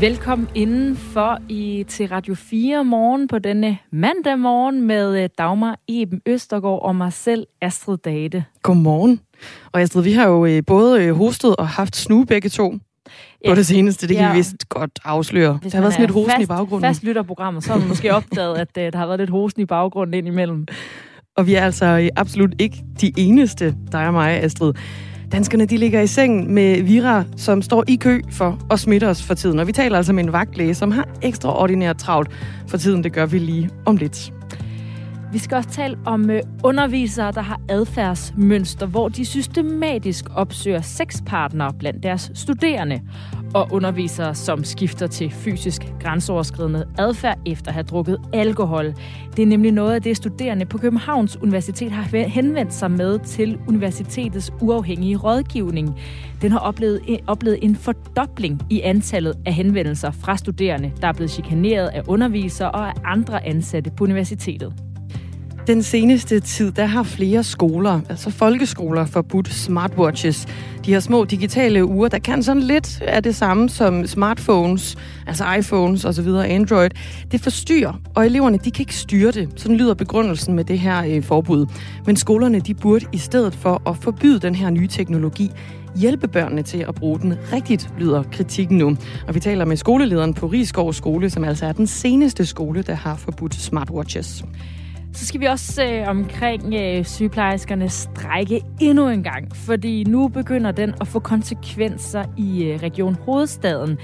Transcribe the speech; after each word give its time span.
Velkommen 0.00 0.48
indenfor 0.54 1.38
i, 1.48 1.84
til 1.88 2.08
Radio 2.08 2.34
4 2.34 2.84
morgen 2.84 3.28
på 3.28 3.38
denne 3.38 3.78
mandag 3.92 4.38
morgen 4.38 4.86
med 4.86 5.22
øh, 5.22 5.28
Dagmar 5.38 5.78
Eben 5.88 6.20
Østergaard 6.26 6.82
og 6.82 6.96
mig 6.96 7.12
selv, 7.12 7.46
Astrid 7.60 7.96
Date. 7.96 8.44
Godmorgen. 8.62 9.20
Og 9.72 9.80
Astrid, 9.80 10.02
vi 10.02 10.12
har 10.12 10.28
jo 10.28 10.46
øh, 10.46 10.62
både 10.66 11.04
øh, 11.04 11.14
hostet 11.14 11.56
og 11.56 11.68
haft 11.68 11.96
snu 11.96 12.24
begge 12.24 12.48
to 12.48 12.74
ja. 13.44 13.50
på 13.50 13.54
det 13.54 13.66
seneste. 13.66 14.08
Det 14.08 14.16
kan 14.16 14.26
ja. 14.26 14.32
vi 14.32 14.38
vist 14.38 14.68
godt 14.68 14.98
afsløre. 15.04 15.58
Hvis 15.62 15.72
der 15.72 15.78
har 15.78 15.82
været 15.82 15.92
sådan 15.92 16.06
lidt 16.06 16.14
hosen 16.14 16.30
fast, 16.30 16.42
i 16.42 16.46
baggrunden. 16.46 16.88
Fast 16.88 17.04
lytterprogrammet, 17.04 17.64
så 17.64 17.72
har 17.72 17.78
man 17.78 17.88
måske 17.88 18.14
opdaget, 18.14 18.58
at 18.58 18.74
der 18.92 18.98
har 18.98 19.06
været 19.06 19.20
lidt 19.20 19.30
hosen 19.30 19.62
i 19.62 19.64
baggrunden 19.64 20.14
indimellem. 20.14 20.66
Og 21.36 21.46
vi 21.46 21.54
er 21.54 21.64
altså 21.64 22.10
absolut 22.16 22.54
ikke 22.58 22.84
de 23.00 23.12
eneste, 23.16 23.76
dig 23.92 24.06
og 24.06 24.12
mig, 24.12 24.42
Astrid. 24.42 24.72
Danskerne 25.32 25.66
de 25.66 25.76
ligger 25.76 26.00
i 26.00 26.06
sengen 26.06 26.54
med 26.54 26.82
Vira, 26.82 27.24
som 27.36 27.62
står 27.62 27.84
i 27.88 27.96
kø 27.96 28.20
for 28.30 28.58
at 28.70 28.80
smitte 28.80 29.08
os 29.08 29.22
for 29.22 29.34
tiden. 29.34 29.58
Og 29.58 29.66
vi 29.66 29.72
taler 29.72 29.96
altså 29.96 30.12
med 30.12 30.24
en 30.24 30.32
vagtlæge, 30.32 30.74
som 30.74 30.90
har 30.90 31.08
ekstraordinært 31.22 31.98
travlt 31.98 32.30
for 32.68 32.76
tiden. 32.76 33.04
Det 33.04 33.12
gør 33.12 33.26
vi 33.26 33.38
lige 33.38 33.70
om 33.86 33.96
lidt. 33.96 34.32
Vi 35.32 35.38
skal 35.38 35.56
også 35.56 35.70
tale 35.70 35.98
om 36.04 36.30
øh, 36.30 36.42
undervisere, 36.64 37.32
der 37.32 37.40
har 37.40 37.60
adfærdsmønster, 37.68 38.86
hvor 38.86 39.08
de 39.08 39.24
systematisk 39.24 40.24
opsøger 40.34 40.80
sexpartnere 40.80 41.72
blandt 41.78 42.02
deres 42.02 42.30
studerende 42.34 43.00
og 43.54 43.68
undervisere, 43.72 44.34
som 44.34 44.64
skifter 44.64 45.06
til 45.06 45.30
fysisk 45.30 45.82
grænseoverskridende 46.00 46.84
adfærd 46.98 47.38
efter 47.46 47.68
at 47.68 47.74
have 47.74 47.84
drukket 47.84 48.18
alkohol. 48.32 48.94
Det 49.36 49.42
er 49.42 49.46
nemlig 49.46 49.72
noget 49.72 49.94
af 49.94 50.02
det, 50.02 50.16
studerende 50.16 50.66
på 50.66 50.78
Københavns 50.78 51.36
Universitet 51.42 51.92
har 51.92 52.26
henvendt 52.28 52.74
sig 52.74 52.90
med 52.90 53.18
til 53.18 53.58
universitetets 53.68 54.52
uafhængige 54.60 55.16
rådgivning. 55.16 56.00
Den 56.42 56.52
har 56.52 56.58
oplevet, 56.58 57.00
øh, 57.08 57.18
oplevet 57.26 57.58
en 57.62 57.76
fordobling 57.76 58.60
i 58.70 58.80
antallet 58.80 59.34
af 59.46 59.54
henvendelser 59.54 60.10
fra 60.10 60.36
studerende, 60.36 60.92
der 61.00 61.08
er 61.08 61.12
blevet 61.12 61.30
chikaneret 61.30 61.88
af 61.88 62.02
undervisere 62.08 62.70
og 62.70 62.88
af 62.88 62.92
andre 63.04 63.46
ansatte 63.46 63.90
på 63.96 64.04
universitetet. 64.04 64.89
Den 65.70 65.82
seneste 65.82 66.40
tid, 66.40 66.72
der 66.72 66.84
har 66.84 67.02
flere 67.02 67.44
skoler, 67.44 68.00
altså 68.08 68.30
folkeskoler, 68.30 69.06
forbudt 69.06 69.54
smartwatches. 69.54 70.46
De 70.86 70.92
her 70.92 71.00
små 71.00 71.24
digitale 71.24 71.84
ure, 71.84 72.08
der 72.08 72.18
kan 72.18 72.42
sådan 72.42 72.62
lidt 72.62 73.02
af 73.02 73.22
det 73.22 73.34
samme 73.34 73.68
som 73.68 74.06
smartphones, 74.06 74.96
altså 75.26 75.54
iPhones 75.58 76.04
osv., 76.04 76.28
Android. 76.28 76.90
Det 77.32 77.40
forstyrrer, 77.40 77.92
og 78.14 78.26
eleverne 78.26 78.58
de 78.58 78.70
kan 78.70 78.82
ikke 78.82 78.94
styre 78.96 79.30
det. 79.30 79.48
Sådan 79.56 79.76
lyder 79.76 79.94
begrundelsen 79.94 80.54
med 80.54 80.64
det 80.64 80.78
her 80.78 81.04
øh, 81.04 81.22
forbud. 81.22 81.66
Men 82.06 82.16
skolerne 82.16 82.60
de 82.60 82.74
burde 82.74 83.06
i 83.12 83.18
stedet 83.18 83.54
for 83.54 83.90
at 83.90 83.96
forbyde 83.96 84.40
den 84.40 84.54
her 84.54 84.70
nye 84.70 84.88
teknologi, 84.88 85.50
hjælpe 85.96 86.28
børnene 86.28 86.62
til 86.62 86.84
at 86.88 86.94
bruge 86.94 87.20
den 87.20 87.34
rigtigt, 87.52 87.90
lyder 87.98 88.22
kritikken 88.32 88.78
nu. 88.78 88.96
Og 89.28 89.34
vi 89.34 89.40
taler 89.40 89.64
med 89.64 89.76
skolelederen 89.76 90.34
på 90.34 90.46
Rigskov 90.46 90.92
Skole, 90.92 91.30
som 91.30 91.44
altså 91.44 91.66
er 91.66 91.72
den 91.72 91.86
seneste 91.86 92.46
skole, 92.46 92.82
der 92.82 92.94
har 92.94 93.16
forbudt 93.16 93.54
smartwatches. 93.54 94.44
Så 95.12 95.26
skal 95.26 95.40
vi 95.40 95.46
også 95.46 95.84
øh, 95.84 96.08
omkring 96.08 96.74
øh, 96.74 97.04
sygeplejerskernes 97.04 97.92
strække 97.92 98.60
endnu 98.80 99.08
en 99.08 99.22
gang, 99.22 99.56
fordi 99.56 100.04
nu 100.04 100.28
begynder 100.28 100.72
den 100.72 100.94
at 101.00 101.06
få 101.06 101.18
konsekvenser 101.18 102.24
i 102.36 102.64
øh, 102.64 102.82
Region 102.82 103.14
Hovedstaden. 103.14 103.98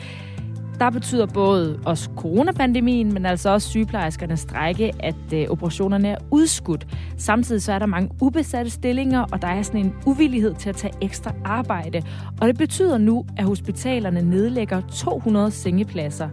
Der 0.78 0.90
betyder 0.90 1.26
både 1.26 1.80
også 1.84 2.10
coronapandemien, 2.16 3.14
men 3.14 3.26
altså 3.26 3.50
også 3.50 3.68
sygeplejerskernes 3.68 4.40
strække, 4.40 4.92
at 5.00 5.32
øh, 5.34 5.46
operationerne 5.48 6.08
er 6.08 6.16
udskudt. 6.30 6.86
Samtidig 7.16 7.62
så 7.62 7.72
er 7.72 7.78
der 7.78 7.86
mange 7.86 8.10
ubesatte 8.20 8.70
stillinger, 8.70 9.24
og 9.32 9.42
der 9.42 9.48
er 9.48 9.62
sådan 9.62 9.80
en 9.80 9.94
uvillighed 10.06 10.54
til 10.54 10.68
at 10.68 10.76
tage 10.76 10.94
ekstra 11.00 11.32
arbejde. 11.44 12.02
Og 12.40 12.48
det 12.48 12.58
betyder 12.58 12.98
nu, 12.98 13.24
at 13.36 13.44
hospitalerne 13.44 14.22
nedlægger 14.22 14.80
200 14.80 15.50
sengepladser. 15.50 16.28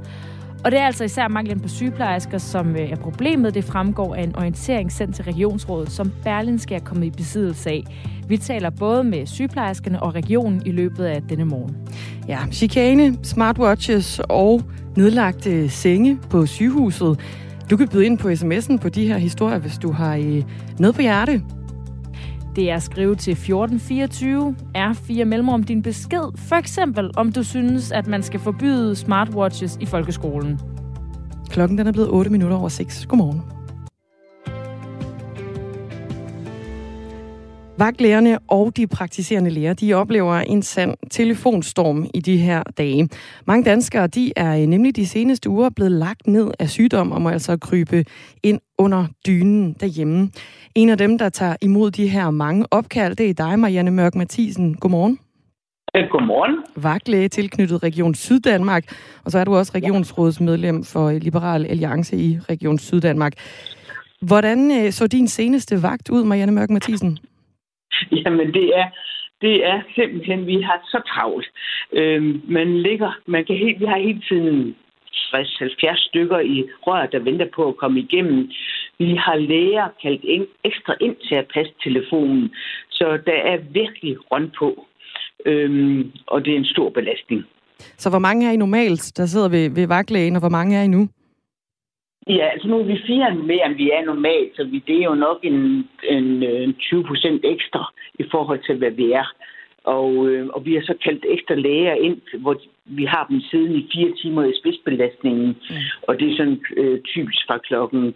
Og 0.63 0.72
det 0.72 0.79
er 0.79 0.85
altså 0.85 1.03
især 1.03 1.28
manglen 1.28 1.59
på 1.59 1.68
sygeplejersker, 1.68 2.38
som 2.38 2.75
øh, 2.75 2.90
er 2.90 2.96
problemet. 2.96 3.53
Det 3.53 3.63
fremgår 3.63 4.16
af 4.16 4.24
en 4.24 4.35
orientering 4.35 4.91
sendt 4.91 5.16
til 5.16 5.24
regionsrådet, 5.24 5.91
som 5.91 6.12
Berlinske 6.24 6.75
er 6.75 6.79
kommet 6.79 7.06
i 7.06 7.09
besiddelse 7.09 7.69
af. 7.69 7.84
Vi 8.28 8.38
taler 8.38 8.69
både 8.69 9.03
med 9.03 9.25
sygeplejerskerne 9.25 10.03
og 10.03 10.16
regionen 10.16 10.62
i 10.66 10.72
løbet 10.72 11.06
af 11.06 11.22
denne 11.22 11.46
morgen. 11.46 11.75
Ja, 12.28 12.40
chikane, 12.51 13.18
smartwatches 13.24 14.22
og 14.29 14.62
nedlagte 14.97 15.69
senge 15.69 16.19
på 16.29 16.46
sygehuset. 16.46 17.19
Du 17.69 17.78
kan 17.78 17.88
byde 17.88 18.06
ind 18.06 18.18
på 18.18 18.30
sms'en 18.30 18.78
på 18.78 18.90
de 18.90 19.07
her 19.07 19.18
historier, 19.18 19.57
hvis 19.57 19.78
du 19.78 19.91
har 19.91 20.16
øh, 20.16 20.44
noget 20.80 20.95
på 20.95 21.01
hjerte. 21.01 21.41
Det 22.56 22.69
er 22.69 22.75
at 22.75 22.84
skrive 22.84 23.16
til 23.16 23.31
1424 23.31 24.56
R4 24.78 25.24
mellemrum 25.24 25.64
din 25.64 25.81
besked. 25.81 26.38
For 26.38 26.56
eksempel 26.56 27.12
om 27.16 27.31
du 27.31 27.44
synes, 27.44 27.91
at 27.91 28.08
man 28.08 28.24
skal 28.24 28.40
forbyde 28.40 28.96
smartwatches 28.96 29.78
i 29.81 29.86
folkeskolen. 29.86 30.59
Klokken 31.50 31.78
den 31.78 31.88
er 31.88 31.92
blevet 31.92 32.09
8 32.09 32.31
minutter 32.31 32.58
over 32.58 32.69
6. 32.69 33.06
Godmorgen. 33.06 33.42
Vagtlægerne 37.78 38.40
og 38.47 38.78
de 38.78 38.88
praktiserende 38.88 39.50
læger, 39.50 39.74
de 39.74 39.94
oplever 39.94 40.36
en 40.36 40.62
sand 40.62 40.96
telefonstorm 41.12 42.08
i 42.13 42.19
de 42.19 42.38
her 42.38 42.63
dage. 42.78 43.09
Mange 43.47 43.63
danskere, 43.63 44.08
de 44.08 44.34
er 44.36 44.66
nemlig 44.68 44.96
de 44.96 45.08
seneste 45.08 45.50
uger 45.50 45.69
blevet 45.69 45.92
lagt 45.92 46.28
ned 46.28 46.52
af 46.59 46.69
sygdom 46.69 47.12
og 47.12 47.22
må 47.22 47.30
altså 47.30 47.58
krybe 47.58 48.06
ind 48.44 48.59
under 48.83 49.05
dynen 49.27 49.73
derhjemme. 49.73 50.29
En 50.75 50.89
af 50.89 50.97
dem, 50.97 51.17
der 51.17 51.29
tager 51.29 51.55
imod 51.61 51.91
de 51.91 52.07
her 52.07 52.29
mange 52.29 52.66
opkald, 52.71 53.16
det 53.16 53.29
er 53.29 53.33
dig, 53.33 53.59
Marianne 53.59 53.91
Mørk 53.91 54.16
Mathisen. 54.16 54.75
Godmorgen. 54.75 55.19
Godmorgen. 56.11 56.55
Vagtlæge 56.75 57.27
tilknyttet 57.27 57.83
Region 57.83 58.16
Syddanmark, 58.16 58.83
og 59.25 59.31
så 59.31 59.39
er 59.39 59.44
du 59.44 59.55
også 59.55 59.71
regionsrådsmedlem 59.75 60.83
for 60.83 61.11
Liberal 61.11 61.66
Alliance 61.66 62.16
i 62.17 62.38
Region 62.49 62.77
Syddanmark. 62.79 63.33
Hvordan 64.21 64.59
øh, 64.71 64.91
så 64.91 65.07
din 65.07 65.27
seneste 65.27 65.83
vagt 65.83 66.09
ud, 66.09 66.23
Marianne 66.23 66.51
Mørk 66.51 66.69
Mathisen? 66.69 67.17
Jamen, 68.11 68.47
det 68.53 68.77
er, 68.79 68.88
det 69.41 69.65
er 69.65 69.81
simpelthen, 69.95 70.47
vi 70.47 70.61
har 70.61 70.79
så 70.83 71.01
travlt. 71.13 71.47
Øhm, 71.94 72.41
man 72.50 72.81
ligger, 72.81 73.11
man 73.27 73.45
kan 73.45 73.55
helt, 73.55 73.79
vi 73.79 73.85
har 73.85 74.00
hele 74.00 74.21
tiden 74.29 74.75
60-70 75.13 76.07
stykker 76.07 76.40
i 76.40 76.69
rør, 76.88 77.06
der 77.06 77.19
venter 77.19 77.47
på 77.56 77.68
at 77.68 77.78
komme 77.78 78.00
igennem. 78.00 78.51
Vi 78.97 79.16
har 79.16 79.35
læger 79.35 79.88
kaldt 80.01 80.24
ind, 80.24 80.47
ekstra 80.63 80.94
ind 81.01 81.16
til 81.28 81.35
at 81.35 81.47
passe 81.53 81.74
telefonen, 81.84 82.53
så 82.90 83.19
der 83.25 83.40
er 83.51 83.57
virkelig 83.72 84.31
rundt 84.31 84.56
på. 84.59 84.85
Øhm, 85.46 86.12
og 86.28 86.46
det 86.46 86.53
er 86.53 86.57
en 86.57 86.66
stor 86.66 86.90
belastning. 86.90 87.44
Så 87.97 88.09
hvor 88.09 88.19
mange 88.19 88.47
er 88.47 88.51
I 88.51 88.57
normalt, 88.57 89.18
der 89.18 89.25
sidder 89.25 89.50
ved, 89.50 89.69
ved 89.75 89.88
vagtlægen, 89.88 90.35
og 90.35 90.40
hvor 90.40 90.50
mange 90.50 90.78
er 90.78 90.84
I 90.84 90.88
nu? 90.88 91.07
Ja, 92.28 92.45
altså 92.53 92.68
nu 92.68 92.80
er 92.80 92.84
vi 92.84 93.03
fire 93.07 93.35
mere, 93.35 93.66
end 93.66 93.75
vi 93.75 93.91
er 93.91 94.06
normalt, 94.06 94.56
så 94.56 94.63
vi, 94.63 94.84
det 94.88 94.95
er 95.00 95.03
jo 95.03 95.16
nok 95.16 95.40
en, 95.44 95.88
en, 96.03 96.44
en 96.44 96.74
20 96.74 97.03
procent 97.03 97.41
ekstra 97.45 97.94
i 98.19 98.24
forhold 98.31 98.59
til, 98.68 98.78
hvad 98.78 98.91
vi 98.91 99.12
er. 99.12 99.28
Og, 99.84 100.28
øh, 100.28 100.47
og 100.47 100.66
vi 100.66 100.74
har 100.74 100.81
så 100.81 100.95
kaldt 101.03 101.25
ekstra 101.30 101.56
læger 101.56 101.94
ind, 101.94 102.22
hvor 102.40 102.56
vi 102.85 103.05
har 103.05 103.25
dem 103.29 103.41
siden 103.41 103.75
i 103.75 103.89
fire 103.94 104.11
timer 104.21 104.44
i 104.44 104.53
spidsbelastningen. 104.59 105.47
Mm. 105.47 105.75
Og 106.07 106.19
det 106.19 106.31
er 106.31 106.38
sådan 106.38 106.61
øh, 106.77 106.99
typisk 107.01 107.41
fra 107.47 107.57
klokken 107.57 108.13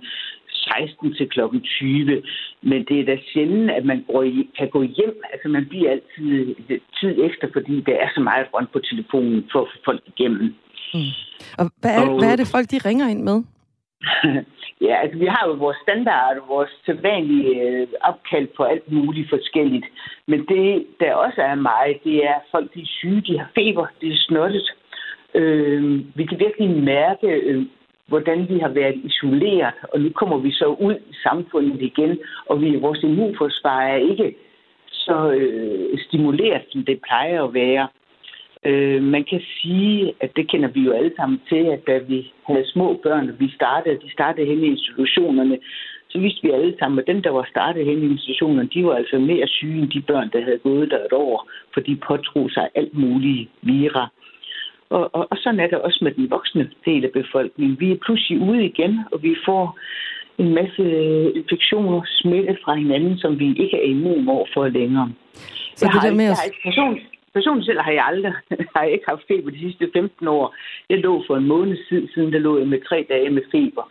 16 0.49 1.13
til 1.13 1.29
klokken 1.29 1.61
20. 1.61 2.23
Men 2.61 2.85
det 2.87 2.99
er 2.99 3.05
da 3.05 3.17
sjældent, 3.33 3.71
at 3.71 3.85
man 3.85 4.05
går 4.07 4.23
i, 4.23 4.49
kan 4.57 4.69
gå 4.69 4.81
hjem. 4.81 5.15
Altså 5.33 5.47
man 5.49 5.65
bliver 5.69 5.91
altid 5.91 6.55
tid 6.99 7.13
efter, 7.27 7.47
fordi 7.53 7.81
der 7.81 7.95
er 8.03 8.09
så 8.15 8.21
meget 8.21 8.47
rundt 8.53 8.71
på 8.71 8.79
telefonen 8.79 9.45
for 9.51 9.59
at 9.61 9.67
få 9.73 9.77
folk 9.85 10.03
igennem. 10.07 10.55
Mm. 10.93 11.13
Og 11.57 11.65
hvad 11.81 11.91
er, 11.91 12.09
og, 12.09 12.19
hvad 12.19 12.31
er 12.31 12.35
det 12.35 12.47
folk, 12.47 12.71
de 12.71 12.79
ringer 12.89 13.07
ind 13.07 13.23
med? 13.23 13.43
ja, 14.85 14.95
altså 15.01 15.17
vi 15.19 15.25
har 15.25 15.43
jo 15.47 15.53
vores 15.53 15.77
standard, 15.81 16.47
vores 16.47 16.69
sædvanlige 16.85 17.61
øh, 17.61 17.87
opkald 18.01 18.47
på 18.57 18.63
alt 18.63 18.91
muligt 18.91 19.29
forskelligt. 19.29 19.85
Men 20.27 20.45
det, 20.45 20.87
der 20.99 21.13
også 21.13 21.41
er 21.41 21.55
meget, 21.55 22.03
det 22.03 22.25
er 22.25 22.37
folk, 22.51 22.73
de 22.73 22.81
er 22.81 22.93
syge, 22.99 23.21
de 23.21 23.39
har 23.39 23.49
feber, 23.55 23.87
de 24.01 24.07
er 24.07 24.17
snottet. 24.17 24.69
Øh, 25.33 26.01
vi 26.15 26.25
kan 26.25 26.39
virkelig 26.39 26.69
mærke, 26.69 27.27
øh, 27.27 27.65
hvordan 28.07 28.49
vi 28.49 28.59
har 28.59 28.69
været 28.69 28.95
isoleret, 28.95 29.73
og 29.93 29.99
nu 29.99 30.09
kommer 30.09 30.37
vi 30.37 30.51
så 30.51 30.65
ud 30.65 30.95
i 30.95 31.13
samfundet 31.23 31.81
igen, 31.81 32.19
og 32.45 32.61
vi, 32.61 32.75
vores 32.75 33.03
immunforsvar 33.03 33.81
er 33.81 33.97
ikke 33.97 34.35
så 34.91 35.31
øh, 35.31 35.99
stimuleret, 36.07 36.61
som 36.71 36.85
det 36.85 37.01
plejer 37.07 37.43
at 37.43 37.53
være. 37.53 37.87
Øh, 38.65 39.03
man 39.03 39.23
kan 39.23 39.41
sige, 39.61 40.13
at 40.19 40.31
det 40.35 40.51
kender 40.51 40.69
vi 40.69 40.81
jo 40.81 40.91
alle 40.91 41.13
sammen 41.15 41.41
til, 41.49 41.63
at 41.75 41.87
da 41.87 41.97
vi 41.97 42.31
havde 42.47 42.71
små 42.73 42.99
børn, 43.03 43.29
og 43.29 43.35
vi 43.39 43.49
startede, 43.55 43.99
de 44.05 44.11
startede 44.11 44.47
hen 44.47 44.63
i 44.63 44.67
institutionerne, 44.67 45.57
så 46.09 46.19
vidste 46.19 46.43
vi 46.43 46.51
alle 46.51 46.75
sammen, 46.79 46.99
at 46.99 47.07
dem, 47.07 47.21
der 47.21 47.29
var 47.29 47.47
startet 47.49 47.85
hen 47.85 48.03
i 48.03 48.11
institutionerne, 48.11 48.69
de 48.73 48.85
var 48.85 48.95
altså 48.95 49.19
mere 49.19 49.47
syge 49.47 49.81
end 49.81 49.91
de 49.91 50.01
børn, 50.01 50.29
der 50.33 50.41
havde 50.43 50.57
gået 50.57 50.91
der 50.91 51.05
et 51.05 51.13
år, 51.13 51.49
for 51.73 51.81
de 51.81 51.95
påtog 52.07 52.51
sig 52.51 52.69
alt 52.75 52.97
muligt 52.97 53.49
vira. 53.61 54.07
Og, 54.89 55.15
og, 55.15 55.27
og 55.31 55.37
sådan 55.37 55.59
er 55.59 55.67
det 55.67 55.77
også 55.77 55.99
med 56.01 56.11
den 56.11 56.29
voksne 56.29 56.69
del 56.85 57.05
af 57.05 57.11
befolkningen. 57.11 57.79
Vi 57.79 57.91
er 57.91 57.97
pludselig 58.05 58.39
ude 58.39 58.65
igen, 58.65 58.99
og 59.11 59.23
vi 59.23 59.35
får 59.45 59.79
en 60.37 60.53
masse 60.53 60.83
infektioner 61.35 62.01
smittet 62.05 62.57
fra 62.63 62.75
hinanden, 62.75 63.17
som 63.17 63.39
vi 63.39 63.47
ikke 63.49 63.77
er 63.77 63.87
immun 63.89 64.29
over 64.29 64.45
for 64.53 64.67
længere. 64.67 65.11
Så 65.75 65.85
jeg 65.85 65.93
det 65.93 66.01
har, 66.01 66.09
der 66.09 66.15
med 66.15 66.25
jeg 66.25 66.37
har 66.63 66.99
personligt 67.37 67.67
selv 67.69 67.81
har 67.87 67.93
jeg 67.97 68.05
aldrig 68.11 68.33
har 68.75 68.83
jeg 68.83 68.93
ikke 68.93 69.09
haft 69.11 69.27
feber 69.27 69.49
de 69.51 69.63
sidste 69.65 69.89
15 69.93 70.27
år. 70.27 70.55
Jeg 70.89 70.99
lå 70.99 71.13
for 71.27 71.35
en 71.37 71.47
måned 71.53 71.77
siden, 72.13 72.33
der 72.33 72.39
lå 72.39 72.57
jeg 72.57 72.67
med 72.67 72.81
tre 72.89 72.99
dage 73.09 73.29
med 73.29 73.43
feber 73.51 73.85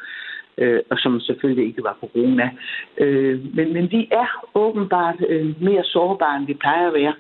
øh, 0.58 0.80
og 0.90 0.96
som 0.98 1.20
selvfølgelig 1.20 1.66
ikke 1.66 1.82
var 1.82 1.96
corona. 2.00 2.50
Øh, 2.98 3.54
men, 3.56 3.72
men 3.72 3.90
vi 3.90 4.08
er 4.12 4.28
åbenbart 4.54 5.18
øh, 5.28 5.62
mere 5.62 5.84
sårbare, 5.84 6.36
end 6.36 6.46
vi 6.46 6.54
plejer 6.54 6.86
at 6.86 6.94
være. 6.94 7.14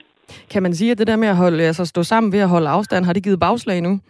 Kan 0.50 0.62
man 0.62 0.74
sige, 0.74 0.90
at 0.90 0.98
det 0.98 1.06
der 1.06 1.16
med 1.16 1.28
at 1.28 1.36
holde, 1.36 1.62
altså 1.64 1.84
stå 1.84 2.02
sammen 2.02 2.32
ved 2.32 2.40
at 2.40 2.48
holde 2.48 2.68
afstand, 2.68 3.04
har 3.04 3.12
det 3.12 3.24
givet 3.24 3.40
bagslag 3.40 3.80
nu? 3.80 4.00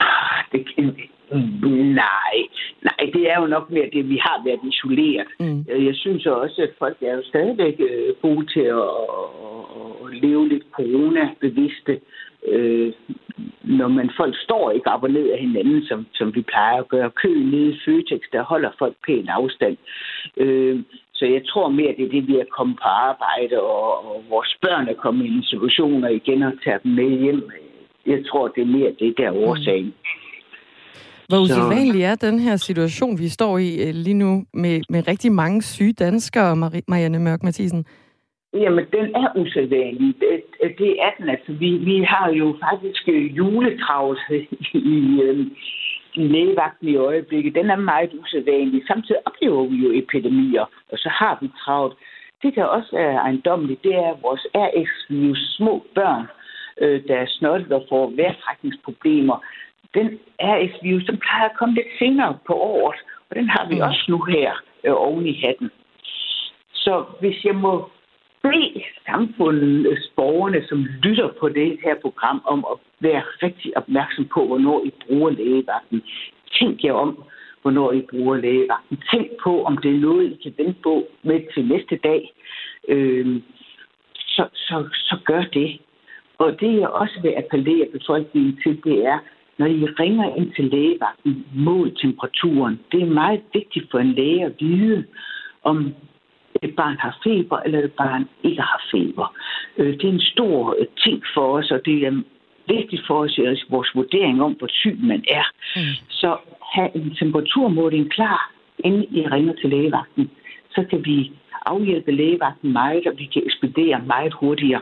Ah, 0.00 0.44
det, 0.52 0.66
nej, 2.02 2.36
nej, 2.82 3.10
det 3.14 3.30
er 3.30 3.40
jo 3.40 3.46
nok 3.46 3.70
mere 3.70 3.90
det, 3.92 4.08
vi 4.08 4.16
har 4.16 4.42
været 4.44 4.60
isoleret. 4.72 5.26
Mm. 5.40 5.64
Jeg 5.68 5.94
synes 5.94 6.26
også, 6.26 6.62
at 6.62 6.70
folk 6.78 6.96
er 7.02 7.14
jo 7.14 7.22
stadigvæk 7.22 7.80
øh, 7.80 8.14
gode 8.22 8.46
til 8.46 8.60
at, 8.60 8.90
at 10.04 10.22
leve 10.22 10.48
lidt 10.48 10.64
corona-bevidste 10.72 12.00
øh, 12.46 12.92
når 13.62 13.88
man 13.88 14.10
folk 14.16 14.34
står 14.38 14.70
ikke 14.70 14.90
op 14.90 15.02
og 15.02 15.10
ned 15.10 15.30
af 15.30 15.38
hinanden, 15.38 15.84
som, 15.84 16.06
som 16.14 16.34
vi 16.34 16.42
plejer 16.42 16.78
at 16.78 16.88
gøre. 16.88 17.10
Kø 17.10 17.28
nede 17.28 17.70
i 17.70 17.78
Føtex, 17.84 18.20
der 18.32 18.42
holder 18.42 18.70
folk 18.78 18.96
pæn 19.06 19.28
afstand. 19.28 19.76
Øh, 20.36 20.80
så 21.12 21.26
jeg 21.26 21.42
tror 21.46 21.68
mere, 21.68 21.94
det 21.96 22.04
er 22.04 22.10
det, 22.10 22.28
vi 22.28 22.38
er 22.38 22.54
kommet 22.56 22.76
på 22.76 22.88
arbejde, 22.88 23.62
og, 23.62 24.14
og 24.14 24.24
vores 24.28 24.56
børn 24.62 24.88
er 24.88 24.94
kommet 24.94 25.24
i 25.24 25.36
institutioner 25.36 26.08
igen 26.08 26.42
og 26.42 26.52
tager 26.64 26.78
dem 26.78 26.92
med 26.92 27.10
hjem. 27.18 27.50
Jeg 28.06 28.24
tror, 28.26 28.48
det 28.48 28.62
er 28.62 28.76
mere 28.78 28.92
det, 28.98 29.14
der 29.18 29.26
er 29.26 29.32
årsagen. 29.32 29.86
Mm. 29.86 30.23
Hvor 31.28 31.38
usædvanlig 31.44 32.02
er 32.02 32.14
den 32.14 32.38
her 32.38 32.56
situation, 32.56 33.18
vi 33.18 33.28
står 33.28 33.58
i 33.58 33.88
øh, 33.88 33.94
lige 33.94 34.14
nu, 34.14 34.44
med, 34.54 34.80
med 34.88 35.08
rigtig 35.08 35.32
mange 35.32 35.62
syge 35.62 35.92
danskere, 35.92 36.56
Marianne 36.88 37.18
Mørk 37.18 37.42
Mathisen? 37.42 37.84
Jamen, 38.54 38.84
den 38.92 39.06
er 39.14 39.28
usædvanlig. 39.36 40.14
Det, 40.20 40.42
det 40.78 40.90
er 41.04 41.10
den. 41.18 41.28
Altså, 41.28 41.52
vi, 41.52 41.70
vi 41.76 42.02
har 42.02 42.28
jo 42.30 42.56
faktisk 42.68 43.08
øh, 43.08 43.36
juletravlt 43.36 44.20
i, 44.94 45.20
øh, 45.22 45.46
i 46.14 46.28
lægevagten 46.28 46.88
i 46.88 46.96
øjeblikket. 46.96 47.54
Den 47.54 47.70
er 47.70 47.76
meget 47.76 48.10
usædvanlig. 48.20 48.82
Samtidig 48.86 49.20
oplever 49.26 49.66
vi 49.66 49.76
jo 49.76 49.90
epidemier, 50.02 50.66
og 50.92 50.98
så 50.98 51.08
har 51.08 51.38
vi 51.42 51.48
travlt. 51.64 51.94
Det, 52.42 52.54
der 52.54 52.64
også 52.64 52.96
er 52.96 53.18
ejendommeligt, 53.18 53.82
det 53.84 53.94
er 53.94 54.20
vores 54.22 54.46
RX-virus 54.54 55.54
små 55.56 55.84
børn, 55.94 56.26
øh, 56.80 57.08
der 57.08 57.16
er 57.16 57.26
snottet 57.28 57.72
og 57.72 57.86
får 57.88 58.12
vejrtrækningsproblemer. 58.16 59.44
Den 59.94 60.18
RX-virus, 60.40 61.04
den 61.04 61.18
plejer 61.18 61.48
at 61.48 61.56
komme 61.58 61.74
lidt 61.74 61.92
senere 61.98 62.38
på 62.46 62.54
året, 62.54 63.00
og 63.30 63.36
den 63.36 63.48
har 63.48 63.68
vi 63.68 63.74
mm. 63.74 63.80
også 63.80 64.04
nu 64.08 64.22
her 64.22 64.52
øh, 64.84 64.92
oven 64.96 65.26
i 65.26 65.40
hatten. 65.40 65.70
Så 66.72 67.04
hvis 67.20 67.44
jeg 67.44 67.54
må 67.54 67.90
bede 68.42 68.82
samfundet, 69.06 69.98
borgerne, 70.16 70.66
som 70.68 70.86
lytter 71.02 71.28
på 71.40 71.48
det 71.48 71.78
her 71.84 71.94
program, 71.94 72.42
om 72.44 72.66
at 72.72 72.76
være 73.00 73.22
rigtig 73.42 73.76
opmærksom 73.76 74.24
på, 74.34 74.46
hvornår 74.46 74.84
I 74.84 74.90
bruger 75.06 75.30
lægevagten. 75.30 76.02
Tænk 76.58 76.84
jer 76.84 76.92
om, 76.92 77.24
hvornår 77.62 77.92
I 77.92 78.00
bruger 78.10 78.36
lægevagten. 78.36 79.02
Tænk 79.10 79.28
på, 79.44 79.64
om 79.64 79.76
det 79.76 79.90
er 79.90 80.00
noget, 80.08 80.32
I 80.32 80.42
kan 80.42 80.54
vente 80.58 80.80
på 80.82 81.06
med 81.22 81.40
til 81.54 81.64
næste 81.64 81.96
dag. 81.96 82.32
Øh, 82.88 83.40
så, 84.14 84.44
så, 84.54 84.88
så 84.92 85.16
gør 85.24 85.42
det. 85.42 85.80
Og 86.38 86.60
det, 86.60 86.80
jeg 86.80 86.88
også 86.88 87.20
vil 87.22 87.34
appellere 87.36 87.88
befolkningen 87.92 88.60
til, 88.62 88.84
det 88.84 89.06
er, 89.06 89.18
når 89.58 89.66
I 89.66 89.84
ringer 89.84 90.36
ind 90.36 90.52
til 90.56 90.64
lægevagten, 90.64 91.46
mål 91.54 91.96
temperaturen. 92.02 92.80
Det 92.92 93.02
er 93.02 93.06
meget 93.06 93.40
vigtigt 93.52 93.90
for 93.90 93.98
en 93.98 94.12
læge 94.12 94.44
at 94.44 94.52
vide, 94.60 95.04
om 95.62 95.94
et 96.62 96.76
barn 96.76 96.96
har 97.00 97.18
feber, 97.24 97.58
eller 97.58 97.78
et 97.78 97.92
barn 97.92 98.28
ikke 98.42 98.62
har 98.62 98.82
feber. 98.90 99.34
Øh, 99.78 99.92
det 99.92 100.04
er 100.04 100.12
en 100.12 100.20
stor 100.20 100.76
øh, 100.78 100.86
ting 101.04 101.22
for 101.34 101.58
os, 101.58 101.70
og 101.70 101.80
det 101.84 102.06
er 102.06 102.22
vigtigt 102.68 103.02
for 103.06 103.18
os 103.24 103.38
i 103.38 103.42
vores 103.70 103.90
vurdering 103.94 104.42
om, 104.42 104.52
hvor 104.52 104.68
syg 104.70 104.98
man 105.00 105.24
er. 105.30 105.46
Mm. 105.76 105.82
Så 106.08 106.36
have 106.74 106.96
en 106.96 107.14
temperaturmåling 107.18 108.10
klar, 108.10 108.52
inden 108.78 109.04
I 109.10 109.26
ringer 109.26 109.54
til 109.54 109.70
lægevagten. 109.70 110.30
Så 110.70 110.84
kan 110.90 111.04
vi 111.04 111.32
afhjælpe 111.66 112.12
lægevagten 112.12 112.72
meget, 112.72 113.06
og 113.06 113.14
vi 113.18 113.24
kan 113.24 113.42
ekspedere 113.46 114.02
meget 114.06 114.32
hurtigere. 114.32 114.80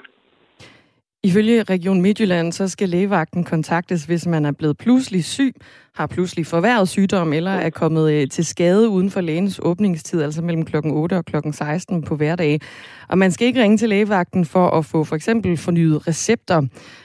Ifølge 1.25 1.63
Region 1.63 2.03
Midtjylland, 2.03 2.53
så 2.53 2.69
skal 2.69 2.89
lægevagten 2.89 3.45
kontaktes, 3.45 4.05
hvis 4.05 4.27
man 4.27 4.45
er 4.45 4.53
blevet 4.53 4.79
pludselig 4.79 5.25
syg, 5.25 5.55
har 5.95 6.07
pludselig 6.07 6.47
forværret 6.47 6.89
sygdom 6.89 7.33
eller 7.33 7.51
er 7.51 7.71
kommet 7.71 8.13
øh, 8.13 8.29
til 8.29 8.45
skade 8.45 8.89
uden 8.89 9.11
for 9.11 9.21
lægens 9.21 9.61
åbningstid, 9.63 10.23
altså 10.23 10.43
mellem 10.43 10.65
kl. 10.65 10.77
8 10.85 11.17
og 11.17 11.25
kl. 11.25 11.37
16 11.53 12.03
på 12.03 12.17
hverdag. 12.17 12.61
Og 13.09 13.19
man 13.19 13.33
skal 13.33 13.47
ikke 13.47 13.63
ringe 13.63 13.77
til 13.77 13.89
lægevagten 13.89 14.45
for 14.45 14.69
at 14.71 14.85
få 14.85 15.05
for 15.05 15.17
eksempel 15.17 15.57
fornyet 15.57 16.09
recepter, 16.09 16.63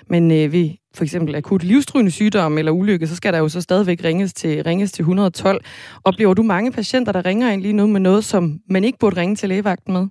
men 0.09 0.31
øh, 0.31 0.51
ved 0.51 0.69
for 0.95 1.03
eksempel 1.03 1.35
akut 1.35 1.63
livstruende 1.63 2.11
sygdom 2.11 2.57
eller 2.57 2.71
ulykke, 2.71 3.07
så 3.07 3.15
skal 3.15 3.33
der 3.33 3.39
jo 3.39 3.49
så 3.49 3.61
stadigvæk 3.61 4.03
ringes 4.03 4.33
til, 4.33 4.63
ringes 4.63 4.91
til 4.91 5.01
112. 5.01 5.61
Oplever 6.03 6.33
du 6.33 6.43
mange 6.43 6.71
patienter, 6.71 7.11
der 7.11 7.25
ringer 7.25 7.51
ind 7.51 7.61
lige 7.61 7.73
nu 7.73 7.87
med 7.87 7.99
noget, 7.99 8.23
som 8.23 8.59
man 8.69 8.83
ikke 8.83 8.99
burde 8.99 9.21
ringe 9.21 9.35
til 9.35 9.49
lægevagten 9.49 9.93
med? 9.93 10.07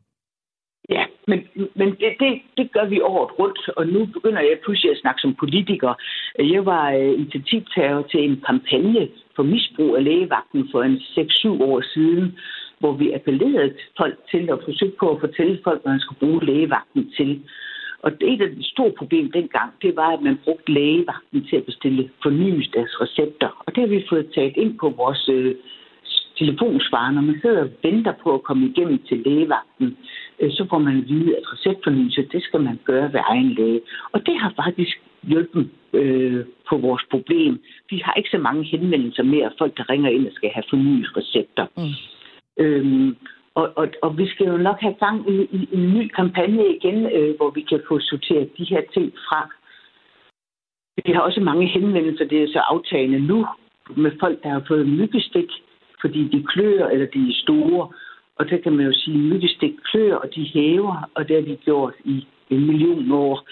Men, 1.30 1.38
men 1.74 1.88
det, 2.00 2.10
det, 2.20 2.42
det 2.56 2.72
gør 2.72 2.84
vi 2.84 3.00
året 3.00 3.38
rundt, 3.38 3.58
og 3.76 3.86
nu 3.86 4.06
begynder 4.06 4.40
jeg 4.40 4.58
pludselig 4.64 4.90
at 4.90 4.98
snakke 4.98 5.20
som 5.20 5.34
politiker. 5.34 5.94
Jeg 6.38 6.66
var 6.66 6.92
øh, 6.92 7.12
initiativtager 7.20 8.02
til 8.02 8.20
en 8.30 8.42
kampagne 8.46 9.08
for 9.36 9.42
misbrug 9.42 9.96
af 9.96 10.04
lægevagten 10.04 10.68
for 10.72 10.82
en 10.82 10.96
6-7 10.96 11.48
år 11.48 11.80
siden, 11.94 12.38
hvor 12.78 12.92
vi 12.92 13.12
appellerede 13.12 13.74
folk 13.96 14.16
til 14.30 14.50
at 14.52 14.58
forsøge 14.64 14.92
på 15.00 15.10
at 15.10 15.20
fortælle 15.20 15.60
folk, 15.64 15.82
hvad 15.82 15.92
man 15.92 16.00
skulle 16.00 16.18
bruge 16.18 16.44
lægevagten 16.44 17.12
til. 17.16 17.42
Og 17.98 18.20
det, 18.20 18.38
der 18.38 18.46
de 18.46 18.70
store 18.74 18.92
problem 18.98 19.32
dengang, 19.32 19.70
det 19.82 19.96
var, 19.96 20.10
at 20.16 20.22
man 20.22 20.38
brugte 20.44 20.72
lægevagten 20.72 21.46
til 21.48 21.56
at 21.56 21.64
bestille 21.64 22.10
fornyelse 22.22 22.70
deres 22.74 23.00
recepter. 23.00 23.48
Og 23.66 23.74
det 23.74 23.80
har 23.80 23.88
vi 23.88 24.06
fået 24.08 24.32
taget 24.34 24.56
ind 24.56 24.78
på 24.78 24.88
vores 24.88 25.28
øh, 25.28 25.54
telefonsvarer, 26.38 27.12
når 27.12 27.20
man 27.20 27.38
sidder 27.42 27.62
og 27.62 27.70
venter 27.82 28.14
på 28.22 28.34
at 28.34 28.42
komme 28.42 28.66
igennem 28.66 28.98
til 29.08 29.18
lægevagten, 29.26 29.96
så 30.40 30.66
får 30.70 30.78
man 30.78 30.98
at 30.98 31.08
vide, 31.08 31.36
at 31.36 31.52
receptfornyelse, 31.52 32.28
det 32.32 32.42
skal 32.42 32.60
man 32.60 32.78
gøre 32.84 33.12
ved 33.12 33.20
egen 33.28 33.52
læge. 33.52 33.80
Og 34.12 34.26
det 34.26 34.38
har 34.38 34.52
faktisk 34.56 35.00
hjulpet 35.22 35.70
øh, 35.92 36.44
på 36.68 36.76
vores 36.76 37.02
problem. 37.10 37.62
Vi 37.90 37.98
har 38.04 38.14
ikke 38.14 38.28
så 38.30 38.38
mange 38.38 38.64
henvendelser 38.64 39.22
mere 39.22 39.44
af 39.44 39.52
folk, 39.58 39.76
der 39.76 39.90
ringer 39.90 40.10
ind 40.10 40.26
og 40.26 40.32
skal 40.32 40.50
have 40.50 40.64
fornyet 40.70 41.16
recepter. 41.16 41.66
Mm. 41.76 42.64
Øhm, 42.64 43.16
og, 43.54 43.72
og, 43.76 43.88
og 44.02 44.18
vi 44.18 44.28
skal 44.28 44.46
jo 44.46 44.56
nok 44.56 44.80
have 44.80 44.94
gang 44.94 45.30
i, 45.30 45.36
i, 45.42 45.68
i 45.72 45.76
en 45.76 45.94
ny 45.94 46.08
kampagne 46.08 46.76
igen, 46.76 47.06
øh, 47.06 47.36
hvor 47.36 47.50
vi 47.50 47.60
kan 47.60 47.80
få 47.88 48.00
sorteret 48.00 48.50
de 48.58 48.64
her 48.64 48.82
ting 48.94 49.12
fra. 49.28 49.50
Vi 51.04 51.12
har 51.12 51.20
også 51.20 51.40
mange 51.40 51.66
henvendelser, 51.66 52.24
det 52.24 52.42
er 52.42 52.48
så 52.48 52.58
aftagende 52.58 53.20
nu, 53.20 53.46
med 53.96 54.12
folk, 54.20 54.42
der 54.42 54.48
har 54.48 54.64
fået 54.68 54.88
myggestik 54.88 55.50
fordi 56.00 56.28
de 56.28 56.44
klør, 56.52 56.88
eller 56.88 57.06
de 57.06 57.20
er 57.28 57.40
store. 57.44 57.88
Og 58.38 58.46
så 58.48 58.58
kan 58.62 58.72
man 58.72 58.86
jo 58.86 58.92
sige, 58.92 59.14
at 59.14 59.20
myggestik 59.20 59.74
klør, 59.84 60.14
og 60.14 60.34
de 60.34 60.44
hæver, 60.54 61.10
og 61.14 61.28
det 61.28 61.36
har 61.36 61.42
de 61.42 61.56
gjort 61.56 61.94
i 62.04 62.26
en 62.50 62.66
million 62.66 63.12
år. 63.12 63.48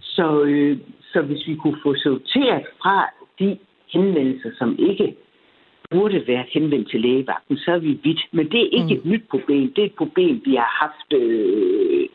Så, 0.00 0.42
øh, 0.42 0.78
så 1.12 1.22
hvis 1.22 1.46
vi 1.46 1.54
kunne 1.54 1.78
få 1.82 1.94
sorteret 1.94 2.66
fra 2.82 3.10
de 3.38 3.58
henvendelser, 3.92 4.50
som 4.58 4.76
ikke 4.78 5.16
burde 5.90 6.24
være 6.26 6.44
henvendt 6.52 6.90
til 6.90 7.00
lægevagten, 7.00 7.56
så 7.56 7.70
er 7.72 7.78
vi 7.78 8.00
vidt. 8.04 8.20
Men 8.32 8.50
det 8.50 8.60
er 8.60 8.76
ikke 8.78 8.94
mm. 8.94 8.98
et 8.98 9.04
nyt 9.04 9.24
problem. 9.30 9.72
Det 9.72 9.82
er 9.82 9.86
et 9.86 10.00
problem, 10.02 10.42
vi 10.44 10.54
har 10.54 10.70
haft 10.82 11.22
øh, 11.22 12.08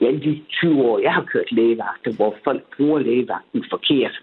ja, 0.00 0.10
de 0.12 0.40
20 0.50 0.82
år, 0.82 0.98
jeg 0.98 1.12
har 1.14 1.24
kørt 1.24 1.52
lægevagter, 1.52 2.12
hvor 2.16 2.36
folk 2.44 2.62
bruger 2.76 2.98
lægevagten 2.98 3.64
forkert. 3.70 4.22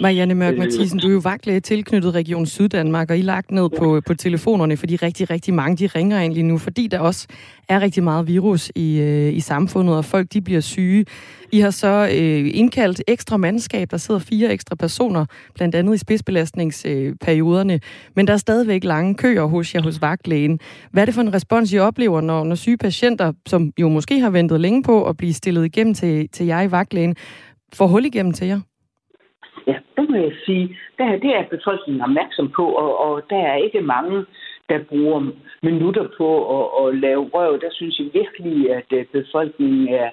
Marianne 0.00 0.34
Mørk 0.34 0.58
Mathisen, 0.58 0.98
du 0.98 1.08
er 1.08 1.12
jo 1.12 1.20
vagtlæge 1.24 1.60
tilknyttet 1.60 2.14
Region 2.14 2.46
Syddanmark, 2.46 3.10
og 3.10 3.18
I 3.18 3.22
lagt 3.22 3.50
ned 3.50 3.68
på, 3.78 4.00
på 4.06 4.14
telefonerne, 4.14 4.76
fordi 4.76 4.96
rigtig, 4.96 5.30
rigtig 5.30 5.54
mange 5.54 5.76
de 5.76 5.86
ringer 5.86 6.20
ind 6.20 6.32
lige 6.32 6.42
nu, 6.42 6.58
fordi 6.58 6.86
der 6.86 6.98
også 6.98 7.26
er 7.68 7.80
rigtig 7.80 8.02
meget 8.02 8.26
virus 8.26 8.72
i, 8.74 8.98
øh, 8.98 9.34
i 9.34 9.40
samfundet, 9.40 9.96
og 9.96 10.04
folk 10.04 10.32
de 10.32 10.40
bliver 10.40 10.60
syge. 10.60 11.04
I 11.52 11.60
har 11.60 11.70
så 11.70 12.08
øh, 12.12 12.50
indkaldt 12.54 13.02
ekstra 13.08 13.36
mandskab, 13.36 13.90
der 13.90 13.96
sidder 13.96 14.20
fire 14.20 14.52
ekstra 14.52 14.74
personer, 14.74 15.26
blandt 15.54 15.74
andet 15.74 15.94
i 15.94 15.98
spidsbelastningsperioderne, 15.98 17.74
øh, 17.74 17.80
men 18.16 18.26
der 18.26 18.32
er 18.32 18.36
stadigvæk 18.36 18.84
lange 18.84 19.14
køer 19.14 19.44
hos 19.44 19.74
jer 19.74 19.82
hos 19.82 20.00
vagtlægen. 20.00 20.60
Hvad 20.90 21.02
er 21.02 21.04
det 21.04 21.14
for 21.14 21.22
en 21.22 21.34
respons, 21.34 21.72
I 21.72 21.78
oplever, 21.78 22.20
når, 22.20 22.44
når 22.44 22.54
syge 22.54 22.76
patienter, 22.76 23.32
som 23.46 23.72
jo 23.80 23.88
måske 23.88 24.20
har 24.20 24.30
ventet 24.30 24.60
længe 24.60 24.82
på 24.82 25.04
at 25.04 25.16
blive 25.16 25.32
stillet 25.32 25.64
igennem 25.64 25.94
til, 25.94 26.28
til 26.28 26.46
jer 26.46 26.62
i 26.62 26.70
vagtlægen, 26.70 27.16
får 27.72 27.86
hul 27.86 28.04
igennem 28.04 28.32
til 28.32 28.46
jer? 28.46 28.60
Ja, 29.66 29.76
det 29.96 30.10
må 30.10 30.16
jeg 30.16 30.32
sige. 30.46 30.78
Det, 30.98 31.22
det 31.22 31.30
er 31.36 31.52
befolkningen 31.56 32.02
opmærksom 32.02 32.48
på, 32.56 32.64
og, 32.66 33.00
og 33.00 33.22
der 33.30 33.42
er 33.52 33.56
ikke 33.56 33.80
mange, 33.80 34.24
der 34.68 34.78
bruger 34.78 35.30
minutter 35.62 36.08
på 36.16 36.28
at, 36.58 36.66
at 36.82 36.98
lave 36.98 37.30
røv. 37.34 37.60
Der 37.60 37.70
synes 37.72 37.98
jeg 37.98 38.08
virkelig, 38.14 38.70
at 38.70 38.92
øh, 38.92 39.04
befolkningen 39.06 39.88
er, 39.88 40.10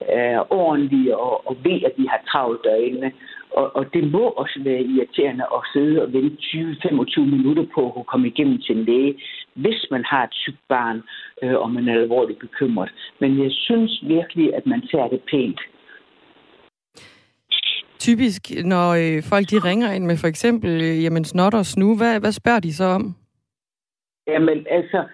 er 0.00 0.52
ordentlig 0.52 1.16
og, 1.16 1.48
og 1.48 1.56
ved, 1.64 1.82
at 1.86 1.96
de 1.96 2.08
har 2.08 2.20
travlt 2.30 2.64
derinde. 2.64 3.12
Og, 3.50 3.76
og 3.76 3.94
det 3.94 4.12
må 4.12 4.24
også 4.28 4.60
være 4.64 4.82
irriterende 4.82 5.44
at 5.56 5.62
sidde 5.72 6.02
og 6.02 6.12
vente 6.12 6.36
20-25 6.36 7.20
minutter 7.20 7.66
på 7.74 7.82
at 8.00 8.06
komme 8.06 8.26
igennem 8.28 8.58
til 8.58 8.76
en 8.76 8.84
læge, 8.84 9.14
hvis 9.54 9.86
man 9.90 10.04
har 10.04 10.24
et 10.24 10.34
sygt 10.34 10.68
barn, 10.68 11.02
øh, 11.42 11.54
og 11.54 11.70
man 11.70 11.88
er 11.88 12.00
alvorligt 12.00 12.38
bekymret. 12.38 12.90
Men 13.18 13.42
jeg 13.42 13.50
synes 13.52 14.02
virkelig, 14.02 14.54
at 14.54 14.66
man 14.66 14.82
tager 14.92 15.08
det 15.08 15.20
pænt. 15.30 15.60
Typisk, 18.06 18.42
når 18.64 18.86
øh, 19.02 19.22
folk 19.32 19.46
de 19.52 19.58
ringer 19.68 19.92
ind 19.92 20.04
med 20.04 20.16
for 20.16 20.26
eksempel 20.26 20.70
øh, 20.82 21.04
jamen, 21.04 21.24
snot 21.24 21.54
og 21.54 21.66
snu, 21.66 21.96
hvad, 21.96 22.20
hvad 22.20 22.32
spørger 22.32 22.60
de 22.60 22.74
så 22.74 22.84
om? 22.84 23.14
Jamen 24.26 24.66
altså, 24.70 25.04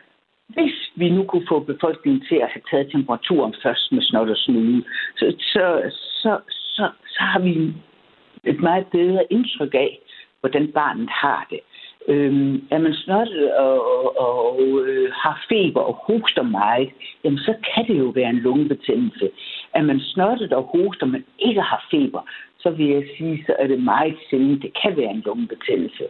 hvis 0.48 0.76
vi 0.96 1.10
nu 1.10 1.22
kunne 1.24 1.46
få 1.48 1.60
befolkningen 1.60 2.22
til 2.28 2.38
at 2.44 2.48
have 2.54 2.62
taget 2.70 2.92
temperaturen 2.92 3.54
først 3.62 3.92
med 3.92 4.02
snot 4.02 4.28
og 4.28 4.36
snude, 4.36 4.84
så, 5.16 5.34
så, 5.38 5.64
så, 6.22 6.38
så, 6.48 6.90
så 7.06 7.22
har 7.32 7.40
vi 7.40 7.74
et 8.44 8.60
meget 8.60 8.86
bedre 8.86 9.22
indtryk 9.30 9.74
af, 9.74 9.98
hvordan 10.40 10.72
barnet 10.72 11.10
har 11.10 11.46
det. 11.50 11.60
Øhm, 12.08 12.68
er 12.70 12.78
man 12.78 12.94
snottet 12.94 13.54
og, 13.54 13.76
og, 13.96 14.20
og 14.26 14.80
øh, 14.86 15.12
har 15.12 15.44
feber 15.48 15.80
og 15.80 15.94
hoster 15.94 16.42
meget, 16.42 16.90
jamen 17.24 17.38
så 17.38 17.54
kan 17.74 17.86
det 17.88 17.98
jo 17.98 18.08
være 18.14 18.30
en 18.30 18.44
lungebetændelse. 18.46 19.30
Er 19.74 19.82
man 19.82 20.00
snottet 20.00 20.52
og 20.52 20.62
hoster, 20.62 21.06
men 21.06 21.24
ikke 21.38 21.60
har 21.60 21.86
feber, 21.90 22.22
så 22.62 22.70
vil 22.70 22.86
jeg 22.86 23.04
sige, 23.16 23.44
så 23.46 23.54
er 23.58 23.66
det 23.66 23.82
meget 23.82 24.16
sjældent, 24.30 24.62
det 24.62 24.72
kan 24.82 24.96
være 24.96 25.10
en 25.10 25.22
lungebetændelse. 25.26 26.04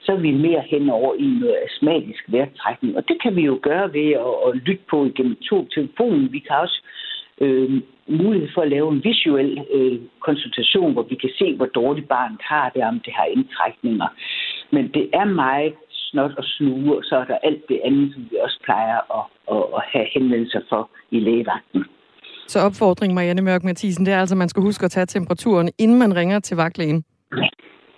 Så 0.00 0.12
er 0.12 0.16
vi 0.16 0.30
mere 0.30 0.62
hen 0.66 0.90
over 0.90 1.14
i 1.14 1.26
noget 1.40 1.56
astmatisk 1.66 2.24
vejrtrækning. 2.28 2.96
Og 2.96 3.08
det 3.08 3.22
kan 3.22 3.36
vi 3.36 3.42
jo 3.42 3.58
gøre 3.62 3.92
ved 3.92 4.10
at, 4.12 4.34
at 4.46 4.56
lytte 4.56 4.84
på 4.90 5.04
igennem 5.04 5.36
to 5.36 5.68
telefonen. 5.74 6.32
Vi 6.32 6.38
kan 6.38 6.56
også 6.56 6.82
øh, 7.40 7.82
mulighed 8.06 8.48
for 8.54 8.62
at 8.62 8.68
lave 8.68 8.92
en 8.92 9.04
visuel 9.04 9.66
øh, 9.74 10.00
konsultation, 10.20 10.92
hvor 10.92 11.02
vi 11.02 11.14
kan 11.14 11.30
se, 11.38 11.56
hvor 11.56 11.66
dårligt 11.66 12.08
barnet 12.08 12.40
har 12.42 12.70
det, 12.74 12.82
om 12.82 13.00
det 13.00 13.12
har 13.12 13.24
indtrækninger. 13.24 14.08
Men 14.70 14.88
det 14.94 15.10
er 15.12 15.24
meget 15.24 15.74
snot 15.90 16.32
og 16.36 16.44
snue, 16.44 16.96
og 16.96 17.04
så 17.04 17.16
er 17.16 17.24
der 17.24 17.38
alt 17.42 17.68
det 17.68 17.80
andet, 17.84 18.12
som 18.14 18.26
vi 18.30 18.36
også 18.42 18.58
plejer 18.64 18.98
at, 19.18 19.24
at, 19.56 19.64
at 19.76 19.82
have 19.92 20.06
henvendelser 20.14 20.60
for 20.68 20.90
i 21.10 21.20
lægevagten. 21.20 21.84
Så 22.48 22.58
opfordring, 22.60 23.14
Marianne 23.14 23.42
Mørk 23.42 23.64
Mathisen, 23.64 24.06
det 24.06 24.14
er 24.14 24.20
altså, 24.20 24.34
at 24.34 24.38
man 24.38 24.48
skal 24.48 24.62
huske 24.62 24.84
at 24.84 24.90
tage 24.90 25.06
temperaturen, 25.06 25.70
inden 25.78 25.98
man 25.98 26.16
ringer 26.16 26.40
til 26.40 26.56
vagtlægen. 26.56 27.04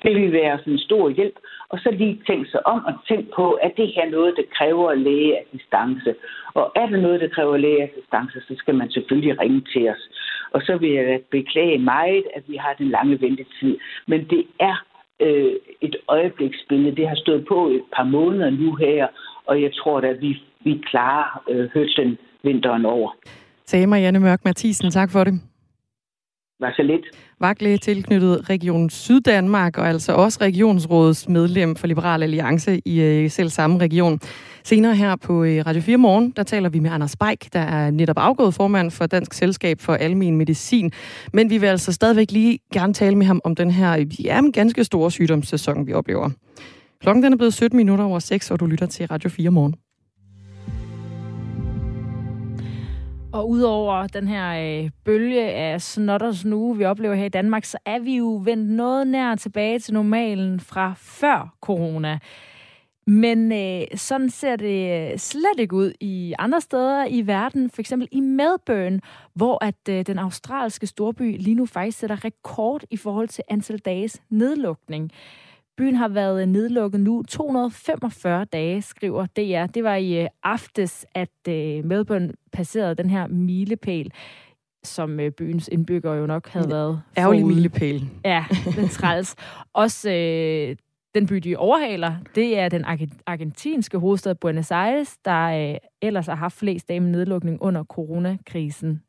Det 0.03 0.15
vil 0.15 0.33
være 0.33 0.59
sådan 0.59 0.73
en 0.73 0.79
stor 0.79 1.11
hjælp. 1.11 1.39
Og 1.69 1.79
så 1.79 1.91
lige 1.91 2.21
tænke 2.27 2.51
sig 2.51 2.67
om 2.67 2.85
og 2.85 2.95
tænke 3.09 3.29
på, 3.37 3.53
at 3.53 3.73
det 3.77 3.89
her 3.95 4.11
noget, 4.11 4.35
der 4.37 4.43
kræver 4.59 4.95
lægeassistance. 4.95 6.15
Og 6.55 6.73
er 6.77 6.87
det 6.87 7.03
noget, 7.03 7.21
der 7.21 7.29
kræver 7.29 7.57
lægeassistance, 7.57 8.41
så 8.41 8.55
skal 8.59 8.75
man 8.75 8.91
selvfølgelig 8.91 9.41
ringe 9.41 9.63
til 9.73 9.89
os. 9.91 10.03
Og 10.51 10.61
så 10.63 10.77
vil 10.77 10.91
jeg 10.91 11.21
beklage 11.31 11.79
meget, 11.79 12.25
at 12.37 12.43
vi 12.47 12.57
har 12.57 12.75
den 12.79 12.89
lange 12.89 13.21
ventetid. 13.21 13.79
Men 14.07 14.21
det 14.31 14.47
er 14.61 14.77
øh, 15.21 15.53
et 15.81 15.97
øjebliksbillede. 16.09 16.97
Det 16.97 17.09
har 17.09 17.17
stået 17.17 17.45
på 17.49 17.69
et 17.69 17.85
par 17.97 18.05
måneder 18.05 18.51
nu 18.51 18.75
her, 18.75 19.07
og 19.47 19.63
jeg 19.63 19.75
tror 19.75 20.01
at 20.01 20.21
vi, 20.21 20.43
vi 20.65 20.83
klarer 20.91 21.43
øh, 21.51 21.69
høsten 21.75 22.19
vinteren 22.43 22.85
over. 22.85 23.11
Sagde 23.69 23.87
Marianne 23.87 24.21
Mørk 24.21 24.45
Mathisen, 24.45 24.91
tak 24.91 25.11
for 25.11 25.25
det. 25.25 25.41
Var 26.61 26.73
så 26.77 26.83
lidt. 26.83 27.07
Vagtlæge 27.41 27.79
tilknyttet 27.79 28.51
Region 28.51 28.91
Syddanmark, 28.91 29.79
og 29.79 29.89
altså 29.89 30.13
også 30.13 30.39
Regionsrådets 30.41 31.29
medlem 31.29 31.77
for 31.77 31.87
Liberal 31.87 32.23
Alliance 32.23 32.81
i 32.85 33.01
øh, 33.01 33.31
selv 33.31 33.49
samme 33.49 33.79
region. 33.79 34.21
Senere 34.65 34.95
her 34.95 35.17
på 35.17 35.45
øh, 35.45 35.67
Radio 35.67 35.83
4 35.83 35.97
Morgen, 35.97 36.31
der 36.31 36.43
taler 36.43 36.69
vi 36.69 36.79
med 36.79 36.91
Anders 36.91 37.17
Beik, 37.17 37.53
der 37.53 37.61
er 37.61 37.91
netop 37.91 38.19
afgået 38.19 38.55
formand 38.55 38.91
for 38.91 39.07
Dansk 39.07 39.33
Selskab 39.33 39.81
for 39.81 39.95
Almen 39.95 40.37
Medicin. 40.37 40.93
Men 41.33 41.51
vi 41.51 41.59
vil 41.59 41.67
altså 41.67 41.93
stadigvæk 41.93 42.31
lige 42.31 42.59
gerne 42.73 42.95
tale 42.95 43.17
med 43.17 43.27
ham 43.27 43.41
om 43.45 43.55
den 43.55 43.71
her 43.71 44.07
ja, 44.25 44.41
ganske 44.53 44.85
store 44.85 45.11
sygdomssæson, 45.11 45.87
vi 45.87 45.93
oplever. 45.93 46.31
Klokken 47.01 47.25
den 47.25 47.33
er 47.33 47.37
blevet 47.37 47.55
17 47.55 47.77
minutter 47.77 48.05
over 48.05 48.19
6, 48.19 48.51
og 48.51 48.61
du 48.61 48.67
lytter 48.67 48.87
til 48.87 49.07
Radio 49.07 49.31
4 49.31 49.51
Morgen. 49.51 49.75
Og 53.33 53.51
udover 53.51 54.07
den 54.07 54.29
her 54.29 54.83
øh, 54.85 54.91
bølge 55.05 55.51
af 55.51 55.83
snot 55.83 56.23
og 56.23 56.35
snue, 56.35 56.77
vi 56.77 56.85
oplever 56.85 57.15
her 57.15 57.25
i 57.25 57.29
Danmark, 57.29 57.65
så 57.65 57.79
er 57.85 57.99
vi 57.99 58.17
jo 58.17 58.41
vendt 58.45 58.71
noget 58.71 59.07
nær 59.07 59.35
tilbage 59.35 59.79
til 59.79 59.95
normalen 59.95 60.61
fra 60.61 60.95
før 60.97 61.55
corona. 61.61 62.19
Men 63.07 63.53
øh, 63.53 63.87
sådan 63.95 64.31
ser 64.31 64.57
det 64.57 65.13
øh, 65.13 65.19
slet 65.19 65.59
ikke 65.59 65.77
ud 65.77 65.93
i 66.01 66.35
andre 66.39 66.61
steder 66.61 67.07
i 67.11 67.27
verden, 67.27 67.71
for 67.71 67.81
eksempel 67.81 68.09
i 68.13 68.21
Melbourne, 68.21 69.01
hvor 69.35 69.65
at 69.65 69.89
øh, 69.89 70.07
den 70.07 70.19
australske 70.19 70.87
storby 70.87 71.37
lige 71.39 71.55
nu 71.55 71.67
faktisk 71.67 71.99
sætter 71.99 72.25
rekord 72.25 72.83
i 72.91 72.97
forhold 72.97 73.29
til 73.29 73.45
antal 73.49 73.79
dages 73.79 74.23
nedlukning. 74.31 75.11
Byen 75.79 75.95
har 75.95 76.09
været 76.09 76.49
nedlukket 76.49 77.01
nu 77.01 77.23
245 77.29 78.45
dage, 78.45 78.83
skriver 78.83 79.27
DR. 79.27 79.67
Det 79.67 79.85
var 79.85 79.95
i 79.95 80.23
øh, 80.23 80.29
aftes, 80.43 81.07
at 81.15 81.49
øh, 81.49 81.85
Melbourne 81.85 82.33
passerede 82.53 82.95
den 82.95 83.11
her 83.11 83.27
milepæl 83.27 84.13
som 84.85 85.21
øh, 85.21 85.31
byens 85.31 85.69
indbyggere 85.73 86.15
jo 86.15 86.27
nok 86.27 86.49
havde 86.49 86.71
været 86.71 87.03
Ærgerlig 87.19 87.47
milepæl. 87.47 88.09
Ja, 88.25 88.45
den 88.77 88.89
træls. 88.89 89.35
Også 89.73 90.11
øh, 90.11 90.77
den 91.15 91.27
by, 91.27 91.35
de 91.35 91.57
overhaler, 91.57 92.15
det 92.35 92.59
er 92.59 92.69
den 92.69 92.85
argentinske 93.27 93.99
hovedstad 93.99 94.35
Buenos 94.35 94.71
Aires, 94.71 95.19
der 95.25 95.71
øh, 95.73 95.77
ellers 96.03 96.27
har 96.27 96.35
haft 96.35 96.55
flest 96.55 96.89
dage 96.89 97.01
med 97.01 97.11
nedlukning 97.11 97.63
under 97.63 97.85
coronakrisen. 97.85 99.03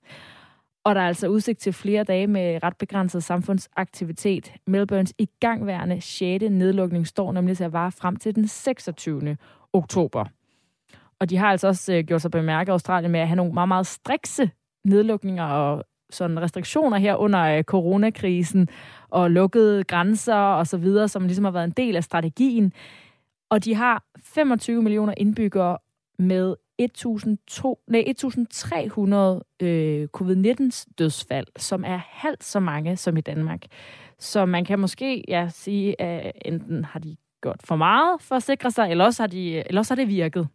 Og 0.83 0.95
der 0.95 1.01
er 1.01 1.07
altså 1.07 1.27
udsigt 1.27 1.59
til 1.59 1.73
flere 1.73 2.03
dage 2.03 2.27
med 2.27 2.63
ret 2.63 2.77
begrænset 2.77 3.23
samfundsaktivitet. 3.23 4.53
Melbournes 4.67 5.13
igangværende 5.17 6.01
6. 6.01 6.43
nedlukning 6.49 7.07
står 7.07 7.31
nemlig 7.31 7.57
til 7.57 7.63
at 7.63 7.73
vare 7.73 7.91
frem 7.91 8.15
til 8.15 8.35
den 8.35 8.47
26. 8.47 9.37
oktober. 9.73 10.25
Og 11.19 11.29
de 11.29 11.37
har 11.37 11.47
altså 11.47 11.67
også 11.67 11.93
øh, 11.93 12.03
gjort 12.03 12.21
sig 12.21 12.31
bemærket 12.31 12.71
Australien 12.71 13.11
med 13.11 13.19
at 13.19 13.27
have 13.27 13.35
nogle 13.35 13.53
meget, 13.53 13.67
meget 13.67 13.87
strikse 13.87 14.51
nedlukninger 14.85 15.43
og 15.43 15.83
sådan 16.09 16.41
restriktioner 16.41 16.97
her 16.97 17.15
under 17.15 17.41
øh, 17.41 17.63
coronakrisen 17.63 18.67
og 19.09 19.31
lukkede 19.31 19.83
grænser 19.83 20.35
og 20.35 20.67
så 20.67 20.77
videre, 20.77 21.07
som 21.07 21.23
ligesom 21.23 21.45
har 21.45 21.51
været 21.51 21.63
en 21.63 21.71
del 21.77 21.95
af 21.95 22.03
strategien. 22.03 22.73
Og 23.49 23.65
de 23.65 23.75
har 23.75 24.03
25 24.23 24.81
millioner 24.81 25.13
indbyggere 25.17 25.77
med 26.19 26.55
1300 26.79 29.43
øh, 29.59 30.07
covid-19 30.17 30.71
som 31.57 31.83
er 31.85 31.99
halvt 32.09 32.43
så 32.43 32.59
mange 32.59 32.97
som 32.97 33.17
i 33.17 33.21
Danmark. 33.21 33.65
Så 34.19 34.45
man 34.45 34.65
kan 34.65 34.79
måske 34.79 35.23
ja, 35.27 35.49
sige, 35.49 36.01
at 36.01 36.31
enten 36.45 36.85
har 36.85 36.99
de 36.99 37.15
gjort 37.41 37.59
for 37.63 37.75
meget 37.75 38.21
for 38.21 38.35
at 38.35 38.43
sikre 38.43 38.71
sig, 38.71 38.91
eller 38.91 39.05
også 39.05 39.23
har, 39.23 39.27
de, 39.27 39.67
eller 39.67 39.81
også 39.81 39.93
har 39.93 39.95
det 39.95 40.07
virket 40.07 40.47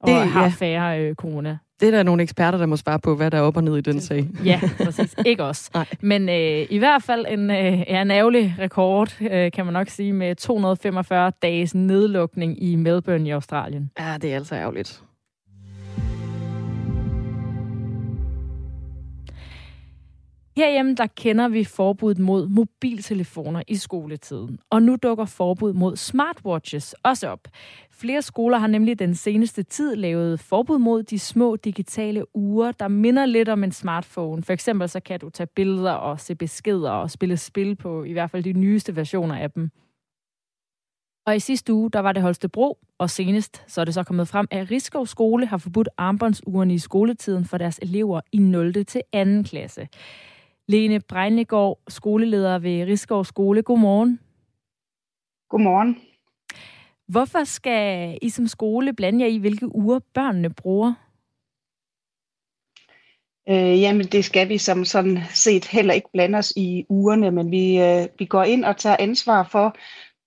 og 0.00 0.08
det, 0.08 0.14
har 0.14 0.42
ja. 0.42 0.48
færre 0.48 1.00
øh, 1.00 1.14
corona. 1.14 1.58
Det 1.80 1.86
er 1.86 1.90
der 1.90 2.02
nogle 2.02 2.22
eksperter, 2.22 2.58
der 2.58 2.66
må 2.66 2.76
svare 2.76 2.98
på, 2.98 3.16
hvad 3.16 3.30
der 3.30 3.38
er 3.38 3.42
op 3.42 3.56
og 3.56 3.64
ned 3.64 3.76
i 3.76 3.80
den 3.80 4.00
sag. 4.00 4.28
Ja, 4.44 4.60
præcis. 4.84 5.14
Ikke 5.26 5.44
os. 5.44 5.74
Nej. 5.74 5.86
Men 6.00 6.28
øh, 6.28 6.66
i 6.70 6.78
hvert 6.78 7.02
fald 7.02 7.26
en, 7.28 7.50
øh, 7.50 7.80
ja, 7.88 8.02
en 8.02 8.10
ærgerlig 8.10 8.56
rekord, 8.58 9.16
øh, 9.20 9.52
kan 9.52 9.64
man 9.64 9.72
nok 9.72 9.88
sige, 9.88 10.12
med 10.12 10.36
245 10.36 11.32
dages 11.42 11.74
nedlukning 11.74 12.62
i 12.62 12.74
Melbourne 12.74 13.28
i 13.28 13.30
Australien. 13.30 13.90
Ja, 13.98 14.16
det 14.22 14.32
er 14.32 14.36
altså 14.36 14.54
ærgerligt. 14.54 15.02
Herhjemme 20.56 20.94
der 20.94 21.06
kender 21.06 21.48
vi 21.48 21.64
forbud 21.64 22.14
mod 22.14 22.48
mobiltelefoner 22.48 23.62
i 23.68 23.76
skoletiden. 23.76 24.58
Og 24.70 24.82
nu 24.82 24.96
dukker 25.02 25.24
forbud 25.24 25.72
mod 25.72 25.96
smartwatches 25.96 26.94
også 27.02 27.28
op. 27.28 27.48
Flere 27.90 28.22
skoler 28.22 28.58
har 28.58 28.66
nemlig 28.66 28.98
den 28.98 29.14
seneste 29.14 29.62
tid 29.62 29.96
lavet 29.96 30.40
forbud 30.40 30.78
mod 30.78 31.02
de 31.02 31.18
små 31.18 31.56
digitale 31.56 32.36
ure, 32.36 32.74
der 32.80 32.88
minder 32.88 33.26
lidt 33.26 33.48
om 33.48 33.64
en 33.64 33.72
smartphone. 33.72 34.42
For 34.42 34.52
eksempel 34.52 34.88
så 34.88 35.00
kan 35.00 35.20
du 35.20 35.30
tage 35.30 35.46
billeder 35.46 35.92
og 35.92 36.20
se 36.20 36.34
beskeder 36.34 36.90
og 36.90 37.10
spille 37.10 37.36
spil 37.36 37.76
på 37.76 38.04
i 38.04 38.12
hvert 38.12 38.30
fald 38.30 38.44
de 38.44 38.52
nyeste 38.52 38.96
versioner 38.96 39.36
af 39.36 39.50
dem. 39.50 39.70
Og 41.26 41.36
i 41.36 41.40
sidste 41.40 41.72
uge, 41.72 41.90
der 41.90 42.00
var 42.00 42.12
det 42.12 42.22
Holstebro, 42.22 42.78
og 42.98 43.10
senest 43.10 43.64
så 43.66 43.80
er 43.80 43.84
det 43.84 43.94
så 43.94 44.02
kommet 44.02 44.28
frem, 44.28 44.46
at 44.50 44.70
Rigskov 44.70 45.06
Skole 45.06 45.46
har 45.46 45.58
forbudt 45.58 45.88
armbåndsurene 45.96 46.74
i 46.74 46.78
skoletiden 46.78 47.44
for 47.44 47.58
deres 47.58 47.78
elever 47.82 48.20
i 48.32 48.38
0. 48.38 48.84
til 48.84 49.02
2. 49.14 49.42
klasse. 49.42 49.88
Lene 50.68 51.00
Brejnegård, 51.00 51.80
skoleleder 51.88 52.58
ved 52.58 52.84
Rigskov 52.84 53.24
Skole. 53.24 53.62
Godmorgen. 53.62 54.20
Godmorgen. 55.48 55.98
Hvorfor 57.08 57.44
skal 57.44 58.18
I 58.22 58.28
som 58.30 58.46
skole 58.46 58.92
blande 58.92 59.24
jer 59.24 59.30
i, 59.30 59.38
hvilke 59.38 59.74
uger 59.74 59.98
børnene 60.14 60.50
bruger? 60.50 60.94
Øh, 63.48 63.80
jamen, 63.80 64.06
det 64.06 64.24
skal 64.24 64.48
vi 64.48 64.58
som 64.58 64.84
sådan 64.84 65.18
set 65.34 65.64
heller 65.64 65.94
ikke 65.94 66.08
blande 66.12 66.38
os 66.38 66.52
i 66.56 66.86
ugerne, 66.88 67.30
men 67.30 67.50
vi, 67.50 67.78
øh, 67.80 68.06
vi 68.18 68.24
går 68.24 68.42
ind 68.42 68.64
og 68.64 68.76
tager 68.76 68.96
ansvar 68.98 69.48
for, 69.52 69.76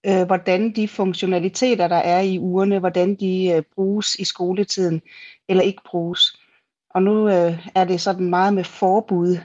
øh, 0.05 0.25
hvordan 0.25 0.71
de 0.71 0.87
funktionaliteter, 0.87 1.87
der 1.87 1.95
er 1.95 2.19
i 2.19 2.39
ugerne, 2.39 2.79
hvordan 2.79 3.15
de 3.15 3.51
øh, 3.55 3.63
bruges 3.75 4.15
i 4.15 4.23
skoletiden 4.23 5.01
eller 5.49 5.63
ikke 5.63 5.81
bruges. 5.85 6.37
Og 6.89 7.03
nu 7.03 7.29
øh, 7.29 7.67
er 7.75 7.85
det 7.85 8.01
sådan 8.01 8.29
meget 8.29 8.53
med 8.53 8.63
forbud. 8.63 9.37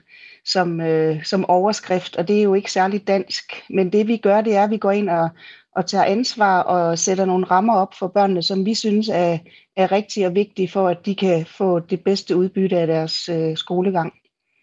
Som, 0.45 0.81
øh, 0.81 1.25
som 1.25 1.45
overskrift, 1.45 2.17
og 2.17 2.29
det 2.29 2.39
er 2.39 2.43
jo 2.43 2.55
ikke 2.55 2.73
særlig 2.73 3.07
dansk. 3.07 3.65
Men 3.71 3.93
det 3.93 4.09
vi 4.09 4.17
gør, 4.17 4.41
det 4.41 4.57
er, 4.57 4.65
at 4.65 4.71
vi 4.71 4.79
går 4.79 4.91
ind 4.91 5.11
og, 5.11 5.29
og 5.77 5.87
tager 5.87 6.05
ansvar 6.05 6.63
og 6.63 6.99
sætter 6.99 7.25
nogle 7.25 7.45
rammer 7.45 7.77
op 7.77 7.95
for 7.95 8.09
børnene, 8.09 8.43
som 8.43 8.67
vi 8.67 8.75
synes 8.75 9.09
er, 9.09 9.39
er 9.77 9.93
rigtige 9.93 10.27
og 10.27 10.35
vigtige 10.35 10.69
for, 10.69 10.89
at 10.89 11.07
de 11.07 11.15
kan 11.15 11.47
få 11.47 11.81
det 11.81 12.05
bedste 12.05 12.37
udbytte 12.37 12.79
af 12.79 12.87
deres 12.87 13.29
øh, 13.29 13.57
skolegang. 13.57 14.13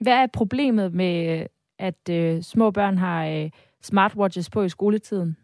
Hvad 0.01 0.13
er 0.13 0.27
problemet 0.33 0.93
med, 0.93 1.45
at 1.79 2.09
øh, 2.09 2.41
små 2.41 2.71
børn 2.71 2.97
har 2.97 3.25
øh, 3.25 3.49
smartwatches 3.83 4.49
på 4.49 4.63
i 4.63 4.69
skoletiden? 4.69 5.37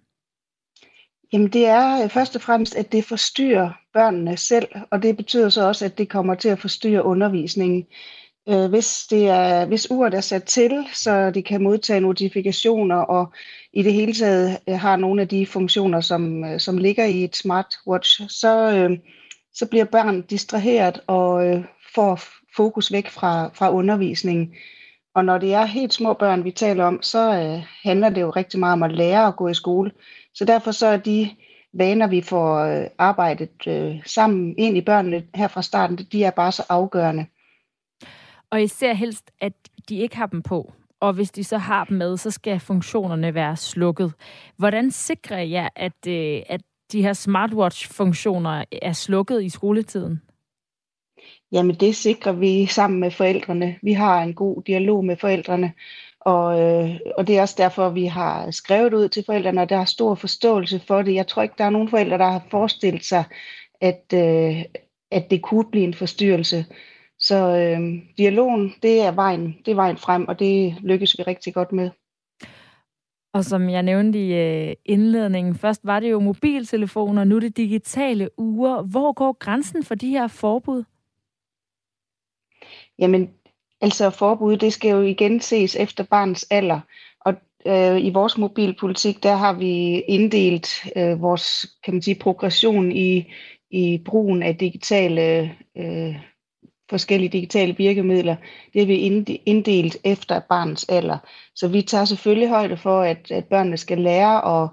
Jamen 1.33 1.47
det 1.47 1.65
er 1.65 2.03
øh, 2.03 2.09
først 2.09 2.35
og 2.35 2.41
fremmest, 2.41 2.75
at 2.75 2.91
det 2.91 3.05
forstyrrer 3.05 3.71
børnene 3.93 4.37
selv, 4.37 4.67
og 4.91 5.03
det 5.03 5.17
betyder 5.17 5.49
så 5.49 5.67
også, 5.67 5.85
at 5.85 5.97
det 5.97 6.09
kommer 6.09 6.35
til 6.35 6.49
at 6.49 6.59
forstyrre 6.59 7.03
undervisningen. 7.03 7.85
Øh, 8.49 8.69
hvis, 8.69 9.07
det 9.09 9.27
er, 9.27 9.65
hvis 9.65 9.91
uret 9.91 10.13
er 10.13 10.21
sat 10.21 10.43
til, 10.43 10.85
så 10.93 11.31
de 11.31 11.43
kan 11.43 11.63
modtage 11.63 11.99
notifikationer 11.99 12.95
og 12.95 13.33
i 13.73 13.83
det 13.83 13.93
hele 13.93 14.13
taget 14.13 14.59
øh, 14.69 14.79
har 14.79 14.95
nogle 14.95 15.21
af 15.21 15.27
de 15.27 15.45
funktioner, 15.45 16.01
som, 16.01 16.43
øh, 16.43 16.59
som 16.59 16.77
ligger 16.77 17.05
i 17.05 17.23
et 17.23 17.35
smartwatch, 17.35 18.21
så, 18.29 18.71
øh, 18.71 18.97
så 19.53 19.65
bliver 19.65 19.85
børn 19.85 20.21
distraheret 20.21 20.99
og 21.07 21.47
øh, 21.47 21.63
får 21.95 22.19
fokus 22.55 22.91
væk 22.91 23.09
fra, 23.09 23.49
fra 23.53 23.71
undervisningen. 23.71 24.53
Og 25.15 25.25
når 25.25 25.37
det 25.37 25.53
er 25.53 25.65
helt 25.65 25.93
små 25.93 26.13
børn, 26.13 26.43
vi 26.43 26.51
taler 26.51 26.83
om, 26.83 27.01
så 27.01 27.33
øh, 27.33 27.63
handler 27.83 28.09
det 28.09 28.21
jo 28.21 28.29
rigtig 28.29 28.59
meget 28.59 28.73
om 28.73 28.83
at 28.83 28.91
lære 28.91 29.27
at 29.27 29.35
gå 29.35 29.47
i 29.47 29.53
skole. 29.53 29.91
Så 30.33 30.45
derfor 30.45 30.71
så 30.71 30.87
er 30.87 30.97
de 30.97 31.29
vaner, 31.73 32.07
vi 32.07 32.21
får 32.21 32.57
øh, 32.57 32.87
arbejdet 32.97 33.67
øh, 33.67 33.95
sammen 34.05 34.55
ind 34.57 34.77
i 34.77 34.81
børnene 34.81 35.23
her 35.35 35.47
fra 35.47 35.61
starten, 35.61 35.97
de 35.97 36.23
er 36.23 36.31
bare 36.31 36.51
så 36.51 36.63
afgørende. 36.69 37.25
Og 38.51 38.63
især 38.63 38.93
helst, 38.93 39.31
at 39.41 39.53
de 39.89 39.97
ikke 39.97 40.17
har 40.17 40.25
dem 40.25 40.41
på. 40.41 40.73
Og 40.99 41.13
hvis 41.13 41.31
de 41.31 41.43
så 41.43 41.57
har 41.57 41.83
dem 41.83 41.97
med, 41.97 42.17
så 42.17 42.31
skal 42.31 42.59
funktionerne 42.59 43.33
være 43.33 43.55
slukket. 43.55 44.13
Hvordan 44.57 44.91
sikrer 44.91 45.41
jeg, 45.41 45.69
at, 45.75 46.07
øh, 46.07 46.41
at 46.49 46.61
de 46.91 47.01
her 47.01 47.13
smartwatch-funktioner 47.13 48.63
er 48.81 48.93
slukket 48.93 49.43
i 49.43 49.49
skoletiden? 49.49 50.21
Jamen 51.51 51.75
det 51.75 51.95
sikrer 51.95 52.31
vi 52.31 52.65
sammen 52.65 52.99
med 52.99 53.11
forældrene. 53.11 53.79
Vi 53.81 53.93
har 53.93 54.21
en 54.21 54.33
god 54.33 54.63
dialog 54.63 55.05
med 55.05 55.17
forældrene, 55.17 55.73
og, 56.19 56.59
øh, 56.59 56.99
og 57.17 57.27
det 57.27 57.37
er 57.37 57.41
også 57.41 57.55
derfor, 57.57 57.89
vi 57.89 58.05
har 58.05 58.51
skrevet 58.51 58.93
ud 58.93 59.09
til 59.09 59.23
forældrene, 59.25 59.61
og 59.61 59.69
der 59.69 59.77
er 59.77 59.85
stor 59.85 60.15
forståelse 60.15 60.79
for 60.79 61.01
det. 61.01 61.13
Jeg 61.13 61.27
tror 61.27 61.41
ikke, 61.41 61.55
der 61.57 61.63
er 61.63 61.69
nogen 61.69 61.89
forældre, 61.89 62.17
der 62.17 62.31
har 62.31 62.45
forestillet 62.51 63.05
sig, 63.05 63.23
at, 63.81 64.03
øh, 64.13 64.63
at 65.11 65.31
det 65.31 65.41
kunne 65.41 65.71
blive 65.71 65.83
en 65.83 65.93
forstyrrelse. 65.93 66.65
Så 67.19 67.35
øh, 67.35 68.03
dialogen, 68.17 68.73
det 68.83 69.01
er, 69.01 69.11
vejen, 69.11 69.57
det 69.65 69.71
er 69.71 69.75
vejen 69.75 69.97
frem, 69.97 70.27
og 70.27 70.39
det 70.39 70.75
lykkes 70.81 71.17
vi 71.17 71.23
rigtig 71.23 71.53
godt 71.53 71.71
med. 71.71 71.89
Og 73.33 73.45
som 73.45 73.69
jeg 73.69 73.83
nævnte 73.83 74.27
i 74.27 74.33
øh, 74.33 74.75
indledningen, 74.85 75.55
først 75.55 75.81
var 75.83 75.99
det 75.99 76.11
jo 76.11 76.19
mobiltelefoner, 76.19 77.23
nu 77.23 77.39
det 77.39 77.57
digitale 77.57 78.29
uger. 78.37 78.81
Hvor 78.81 79.13
går 79.13 79.37
grænsen 79.39 79.83
for 79.83 79.95
de 79.95 80.09
her 80.09 80.27
forbud? 80.27 80.83
Jamen, 82.99 83.29
altså 83.81 84.09
forbud, 84.09 84.57
det 84.57 84.73
skal 84.73 84.91
jo 84.91 85.01
igen 85.01 85.41
ses 85.41 85.75
efter 85.75 86.03
barns 86.03 86.47
alder. 86.49 86.79
Og 87.19 87.33
øh, 87.65 88.05
i 88.05 88.09
vores 88.09 88.37
mobilpolitik, 88.37 89.23
der 89.23 89.35
har 89.35 89.53
vi 89.53 89.99
inddelt 89.99 90.67
øh, 90.95 91.21
vores, 91.21 91.65
kan 91.83 91.93
man 91.93 92.01
sige, 92.01 92.19
progression 92.19 92.91
i, 92.91 93.33
i 93.71 94.01
brugen 94.05 94.43
af 94.43 94.55
digitale, 94.57 95.55
øh, 95.77 96.15
forskellige 96.89 97.29
digitale 97.29 97.75
virkemidler. 97.77 98.35
Det 98.73 98.81
er 98.81 98.85
vi 98.85 98.95
inddelt 99.45 99.97
efter 100.03 100.39
barnets 100.39 100.85
alder. 100.89 101.17
Så 101.55 101.67
vi 101.67 101.81
tager 101.81 102.05
selvfølgelig 102.05 102.49
højde 102.49 102.77
for, 102.77 103.01
at, 103.01 103.31
at 103.31 103.45
børnene 103.45 103.77
skal 103.77 103.97
lære 103.97 104.63
at, 104.63 104.69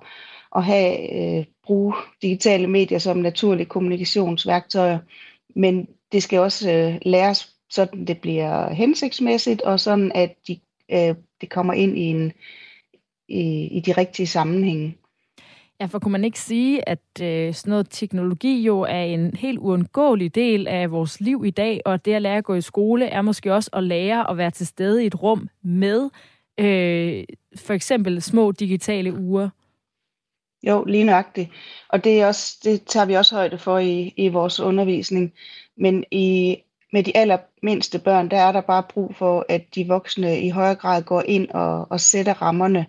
at 0.56 0.64
have, 0.64 1.12
øh, 1.38 1.44
bruge 1.66 1.94
digitale 2.22 2.66
medier 2.66 2.98
som 2.98 3.16
naturlige 3.16 3.66
kommunikationsværktøjer. 3.66 4.98
Men 5.56 5.88
det 6.12 6.22
skal 6.22 6.38
også 6.38 6.72
øh, 6.72 6.98
læres 7.02 7.54
sådan 7.70 8.04
det 8.04 8.20
bliver 8.20 8.70
hensigtsmæssigt, 8.70 9.62
og 9.62 9.80
sådan 9.80 10.12
at 10.14 10.34
de, 10.48 10.60
øh, 10.92 11.14
det 11.40 11.50
kommer 11.50 11.72
ind 11.72 11.98
i, 11.98 12.02
en, 12.02 12.32
i, 13.28 13.66
i 13.66 13.80
de 13.80 13.92
rigtige 13.92 14.26
sammenhænge. 14.26 14.96
Ja, 15.80 15.86
for 15.86 15.98
kunne 15.98 16.12
man 16.12 16.24
ikke 16.24 16.40
sige, 16.40 16.88
at 16.88 17.22
øh, 17.22 17.54
sådan 17.54 17.70
noget 17.70 17.86
teknologi 17.90 18.62
jo 18.62 18.80
er 18.80 19.02
en 19.02 19.36
helt 19.36 19.58
uundgåelig 19.58 20.34
del 20.34 20.68
af 20.68 20.90
vores 20.90 21.20
liv 21.20 21.44
i 21.46 21.50
dag, 21.50 21.80
og 21.84 22.04
det 22.04 22.14
at 22.14 22.22
lære 22.22 22.36
at 22.36 22.44
gå 22.44 22.54
i 22.54 22.60
skole 22.60 23.06
er 23.06 23.22
måske 23.22 23.54
også 23.54 23.70
at 23.72 23.84
lære 23.84 24.30
at 24.30 24.36
være 24.36 24.50
til 24.50 24.66
stede 24.66 25.04
i 25.04 25.06
et 25.06 25.22
rum 25.22 25.48
med 25.62 26.10
øh, 26.58 27.24
for 27.56 27.72
eksempel 27.72 28.22
små 28.22 28.52
digitale 28.52 29.14
uger? 29.14 29.48
Jo, 30.66 30.84
lige 30.84 31.04
nøjagtigt. 31.04 31.50
Og 31.88 32.04
det, 32.04 32.20
er 32.20 32.26
også, 32.26 32.58
det 32.64 32.82
tager 32.84 33.06
vi 33.06 33.14
også 33.14 33.34
højde 33.34 33.58
for 33.58 33.78
i, 33.78 34.14
i 34.16 34.28
vores 34.28 34.60
undervisning. 34.60 35.32
Men 35.76 36.04
i 36.10 36.56
med 36.94 37.02
de 37.02 37.16
allermindste 37.16 37.98
børn, 37.98 38.30
der 38.30 38.36
er 38.36 38.52
der 38.52 38.60
bare 38.60 38.82
brug 38.82 39.14
for, 39.14 39.46
at 39.48 39.74
de 39.74 39.88
voksne 39.88 40.40
i 40.40 40.50
højere 40.50 40.74
grad 40.74 41.02
går 41.02 41.22
ind 41.26 41.50
og, 41.50 41.86
og 41.90 42.00
sætter 42.00 42.42
rammerne. 42.42 42.86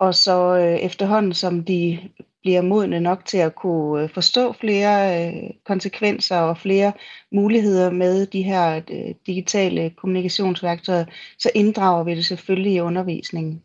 Og 0.00 0.14
så 0.14 0.56
øh, 0.56 0.76
efterhånden, 0.88 1.32
som 1.32 1.64
de 1.64 1.98
bliver 2.42 2.62
modne 2.62 3.00
nok 3.00 3.24
til 3.24 3.38
at 3.38 3.54
kunne 3.54 4.02
øh, 4.02 4.10
forstå 4.10 4.52
flere 4.52 4.94
øh, 5.28 5.50
konsekvenser 5.64 6.36
og 6.36 6.58
flere 6.58 6.92
muligheder 7.32 7.90
med 7.90 8.26
de 8.26 8.42
her 8.42 8.76
øh, 8.76 9.14
digitale 9.26 9.90
kommunikationsværktøjer, 9.90 11.04
så 11.38 11.50
inddrager 11.54 12.04
vi 12.04 12.14
det 12.14 12.26
selvfølgelig 12.26 12.74
i 12.74 12.80
undervisningen. 12.80 13.62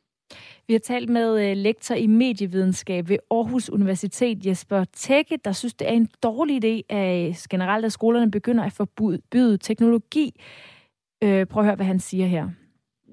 Vi 0.67 0.73
har 0.73 0.79
talt 0.79 1.09
med 1.09 1.49
øh, 1.49 1.57
lektor 1.57 1.95
i 1.95 2.07
medievidenskab 2.07 3.09
ved 3.09 3.17
Aarhus 3.31 3.69
Universitet, 3.69 4.45
Jesper 4.45 4.83
Tække, 4.93 5.37
der 5.45 5.51
synes, 5.51 5.73
det 5.73 5.87
er 5.87 5.93
en 5.93 6.09
dårlig 6.23 6.65
idé, 6.65 6.95
at 6.95 7.47
generelt 7.49 7.85
at 7.85 7.91
skolerne 7.91 8.31
begynder 8.31 8.63
at 8.63 8.73
forbyde 8.73 9.57
teknologi. 9.57 10.41
Øh, 11.23 11.45
prøv 11.45 11.61
at 11.61 11.65
høre, 11.65 11.75
hvad 11.75 11.85
han 11.85 11.99
siger 11.99 12.25
her. 12.25 12.49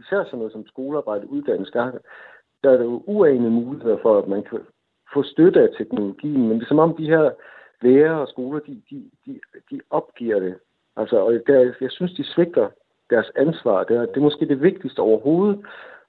Især 0.00 0.24
sådan 0.24 0.38
noget 0.38 0.52
som 0.52 0.66
skolearbejde, 0.66 1.30
uddannelse, 1.30 1.72
der, 1.72 1.90
der 2.62 2.70
er 2.70 2.76
der 2.76 2.84
jo 2.84 3.02
uanede 3.06 3.50
muligheder 3.50 3.98
for, 4.02 4.18
at 4.18 4.28
man 4.28 4.42
kan 4.42 4.60
få 5.14 5.22
støtte 5.22 5.60
af 5.60 5.68
teknologien, 5.78 6.48
men 6.48 6.56
det 6.56 6.62
er 6.62 6.68
som 6.68 6.78
om 6.78 6.96
de 6.96 7.06
her 7.06 7.30
lærere 7.82 8.20
og 8.20 8.28
skoler, 8.28 8.60
de, 8.60 8.82
de, 8.90 9.10
de, 9.26 9.40
de 9.70 9.80
opgiver 9.90 10.40
det. 10.40 10.54
Altså, 10.96 11.16
og 11.16 11.32
der, 11.46 11.74
jeg 11.80 11.90
synes, 11.90 12.12
de 12.12 12.24
svigter 12.24 12.68
deres 13.10 13.30
ansvar. 13.36 13.84
Det 13.84 13.96
er, 13.96 14.00
det 14.00 14.16
er 14.16 14.28
måske 14.28 14.48
det 14.48 14.62
vigtigste 14.62 15.00
overhovedet, 15.00 15.64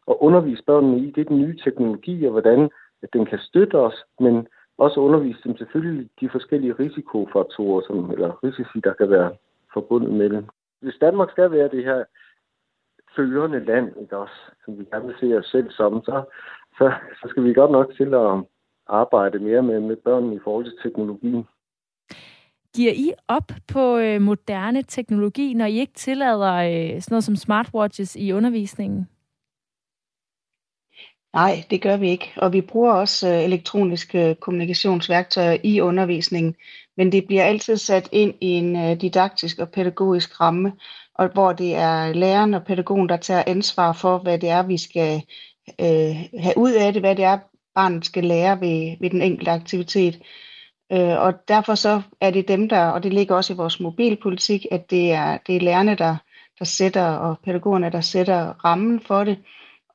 at 0.08 0.16
undervise 0.20 0.64
børnene 0.64 0.98
i, 1.00 1.12
det 1.12 1.22
er 1.22 1.30
den 1.30 1.42
nye 1.42 1.58
teknologi, 1.64 2.26
og 2.26 2.32
hvordan 2.32 2.70
at 3.04 3.14
den 3.14 3.26
kan 3.26 3.40
støtte 3.40 3.76
os, 3.76 4.04
men 4.20 4.48
også 4.78 5.00
undervise 5.00 5.40
dem 5.44 5.58
selvfølgelig 5.58 6.10
de 6.20 6.30
forskellige 6.30 6.74
risikofaktorer, 6.74 7.82
som, 7.88 8.12
eller 8.12 8.44
risici, 8.44 8.80
der 8.84 8.94
kan 8.94 9.10
være 9.10 9.32
forbundet 9.74 10.14
med 10.14 10.30
det. 10.30 10.46
Hvis 10.82 10.98
Danmark 11.02 11.32
skal 11.32 11.52
være 11.52 11.70
det 11.70 11.84
her 11.84 12.04
førende 13.16 13.66
land, 13.66 13.88
ikke 14.02 14.18
også, 14.18 14.34
som 14.66 14.80
vi 14.80 14.86
gerne 14.86 15.06
vil 15.06 15.16
se 15.20 15.38
os 15.38 15.46
selv 15.46 15.72
som, 15.72 16.02
så, 16.04 16.24
så, 16.78 16.94
så 17.22 17.28
skal 17.30 17.44
vi 17.44 17.54
godt 17.54 17.72
nok 17.72 17.96
til 17.98 18.14
at 18.14 18.44
arbejde 18.88 19.40
mere 19.40 19.64
med, 19.64 19.80
med 19.80 19.96
børnene 19.96 20.36
i 20.36 20.40
forhold 20.44 20.66
til 20.66 20.80
teknologien. 20.84 21.48
Giver 22.76 22.92
I 22.92 23.14
op 23.28 23.52
på 23.74 23.98
øh, 23.98 24.22
moderne 24.22 24.84
teknologi, 24.84 25.54
når 25.54 25.66
I 25.66 25.80
ikke 25.80 25.94
tillader 25.94 26.54
øh, 26.54 27.02
sådan 27.02 27.14
noget 27.14 27.24
som 27.24 27.36
smartwatches 27.36 28.16
i 28.16 28.32
undervisningen? 28.32 29.08
Nej, 31.34 31.64
det 31.70 31.82
gør 31.82 31.98
vi 31.98 32.10
ikke. 32.10 32.34
Og 32.38 32.54
vi 32.54 32.62
bruger 32.62 32.94
også 32.94 33.30
øh, 33.30 33.44
elektroniske 33.44 34.36
kommunikationsværktøjer 34.36 35.58
i 35.64 35.82
undervisningen, 35.82 36.56
men 36.98 37.12
det 37.12 37.28
bliver 37.28 37.44
altid 37.44 37.78
sat 37.78 38.10
ind 38.12 38.34
i 38.42 38.48
en 38.48 38.76
øh, 38.76 39.02
didaktisk 39.02 39.60
og 39.60 39.70
pædagogisk 39.70 40.42
ramme, 40.42 40.72
og 41.16 41.28
hvor 41.34 41.54
det 41.54 41.76
er 41.76 42.14
læreren 42.14 42.54
og 42.54 42.64
pædagogen, 42.64 43.10
der 43.10 43.18
tager 43.18 43.44
ansvar 43.48 43.94
for, 43.94 44.18
hvad 44.18 44.40
det 44.40 44.50
er, 44.50 44.64
vi 44.64 44.78
skal 44.78 45.22
øh, 45.80 46.16
have 46.40 46.58
ud 46.58 46.72
af 46.72 46.94
det, 46.94 47.02
hvad 47.02 47.16
det 47.16 47.26
er, 47.26 47.40
barnet 47.76 48.06
skal 48.06 48.24
lære 48.24 48.62
ved, 48.62 48.98
ved 49.00 49.10
den 49.10 49.22
enkelte 49.22 49.52
aktivitet. 49.52 50.22
Øh, 50.92 51.20
og 51.20 51.34
derfor 51.48 51.76
så 51.76 52.02
er 52.22 52.32
det 52.32 52.48
dem, 52.48 52.70
der, 52.70 52.86
og 52.86 53.04
det 53.04 53.14
ligger 53.14 53.36
også 53.36 53.54
i 53.54 53.56
vores 53.56 53.80
mobilpolitik, 53.80 54.66
at 54.72 54.90
det 54.90 55.12
er, 55.12 55.38
det 55.48 55.56
er 55.56 55.60
lærerne, 55.60 55.96
der, 55.96 56.16
der 56.60 56.66
sætter, 56.66 57.06
og 57.06 57.40
pædagogerne, 57.44 57.92
der 57.92 58.02
sætter 58.02 58.66
rammen 58.66 59.00
for 59.00 59.24
det. 59.24 59.38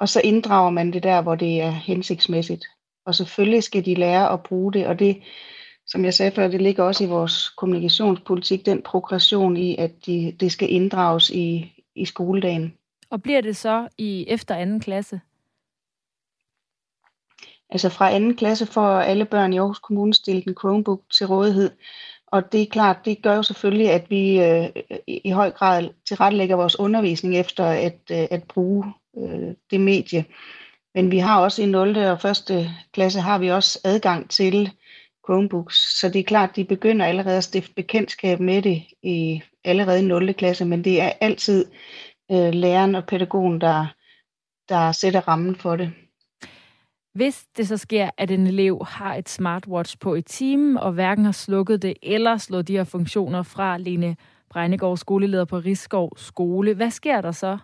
Og 0.00 0.09
så 0.09 0.20
inddrager 0.24 0.70
man 0.70 0.92
det 0.92 1.02
der, 1.02 1.22
hvor 1.22 1.35
det 1.35 1.61
er 1.61 1.70
hensigtsmæssigt. 1.70 2.64
Og 3.07 3.14
selvfølgelig 3.14 3.62
skal 3.62 3.85
de 3.85 3.94
lære 3.94 4.33
at 4.33 4.42
bruge 4.42 4.72
det, 4.72 4.87
og 4.87 4.98
det, 4.98 5.22
som 5.88 6.05
jeg 6.05 6.14
sagde 6.14 6.33
før, 6.33 6.48
det 6.48 6.62
ligger 6.62 6.85
også 6.85 7.05
i 7.05 7.07
vores 7.07 7.48
kommunikationspolitik, 7.48 8.66
den 8.66 8.83
progression 8.83 9.57
i, 9.57 9.77
at 9.77 10.07
de, 10.07 10.37
det 10.40 10.53
skal 10.53 10.72
inddrages 10.72 11.31
i, 11.31 11.72
i 11.94 12.05
skoledagen. 12.05 12.74
Og 13.11 13.22
bliver 13.22 13.40
det 13.40 13.57
så 13.57 13.88
i 13.98 14.24
efter 14.29 14.55
anden 14.55 14.81
klasse? 14.81 15.20
Altså 17.70 17.88
fra 17.88 18.11
anden 18.11 18.37
klasse 18.37 18.66
får 18.66 18.88
alle 18.88 19.24
børn 19.24 19.53
i 19.53 19.59
Aarhus 19.59 19.79
Kommune 19.79 20.14
stillet 20.14 20.44
en 20.44 20.57
Chromebook 20.61 21.03
til 21.18 21.27
rådighed. 21.27 21.70
Og 22.27 22.53
det 22.53 22.62
er 22.62 22.66
klart, 22.66 23.05
det 23.05 23.22
gør 23.22 23.35
jo 23.37 23.42
selvfølgelig, 23.42 23.90
at 23.90 24.11
vi 24.11 24.42
øh, 24.42 24.68
i 25.07 25.31
høj 25.31 25.51
grad 25.51 25.88
tilrettelægger 26.09 26.57
vores 26.57 26.79
undervisning 26.79 27.37
efter 27.37 27.64
at, 27.64 27.98
øh, 28.11 28.27
at 28.31 28.42
bruge 28.42 28.92
øh, 29.18 29.55
det 29.70 29.81
medie. 29.81 30.24
Men 30.94 31.11
vi 31.11 31.18
har 31.18 31.40
også 31.40 31.62
i 31.62 31.66
0. 31.66 31.96
og 31.96 32.31
1. 32.31 32.70
klasse 32.92 33.20
har 33.20 33.38
vi 33.38 33.51
også 33.51 33.81
adgang 33.85 34.31
til 34.31 34.70
Chromebooks, 35.28 36.00
så 36.00 36.08
det 36.08 36.18
er 36.18 36.24
klart, 36.24 36.56
de 36.56 36.64
begynder 36.64 37.06
allerede 37.06 37.36
at 37.36 37.44
stifte 37.44 37.74
bekendtskab 37.74 38.40
med 38.40 38.62
det 38.62 38.82
i 39.02 39.42
allerede 39.64 40.00
i 40.00 40.04
0. 40.04 40.34
klasse, 40.34 40.64
men 40.64 40.84
det 40.84 41.00
er 41.00 41.12
altid 41.20 41.66
øh, 42.30 42.52
læreren 42.52 42.94
og 42.94 43.06
pædagogen, 43.06 43.60
der, 43.60 43.86
der 44.68 44.92
sætter 44.92 45.28
rammen 45.28 45.56
for 45.56 45.76
det. 45.76 45.92
Hvis 47.14 47.46
det 47.56 47.68
så 47.68 47.76
sker, 47.76 48.10
at 48.18 48.30
en 48.30 48.46
elev 48.46 48.86
har 48.88 49.14
et 49.14 49.28
smartwatch 49.28 49.98
på 49.98 50.14
i 50.14 50.22
timen, 50.22 50.76
og 50.76 50.92
hverken 50.92 51.24
har 51.24 51.32
slukket 51.32 51.82
det 51.82 51.94
eller 52.02 52.36
slået 52.36 52.68
de 52.68 52.76
her 52.76 52.84
funktioner 52.84 53.42
fra 53.42 53.78
Lene 53.78 54.16
Bregnegård, 54.50 54.96
skoleleder 54.96 55.44
på 55.44 55.58
Rigskov 55.58 56.12
Skole, 56.16 56.74
hvad 56.74 56.90
sker 56.90 57.20
der 57.20 57.32
så? 57.32 57.58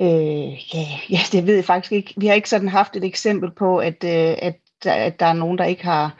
Øh, 0.00 0.74
ja, 0.74 0.84
ja, 1.10 1.18
det 1.32 1.46
ved 1.46 1.54
jeg 1.54 1.64
faktisk 1.64 1.92
ikke. 1.92 2.14
Vi 2.16 2.26
har 2.26 2.34
ikke 2.34 2.50
sådan 2.50 2.68
haft 2.68 2.96
et 2.96 3.04
eksempel 3.04 3.50
på, 3.50 3.78
at, 3.78 4.04
øh, 4.04 4.36
at, 4.42 4.56
at 4.86 5.20
der 5.20 5.26
er 5.26 5.32
nogen, 5.32 5.58
der 5.58 5.64
ikke 5.64 5.84
har 5.84 6.16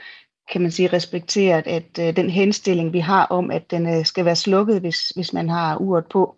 kan 0.50 0.62
man 0.62 0.70
sige, 0.70 0.92
respekteret, 0.92 1.66
at 1.66 1.98
øh, 2.00 2.16
den 2.16 2.30
henstilling, 2.30 2.92
vi 2.92 2.98
har 2.98 3.26
om, 3.26 3.50
at 3.50 3.70
den 3.70 3.86
øh, 3.86 4.04
skal 4.04 4.24
være 4.24 4.36
slukket, 4.36 4.80
hvis, 4.80 5.08
hvis 5.08 5.32
man 5.32 5.48
har 5.48 5.76
uret 5.76 6.06
på. 6.10 6.36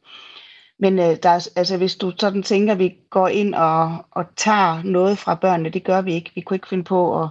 Men 0.79 0.99
øh, 0.99 1.17
der 1.23 1.29
er, 1.29 1.49
altså, 1.57 1.77
hvis 1.77 1.97
du 1.97 2.13
sådan 2.19 2.43
tænker, 2.43 2.73
at 2.73 2.79
vi 2.79 2.97
går 3.11 3.29
ind 3.29 3.55
og, 3.55 4.07
og 4.11 4.25
tager 4.37 4.83
noget 4.83 5.19
fra 5.19 5.35
børnene, 5.35 5.71
det 5.71 5.85
gør 5.85 6.03
vi 6.03 6.15
ikke. 6.15 6.33
Vi 6.35 6.41
kunne 6.41 6.55
ikke 6.55 6.69
finde 6.69 6.85
på 6.85 7.23
at, 7.23 7.29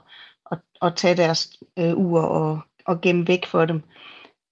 at, 0.51 0.59
at 0.81 0.95
tage 0.95 1.17
deres 1.17 1.49
øh, 1.79 1.97
ur 1.97 2.21
og, 2.21 2.59
og 2.85 3.01
gemme 3.01 3.27
væk 3.27 3.45
for 3.45 3.65
dem. 3.65 3.81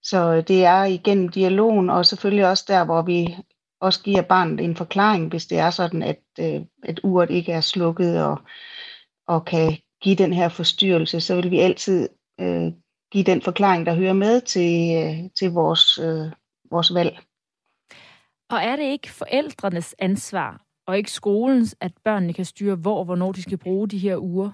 Så 0.04 0.34
øh, 0.34 0.48
det 0.48 0.66
er 0.66 0.84
igennem 0.84 1.30
dialogen, 1.30 1.90
og 1.90 2.06
selvfølgelig 2.06 2.48
også 2.48 2.66
der, 2.68 2.86
hvor 2.86 3.02
vi 3.02 3.36
også 3.82 4.04
giver 4.04 4.22
barnet 4.22 4.60
en 4.60 4.76
forklaring, 4.76 5.30
hvis 5.30 5.46
det 5.46 5.58
er 5.58 5.70
sådan, 5.70 6.04
at, 6.04 6.20
øh, 6.40 6.62
at 6.84 7.00
uret 7.04 7.30
ikke 7.30 7.52
er 7.52 7.62
slukket 7.62 8.24
og, 8.24 8.40
og 9.28 9.46
kan 9.46 9.78
give 10.02 10.16
den 10.16 10.34
her 10.34 10.50
forstyrrelse, 10.50 11.22
så 11.22 11.36
vil 11.36 11.52
vi 11.52 11.60
altid 11.60 12.10
øh, 12.40 12.74
give 13.12 13.24
den 13.24 13.42
forklaring, 13.42 13.86
der 13.86 13.94
hører 13.96 14.14
med 14.14 14.42
til, 14.42 14.96
øh, 14.96 15.30
til 15.40 15.52
vores, 15.52 15.98
øh, 15.98 16.32
vores 16.72 16.94
valg. 16.94 17.20
Og 18.50 18.58
er 18.58 18.76
det 18.76 18.84
ikke 18.84 19.12
forældrenes 19.12 19.96
ansvar, 20.00 20.62
og 20.88 20.98
ikke 20.98 21.12
skolens, 21.12 21.76
at 21.82 21.92
børnene 22.04 22.34
kan 22.34 22.46
styre, 22.46 22.76
hvor 22.76 23.00
og 23.00 23.06
hvornår 23.06 23.32
de 23.32 23.42
skal 23.42 23.58
bruge 23.58 23.88
de 23.88 23.98
her 23.98 24.18
uger? 24.18 24.52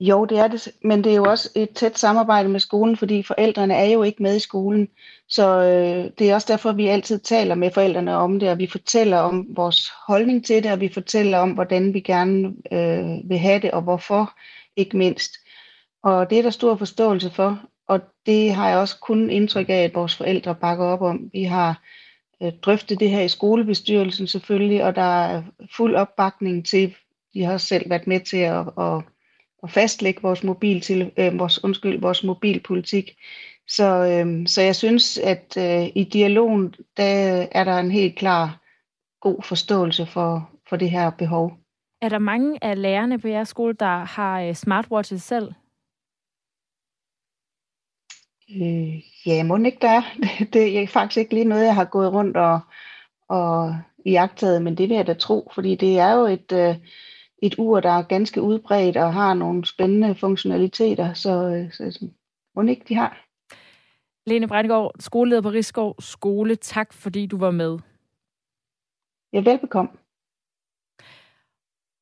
Jo, 0.00 0.24
det 0.24 0.38
er 0.38 0.48
det, 0.48 0.68
men 0.84 1.04
det 1.04 1.12
er 1.12 1.16
jo 1.16 1.24
også 1.24 1.50
et 1.56 1.70
tæt 1.70 1.98
samarbejde 1.98 2.48
med 2.48 2.60
skolen, 2.60 2.96
fordi 2.96 3.22
forældrene 3.22 3.74
er 3.74 3.84
jo 3.84 4.02
ikke 4.02 4.22
med 4.22 4.36
i 4.36 4.38
skolen. 4.38 4.88
Så 5.28 5.62
øh, 5.62 6.10
det 6.18 6.30
er 6.30 6.34
også 6.34 6.52
derfor, 6.52 6.72
vi 6.72 6.88
altid 6.88 7.18
taler 7.18 7.54
med 7.54 7.70
forældrene 7.70 8.16
om 8.16 8.40
det, 8.40 8.50
og 8.50 8.58
vi 8.58 8.66
fortæller 8.66 9.18
om 9.18 9.46
vores 9.56 9.92
holdning 10.06 10.44
til 10.46 10.62
det, 10.62 10.72
og 10.72 10.80
vi 10.80 10.92
fortæller 10.92 11.38
om, 11.38 11.50
hvordan 11.50 11.94
vi 11.94 12.00
gerne 12.00 12.54
øh, 12.72 13.30
vil 13.30 13.38
have 13.38 13.60
det, 13.60 13.70
og 13.70 13.82
hvorfor, 13.82 14.38
ikke 14.76 14.96
mindst. 14.96 15.32
Og 16.02 16.30
det 16.30 16.38
er 16.38 16.42
der 16.42 16.50
stor 16.50 16.76
forståelse 16.76 17.30
for, 17.30 17.60
og 17.88 18.00
det 18.26 18.54
har 18.54 18.68
jeg 18.68 18.78
også 18.78 18.98
kun 19.00 19.30
indtryk 19.30 19.68
af, 19.68 19.82
at 19.84 19.94
vores 19.94 20.16
forældre 20.16 20.54
bakker 20.54 20.84
op 20.84 21.02
om. 21.02 21.30
Vi 21.32 21.44
har 21.44 21.82
øh, 22.42 22.52
drøftet 22.62 23.00
det 23.00 23.10
her 23.10 23.20
i 23.20 23.28
skolebestyrelsen 23.28 24.26
selvfølgelig, 24.26 24.84
og 24.84 24.96
der 24.96 25.24
er 25.24 25.42
fuld 25.76 25.94
opbakning 25.94 26.66
til, 26.66 26.94
de 27.34 27.44
har 27.44 27.58
selv 27.58 27.90
været 27.90 28.06
med 28.06 28.20
til 28.20 28.36
at, 28.36 28.66
at, 28.78 29.02
at 29.64 29.70
fastlægge 29.70 30.22
vores, 30.22 30.44
mobil 30.44 30.80
til, 30.80 31.12
øh, 31.16 31.38
vores, 31.38 31.64
undskyld, 31.64 32.00
vores 32.00 32.24
mobilpolitik. 32.24 33.16
Så, 33.68 33.84
øh, 33.84 34.46
så 34.46 34.62
jeg 34.62 34.76
synes, 34.76 35.18
at 35.18 35.56
øh, 35.58 35.88
i 35.94 36.04
dialogen, 36.12 36.74
der 36.96 37.46
er 37.52 37.64
der 37.64 37.78
en 37.78 37.90
helt 37.90 38.16
klar 38.16 38.60
god 39.20 39.42
forståelse 39.42 40.06
for, 40.06 40.50
for 40.68 40.76
det 40.76 40.90
her 40.90 41.10
behov. 41.10 41.52
Er 42.02 42.08
der 42.08 42.18
mange 42.18 42.64
af 42.64 42.82
lærerne 42.82 43.18
på 43.18 43.28
jeres 43.28 43.48
skole, 43.48 43.74
der 43.74 44.04
har 44.04 44.40
øh, 44.40 44.54
smartwatches 44.54 45.22
selv? 45.22 45.52
Øh, 48.50 49.02
ja, 49.26 49.42
må 49.42 49.56
ikke 49.56 49.78
der 49.80 49.88
er. 49.88 50.02
Det, 50.22 50.52
det 50.52 50.82
er 50.82 50.86
faktisk 50.86 51.18
ikke 51.18 51.34
lige 51.34 51.44
noget, 51.44 51.64
jeg 51.64 51.74
har 51.74 51.84
gået 51.84 52.12
rundt 52.12 52.36
og, 52.36 52.60
og 53.28 53.76
iagtaget, 54.04 54.62
men 54.62 54.78
det 54.78 54.88
vil 54.88 54.96
jeg 54.96 55.06
da 55.06 55.14
tro, 55.14 55.50
fordi 55.54 55.74
det 55.74 55.98
er 55.98 56.12
jo 56.12 56.26
et, 56.26 56.52
øh, 56.52 56.76
et 57.46 57.58
ur, 57.58 57.80
der 57.80 57.90
er 57.90 58.02
ganske 58.02 58.42
udbredt 58.42 58.96
og 58.96 59.12
har 59.12 59.34
nogle 59.34 59.66
spændende 59.66 60.14
funktionaliteter, 60.14 61.12
så, 61.12 61.66
så 61.72 62.08
må 62.56 62.62
ikke 62.62 62.84
de 62.88 62.94
har. 62.94 63.24
Lene 64.26 64.48
Breingaard, 64.48 64.92
skoleleder 65.00 65.42
på 65.42 65.48
Rigskov 65.48 65.94
Skole. 66.00 66.56
Tak, 66.56 66.92
fordi 66.92 67.26
du 67.26 67.38
var 67.38 67.50
med. 67.50 67.78
Ja, 69.32 69.40
velbekomme. 69.40 69.90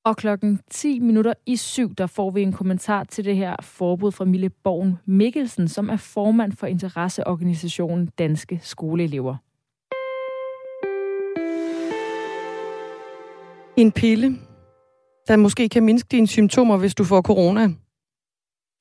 Og 0.05 0.17
klokken 0.17 0.61
10 0.71 0.99
minutter 0.99 1.35
i 1.47 1.57
syv, 1.57 1.95
der 1.95 2.07
får 2.07 2.31
vi 2.31 2.43
en 2.43 2.53
kommentar 2.53 3.05
til 3.05 3.25
det 3.25 3.37
her 3.37 3.57
forbud 3.63 4.13
fra 4.13 4.25
Mille 4.25 4.51
Borgen 4.51 4.99
Mikkelsen, 5.05 5.69
som 5.69 5.89
er 5.89 5.97
formand 5.97 6.53
for 6.53 6.67
interesseorganisationen 6.67 8.07
Danske 8.07 8.61
Skoleelever. 8.63 9.37
En 13.77 13.93
pille, 13.93 14.39
der 15.29 15.37
måske 15.37 15.69
kan 15.69 15.83
mindske 15.83 16.09
dine 16.11 16.27
symptomer, 16.27 16.77
hvis 16.77 16.95
du 16.95 17.05
får 17.05 17.23
corona. 17.23 17.63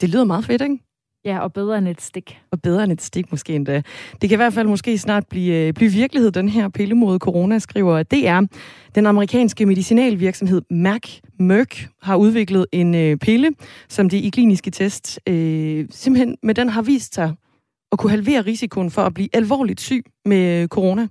Det 0.01 0.09
lyder 0.09 0.23
meget 0.23 0.45
fedt, 0.45 0.61
ikke? 0.61 0.79
Ja, 1.25 1.39
og 1.39 1.53
bedre 1.53 1.77
end 1.77 1.87
et 1.87 2.01
stik. 2.01 2.39
Og 2.51 2.61
bedre 2.61 2.83
end 2.83 2.91
et 2.91 3.01
stik 3.01 3.31
måske 3.31 3.55
endda. 3.55 3.81
Det 4.21 4.29
kan 4.29 4.31
i 4.31 4.35
hvert 4.35 4.53
fald 4.53 4.67
måske 4.67 4.97
snart 4.97 5.27
blive, 5.27 5.67
øh, 5.67 5.73
blive 5.73 5.91
virkelighed, 5.91 6.31
den 6.31 6.49
her 6.49 6.69
pille 6.69 6.95
mod 6.95 7.19
corona, 7.19 7.59
skriver 7.59 8.03
DR. 8.03 8.41
Den 8.95 9.05
amerikanske 9.05 9.65
medicinalvirksomhed 9.65 10.61
Merck, 10.69 11.19
Merck 11.39 11.87
har 12.01 12.15
udviklet 12.15 12.65
en 12.71 12.95
øh, 12.95 13.17
pille, 13.17 13.51
som 13.89 14.09
de 14.09 14.19
i 14.19 14.29
kliniske 14.29 14.71
test 14.71 15.19
øh, 15.27 15.87
simpelthen 15.91 16.37
med 16.43 16.55
den 16.55 16.69
har 16.69 16.81
vist 16.81 17.15
sig 17.15 17.35
at 17.91 17.99
kunne 17.99 18.11
halvere 18.11 18.41
risikoen 18.41 18.91
for 18.91 19.01
at 19.01 19.13
blive 19.13 19.29
alvorligt 19.33 19.81
syg 19.81 20.05
med 20.25 20.67
corona. 20.67 21.07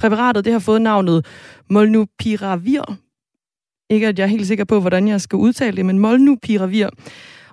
Præparatet 0.00 0.44
det 0.44 0.52
har 0.52 0.60
fået 0.60 0.82
navnet 0.82 1.26
Molnupiravir. 1.70 2.96
Ikke 3.90 4.08
at 4.08 4.18
jeg 4.18 4.24
er 4.24 4.28
helt 4.28 4.46
sikker 4.46 4.64
på, 4.64 4.80
hvordan 4.80 5.08
jeg 5.08 5.20
skal 5.20 5.36
udtale 5.36 5.76
det, 5.76 5.86
men 5.86 5.98
Molnupiravir 5.98 6.88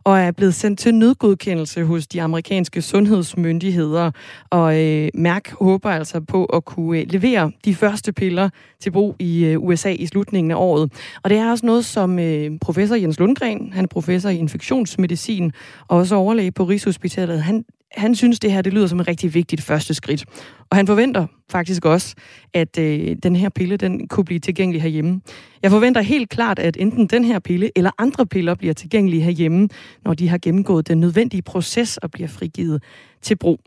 og 0.04 0.20
er 0.20 0.32
blevet 0.32 0.56
sendt 0.56 0.80
til 0.80 0.96
nødgodkendelse 0.96 1.84
hos 1.84 2.08
de 2.08 2.22
amerikanske 2.22 2.82
sundhedsmyndigheder. 2.82 4.12
Og 4.50 4.86
øh, 4.86 5.10
Mærk 5.14 5.52
håber 5.52 5.90
altså 5.90 6.22
på 6.22 6.46
at 6.46 6.66
kunne 6.66 7.00
øh, 7.00 7.06
levere 7.10 7.52
de 7.66 7.76
første 7.76 8.14
piller 8.14 8.50
til 8.80 8.92
brug 8.92 9.16
i 9.20 9.46
øh, 9.46 9.60
USA 9.60 9.92
i 9.92 10.06
slutningen 10.06 10.52
af 10.52 10.56
året. 10.56 10.92
Og 11.24 11.30
det 11.30 11.38
er 11.38 11.52
også 11.52 11.66
noget, 11.66 11.86
som 11.86 12.20
øh, 12.20 12.52
professor 12.62 12.96
Jens 12.96 13.20
Lundgren, 13.20 13.74
han 13.74 13.84
er 13.84 13.88
professor 13.88 14.30
i 14.30 14.38
infektionsmedicin 14.38 15.52
og 15.88 15.98
også 15.98 16.16
overlæge 16.16 16.52
på 16.52 16.64
Rigshospitalet, 16.64 17.44
han 17.44 17.66
han 17.92 18.16
synes, 18.16 18.40
det 18.40 18.52
her 18.52 18.62
det 18.62 18.74
lyder 18.74 18.88
som 18.88 19.00
et 19.00 19.08
rigtig 19.08 19.34
vigtigt 19.34 19.62
første 19.62 19.94
skridt. 19.94 20.26
Og 20.70 20.78
han 20.78 20.88
forventer 20.88 21.28
faktisk 21.52 21.86
også, 21.86 22.16
at 22.54 22.80
øh, 22.80 23.16
den 23.24 23.36
her 23.36 23.50
pille 23.50 23.78
den 23.78 24.08
kunne 24.08 24.26
blive 24.26 24.40
tilgængelig 24.40 24.82
herhjemme. 24.82 25.22
Jeg 25.64 25.72
forventer 25.72 26.02
helt 26.02 26.30
klart, 26.30 26.60
at 26.60 26.78
enten 26.78 27.08
den 27.08 27.24
her 27.24 27.40
pille 27.40 27.72
eller 27.76 27.92
andre 27.98 28.26
piller 28.26 28.56
bliver 28.56 28.74
tilgængelige 28.74 29.22
herhjemme, 29.22 29.70
når 30.06 30.14
de 30.14 30.30
har 30.30 30.38
gennemgået 30.38 30.88
den 30.88 31.00
nødvendige 31.00 31.42
proces 31.42 31.98
og 31.98 32.12
bliver 32.12 32.28
frigivet 32.28 32.84
til 33.22 33.36
brug. 33.36 33.60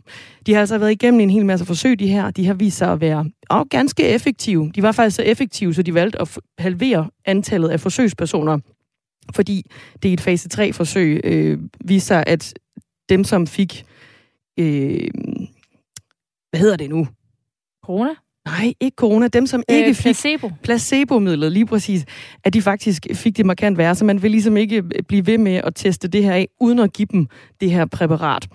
De 0.46 0.52
har 0.52 0.60
altså 0.60 0.78
været 0.78 0.92
igennem 0.92 1.20
en 1.20 1.30
hel 1.30 1.46
masse 1.46 1.66
forsøg, 1.66 1.98
de 1.98 2.08
her. 2.08 2.30
De 2.30 2.46
har 2.46 2.54
vist 2.54 2.78
sig 2.78 2.92
at 2.92 3.00
være 3.00 3.30
og 3.50 3.68
ganske 3.68 4.08
effektive. 4.08 4.72
De 4.74 4.82
var 4.82 4.92
faktisk 4.92 5.16
så 5.16 5.22
effektive, 5.22 5.74
så 5.74 5.82
de 5.82 5.94
valgte 5.94 6.20
at 6.20 6.38
halvere 6.58 7.10
antallet 7.24 7.68
af 7.68 7.80
forsøgspersoner 7.80 8.58
fordi 9.34 9.66
det 10.02 10.08
i 10.08 10.12
et 10.12 10.20
fase 10.20 10.48
3-forsøg 10.54 11.20
øh, 11.24 11.58
viser, 11.84 12.24
at 12.26 12.54
dem, 13.08 13.24
som 13.24 13.46
fik 13.46 13.84
øh, 13.86 14.01
hvad 16.50 16.58
hedder 16.60 16.76
det 16.76 16.90
nu? 16.90 17.08
Corona? 17.84 18.14
Nej, 18.46 18.74
ikke 18.80 18.94
corona. 18.94 19.28
Dem, 19.28 19.46
som 19.46 19.62
øh, 19.70 19.76
ikke 19.76 19.94
fik 19.94 20.02
placebo. 20.02 20.50
placebo-midlet, 20.62 21.52
lige 21.52 21.66
præcis, 21.66 22.04
at 22.44 22.54
de 22.54 22.62
faktisk 22.62 23.06
fik 23.14 23.36
det 23.36 23.46
markant 23.46 23.78
værre. 23.78 23.94
Så 23.94 24.04
man 24.04 24.22
vil 24.22 24.30
ligesom 24.30 24.56
ikke 24.56 24.82
blive 25.08 25.26
ved 25.26 25.38
med 25.38 25.54
at 25.54 25.74
teste 25.74 26.08
det 26.08 26.24
her 26.24 26.32
af, 26.32 26.48
uden 26.60 26.78
at 26.78 26.92
give 26.92 27.08
dem 27.12 27.26
det 27.60 27.70
her 27.70 27.86
præparat. 27.86 28.48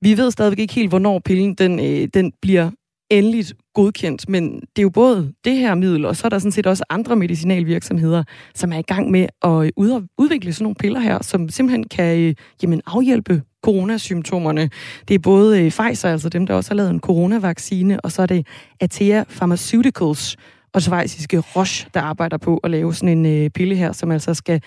Vi 0.00 0.16
ved 0.16 0.30
stadigvæk 0.30 0.58
ikke 0.58 0.74
helt, 0.74 0.88
hvornår 0.88 1.18
pillen 1.18 1.54
den, 1.54 1.80
øh, 1.80 2.08
den 2.14 2.32
bliver 2.42 2.70
endeligt 3.10 3.54
godkendt, 3.74 4.28
men 4.28 4.54
det 4.54 4.78
er 4.78 4.82
jo 4.82 4.90
både 4.90 5.32
det 5.44 5.56
her 5.56 5.74
middel, 5.74 6.04
og 6.04 6.16
så 6.16 6.26
er 6.26 6.28
der 6.28 6.38
sådan 6.38 6.52
set 6.52 6.66
også 6.66 6.84
andre 6.90 7.16
medicinalvirksomheder, 7.16 8.24
som 8.54 8.72
er 8.72 8.78
i 8.78 8.82
gang 8.82 9.10
med 9.10 9.26
at 9.42 9.70
udvikle 10.18 10.52
sådan 10.52 10.64
nogle 10.64 10.74
piller 10.74 11.00
her, 11.00 11.22
som 11.22 11.48
simpelthen 11.48 11.84
kan 11.84 12.18
øh, 12.18 12.34
jamen, 12.62 12.82
afhjælpe 12.86 13.42
coronasymptomerne. 13.64 14.70
Det 15.08 15.14
er 15.14 15.18
både 15.18 15.62
øh, 15.64 15.70
Pfizer, 15.70 16.08
altså 16.08 16.28
dem, 16.28 16.46
der 16.46 16.54
også 16.54 16.70
har 16.70 16.76
lavet 16.76 16.90
en 16.90 17.00
coronavaccine, 17.00 18.00
og 18.00 18.12
så 18.12 18.22
er 18.22 18.26
det 18.26 18.46
Atea 18.80 19.24
Pharmaceuticals 19.24 20.36
og 20.74 20.82
svejsiske 20.82 21.38
Roche, 21.38 21.88
der 21.94 22.00
arbejder 22.00 22.36
på 22.36 22.56
at 22.56 22.70
lave 22.70 22.94
sådan 22.94 23.18
en 23.18 23.26
øh, 23.26 23.50
pille 23.50 23.76
her, 23.76 23.92
som 23.92 24.10
altså 24.10 24.34
skal 24.34 24.62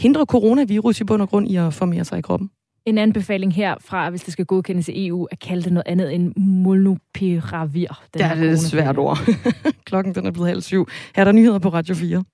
hindre 0.00 0.24
coronavirus 0.24 1.00
i 1.00 1.04
bund 1.04 1.22
og 1.22 1.28
grund 1.28 1.48
i 1.48 1.56
at 1.56 1.74
formere 1.74 2.04
sig 2.04 2.18
i 2.18 2.22
kroppen. 2.22 2.50
En 2.86 2.98
anbefaling 2.98 3.54
herfra, 3.54 4.10
hvis 4.10 4.22
det 4.22 4.32
skal 4.32 4.44
godkendes 4.44 4.88
i 4.88 5.06
EU, 5.06 5.24
at 5.30 5.38
kalde 5.38 5.62
det 5.62 5.72
noget 5.72 5.86
andet 5.86 6.14
end 6.14 6.36
molnupiravir. 6.36 8.02
Det 8.14 8.22
er 8.22 8.34
det 8.34 8.60
svært 8.60 8.98
ord. 8.98 9.18
Klokken 9.86 10.14
den 10.14 10.26
er 10.26 10.30
blevet 10.30 10.48
halv 10.48 10.60
syv. 10.60 10.88
Her 11.16 11.20
er 11.20 11.24
der 11.24 11.32
nyheder 11.32 11.58
på 11.58 11.68
Radio 11.68 11.94
4. 11.94 12.24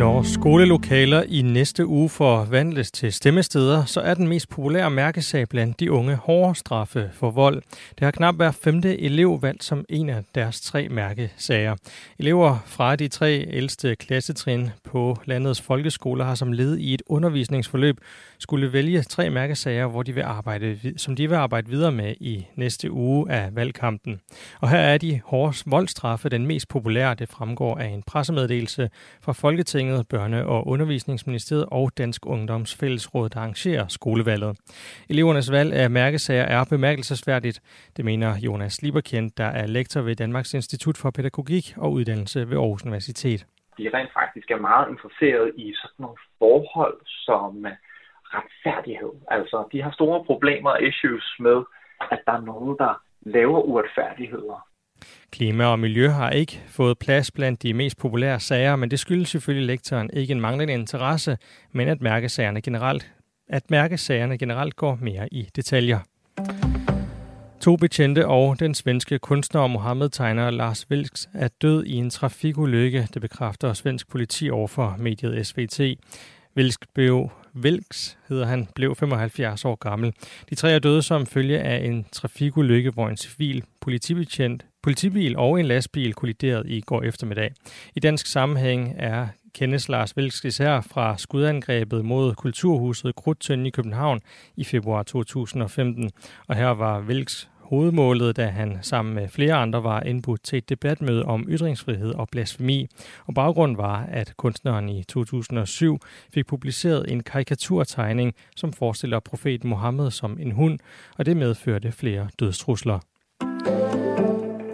Når 0.00 0.22
skolelokaler 0.22 1.22
i 1.22 1.42
næste 1.42 1.86
uge 1.86 2.08
forvandles 2.08 2.90
til 2.90 3.12
stemmesteder, 3.12 3.84
så 3.84 4.00
er 4.00 4.14
den 4.14 4.28
mest 4.28 4.48
populære 4.48 4.90
mærkesag 4.90 5.48
blandt 5.48 5.80
de 5.80 5.92
unge 5.92 6.16
hårde 6.16 6.54
straffe 6.54 7.10
for 7.12 7.30
vold. 7.30 7.62
Det 7.90 8.00
har 8.00 8.10
knap 8.10 8.34
hver 8.34 8.50
femte 8.50 9.00
elev 9.00 9.38
valgt 9.42 9.64
som 9.64 9.84
en 9.88 10.08
af 10.08 10.24
deres 10.34 10.60
tre 10.60 10.88
mærkesager. 10.88 11.76
Elever 12.18 12.58
fra 12.66 12.96
de 12.96 13.08
tre 13.08 13.46
ældste 13.50 13.96
klassetrin 13.96 14.70
på 14.84 15.16
landets 15.24 15.60
folkeskoler 15.60 16.24
har 16.24 16.34
som 16.34 16.52
led 16.52 16.78
i 16.78 16.94
et 16.94 17.02
undervisningsforløb 17.06 17.96
skulle 18.38 18.72
vælge 18.72 19.02
tre 19.02 19.30
mærkesager, 19.30 19.86
hvor 19.86 20.02
de 20.02 20.12
vil 20.14 20.22
arbejde, 20.22 20.78
som 20.96 21.16
de 21.16 21.28
vil 21.28 21.36
arbejde 21.36 21.68
videre 21.68 21.92
med 21.92 22.14
i 22.20 22.46
næste 22.56 22.90
uge 22.90 23.30
af 23.30 23.56
valgkampen. 23.56 24.20
Og 24.60 24.70
her 24.70 24.78
er 24.78 24.98
de 24.98 25.20
hårde 25.24 25.56
voldstraffe 25.66 26.28
den 26.28 26.46
mest 26.46 26.68
populære. 26.68 27.14
Det 27.14 27.28
fremgår 27.28 27.78
af 27.78 27.86
en 27.86 28.02
pressemeddelelse 28.06 28.90
fra 29.22 29.32
Folketinget, 29.32 29.89
Børne- 29.98 30.44
og 30.44 30.66
Undervisningsministeriet 30.66 31.66
og 31.70 31.90
Dansk 31.98 32.26
Ungdoms 32.26 32.76
Fællesråd, 32.80 33.28
der 33.28 33.40
arrangerer 33.40 33.86
skolevalget. 33.88 34.58
Elevernes 35.10 35.52
valg 35.52 35.72
af 35.72 35.90
mærkesager 35.90 36.42
er 36.42 36.64
bemærkelsesværdigt. 36.70 37.60
Det 37.96 38.04
mener 38.04 38.34
Jonas 38.38 38.82
Lieberkind, 38.82 39.30
der 39.36 39.44
er 39.44 39.66
lektor 39.66 40.00
ved 40.00 40.16
Danmarks 40.16 40.54
Institut 40.54 40.96
for 40.96 41.10
Pædagogik 41.10 41.74
og 41.76 41.92
Uddannelse 41.92 42.50
ved 42.50 42.56
Aarhus 42.56 42.84
Universitet. 42.84 43.46
De 43.78 43.90
rent 43.94 44.12
faktisk 44.12 44.50
er 44.50 44.60
meget 44.60 44.88
interesseret 44.90 45.52
i 45.56 45.74
sådan 45.82 46.00
nogle 46.04 46.16
forhold, 46.38 47.00
som 47.04 47.66
øh, 47.66 47.72
retfærdighed. 48.34 49.12
Altså, 49.28 49.68
de 49.72 49.82
har 49.82 49.90
store 49.90 50.24
problemer 50.24 50.70
og 50.70 50.82
issues 50.82 51.36
med, 51.40 51.58
at 52.10 52.20
der 52.26 52.32
er 52.32 52.40
nogen, 52.40 52.76
der 52.78 53.02
laver 53.20 53.60
uretfærdigheder. 53.60 54.69
Klima 55.32 55.64
og 55.64 55.78
miljø 55.78 56.08
har 56.08 56.30
ikke 56.30 56.60
fået 56.68 56.98
plads 56.98 57.30
blandt 57.30 57.62
de 57.62 57.74
mest 57.74 57.98
populære 57.98 58.40
sager, 58.40 58.76
men 58.76 58.90
det 58.90 58.98
skyldes 58.98 59.28
selvfølgelig 59.28 59.66
lektoren 59.66 60.10
ikke 60.12 60.32
en 60.32 60.40
manglende 60.40 60.74
interesse, 60.74 61.36
men 61.72 61.88
at 61.88 62.00
mærkesagerne 62.00 62.60
generelt, 62.60 63.12
at 63.48 63.70
mærkesagerne 63.70 64.38
generelt 64.38 64.76
går 64.76 64.98
mere 65.00 65.34
i 65.34 65.48
detaljer. 65.56 65.98
To 67.60 67.76
betjente 67.76 68.26
og 68.26 68.60
den 68.60 68.74
svenske 68.74 69.18
kunstner 69.18 69.60
og 69.60 69.70
Mohammed-tegner 69.70 70.50
Lars 70.50 70.90
Vilks 70.90 71.28
er 71.34 71.48
død 71.62 71.84
i 71.84 71.94
en 71.94 72.10
trafikulykke, 72.10 73.08
det 73.14 73.22
bekræfter 73.22 73.72
svensk 73.72 74.08
politi 74.08 74.50
overfor 74.50 74.96
mediet 74.98 75.46
SVT. 75.46 75.80
Vilks 76.54 76.78
blev 76.94 77.30
Vilks 77.54 78.18
hedder 78.28 78.46
han, 78.46 78.68
blev 78.74 78.96
75 78.96 79.64
år 79.64 79.74
gammel. 79.74 80.12
De 80.50 80.54
tre 80.54 80.72
er 80.72 80.78
døde 80.78 81.02
som 81.02 81.26
følge 81.26 81.58
af 81.58 81.84
en 81.84 82.06
trafikulykke, 82.12 82.90
hvor 82.90 83.08
en 83.08 83.16
civil 83.16 83.64
politibetjent, 83.80 84.66
politibil 84.82 85.36
og 85.36 85.60
en 85.60 85.66
lastbil 85.66 86.14
kolliderede 86.14 86.68
i 86.68 86.80
går 86.80 87.02
eftermiddag. 87.02 87.52
I 87.96 88.00
dansk 88.00 88.26
sammenhæng 88.26 88.94
er 88.98 89.28
kendes 89.54 89.88
Lars 89.88 90.16
Vilks 90.16 90.44
især 90.44 90.80
fra 90.80 91.18
skudangrebet 91.18 92.04
mod 92.04 92.34
Kulturhuset 92.34 93.14
Krudtøn 93.14 93.66
i 93.66 93.70
København 93.70 94.20
i 94.56 94.64
februar 94.64 95.02
2015. 95.02 96.10
Og 96.46 96.56
her 96.56 96.68
var 96.68 97.00
Vilks 97.00 97.49
hovedmålet, 97.70 98.36
da 98.36 98.46
han 98.46 98.78
sammen 98.82 99.14
med 99.14 99.28
flere 99.28 99.54
andre 99.54 99.84
var 99.84 100.02
indbudt 100.02 100.42
til 100.42 100.56
et 100.56 100.68
debatmøde 100.68 101.24
om 101.24 101.46
ytringsfrihed 101.48 102.14
og 102.14 102.28
blasfemi. 102.28 102.86
Og 103.26 103.34
baggrunden 103.34 103.78
var, 103.78 104.06
at 104.08 104.34
kunstneren 104.36 104.88
i 104.88 105.02
2007 105.02 105.98
fik 106.34 106.46
publiceret 106.46 107.12
en 107.12 107.22
karikaturtegning, 107.22 108.34
som 108.56 108.72
forestiller 108.72 109.20
profeten 109.20 109.68
Mohammed 109.68 110.10
som 110.10 110.38
en 110.40 110.52
hund, 110.52 110.78
og 111.18 111.26
det 111.26 111.36
medførte 111.36 111.92
flere 111.92 112.28
dødstrusler. 112.40 113.09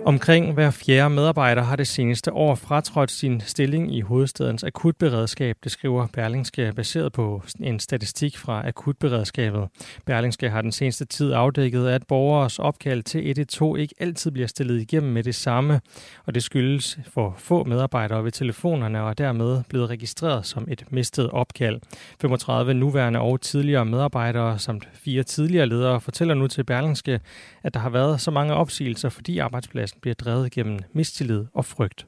Omkring 0.06 0.52
hver 0.52 0.70
fjerde 0.70 1.14
medarbejder 1.14 1.62
har 1.62 1.76
det 1.76 1.86
seneste 1.86 2.32
år 2.32 2.54
fratrådt 2.54 3.10
sin 3.10 3.40
stilling 3.40 3.96
i 3.96 4.00
hovedstadens 4.00 4.64
akutberedskab, 4.64 5.56
det 5.64 5.72
skriver 5.72 6.06
Berlingske, 6.12 6.72
baseret 6.76 7.12
på 7.12 7.42
en 7.60 7.80
statistik 7.80 8.38
fra 8.38 8.68
akutberedskabet. 8.68 9.68
Berlingske 10.04 10.50
har 10.50 10.62
den 10.62 10.72
seneste 10.72 11.04
tid 11.04 11.32
afdækket, 11.32 11.88
at 11.88 12.06
borgeres 12.06 12.58
opkald 12.58 13.02
til 13.02 13.28
112 13.28 13.80
ikke 13.80 13.94
altid 13.98 14.30
bliver 14.30 14.46
stillet 14.46 14.80
igennem 14.80 15.12
med 15.12 15.22
det 15.22 15.34
samme, 15.34 15.80
og 16.26 16.34
det 16.34 16.42
skyldes 16.42 16.98
for 17.08 17.34
få 17.38 17.64
medarbejdere 17.64 18.24
ved 18.24 18.32
telefonerne 18.32 19.02
og 19.02 19.18
dermed 19.18 19.62
blevet 19.68 19.90
registreret 19.90 20.46
som 20.46 20.66
et 20.70 20.84
mistet 20.90 21.30
opkald. 21.30 21.80
35 22.20 22.74
nuværende 22.74 23.20
og 23.20 23.40
tidligere 23.40 23.84
medarbejdere 23.84 24.58
samt 24.58 24.88
fire 24.94 25.22
tidligere 25.22 25.66
ledere 25.66 26.00
fortæller 26.00 26.34
nu 26.34 26.48
til 26.48 26.64
Berlingske, 26.64 27.20
at 27.62 27.74
der 27.74 27.80
har 27.80 27.90
været 27.90 28.20
så 28.20 28.30
mange 28.30 28.54
opsigelser, 28.54 29.08
fordi 29.08 29.38
arbejdspladsen 29.38 29.95
bliver 30.00 30.14
drevet 30.14 30.52
gennem 30.52 30.78
mistillid 30.92 31.44
og 31.54 31.64
frygt. 31.64 32.06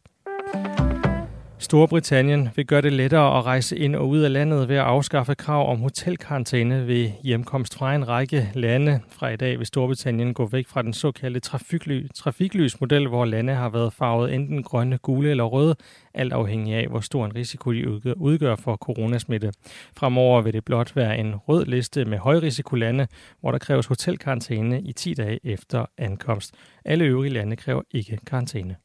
Storbritannien 1.60 2.48
vil 2.56 2.66
gøre 2.66 2.82
det 2.82 2.92
lettere 2.92 3.38
at 3.38 3.44
rejse 3.44 3.78
ind 3.78 3.96
og 3.96 4.08
ud 4.08 4.18
af 4.18 4.32
landet 4.32 4.68
ved 4.68 4.76
at 4.76 4.82
afskaffe 4.82 5.34
krav 5.34 5.70
om 5.70 5.80
hotelkarantæne 5.80 6.86
ved 6.86 7.10
hjemkomst 7.22 7.74
fra 7.74 7.94
en 7.94 8.08
række 8.08 8.50
lande. 8.54 9.00
Fra 9.10 9.28
i 9.28 9.36
dag 9.36 9.58
vil 9.58 9.66
Storbritannien 9.66 10.34
gå 10.34 10.46
væk 10.46 10.66
fra 10.66 10.82
den 10.82 10.92
såkaldte 10.92 11.40
trafikly, 11.40 12.08
trafiklysmodel, 12.14 13.08
hvor 13.08 13.24
lande 13.24 13.54
har 13.54 13.68
været 13.68 13.92
farvet 13.92 14.34
enten 14.34 14.62
grønne, 14.62 14.98
gule 14.98 15.30
eller 15.30 15.44
røde, 15.44 15.76
alt 16.14 16.32
afhængig 16.32 16.74
af, 16.74 16.86
hvor 16.88 17.00
stor 17.00 17.24
en 17.24 17.34
risiko 17.34 17.72
de 17.72 18.18
udgør 18.18 18.56
for 18.56 18.76
coronasmitte. 18.76 19.52
Fremover 19.96 20.42
vil 20.42 20.52
det 20.52 20.64
blot 20.64 20.96
være 20.96 21.18
en 21.18 21.36
rød 21.36 21.64
liste 21.64 22.04
med 22.04 22.18
højrisikolande, 22.18 23.06
hvor 23.40 23.50
der 23.50 23.58
kræves 23.58 23.86
hotelkarantæne 23.86 24.82
i 24.82 24.92
10 24.92 25.14
dage 25.14 25.40
efter 25.44 25.86
ankomst. 25.98 26.54
Alle 26.84 27.04
øvrige 27.04 27.32
lande 27.32 27.56
kræver 27.56 27.82
ikke 27.90 28.18
karantæne. 28.26 28.76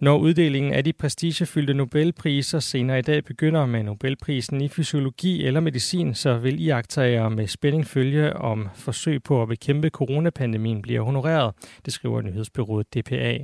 Når 0.00 0.18
uddelingen 0.18 0.72
af 0.72 0.84
de 0.84 0.92
prestigefyldte 0.92 1.74
Nobelpriser 1.74 2.58
senere 2.58 2.98
i 2.98 3.02
dag 3.02 3.24
begynder 3.24 3.66
med 3.66 3.82
Nobelprisen 3.82 4.60
i 4.60 4.68
fysiologi 4.68 5.46
eller 5.46 5.60
medicin, 5.60 6.14
så 6.14 6.38
vil 6.38 6.60
iagtagere 6.60 7.30
med 7.30 7.46
spænding 7.46 7.86
følge, 7.86 8.36
om 8.36 8.68
forsøg 8.74 9.22
på 9.22 9.42
at 9.42 9.48
bekæmpe 9.48 9.88
coronapandemien 9.88 10.82
bliver 10.82 11.00
honoreret, 11.00 11.54
det 11.84 11.92
skriver 11.92 12.20
nyhedsbyrået 12.20 12.94
DPA. 12.94 13.38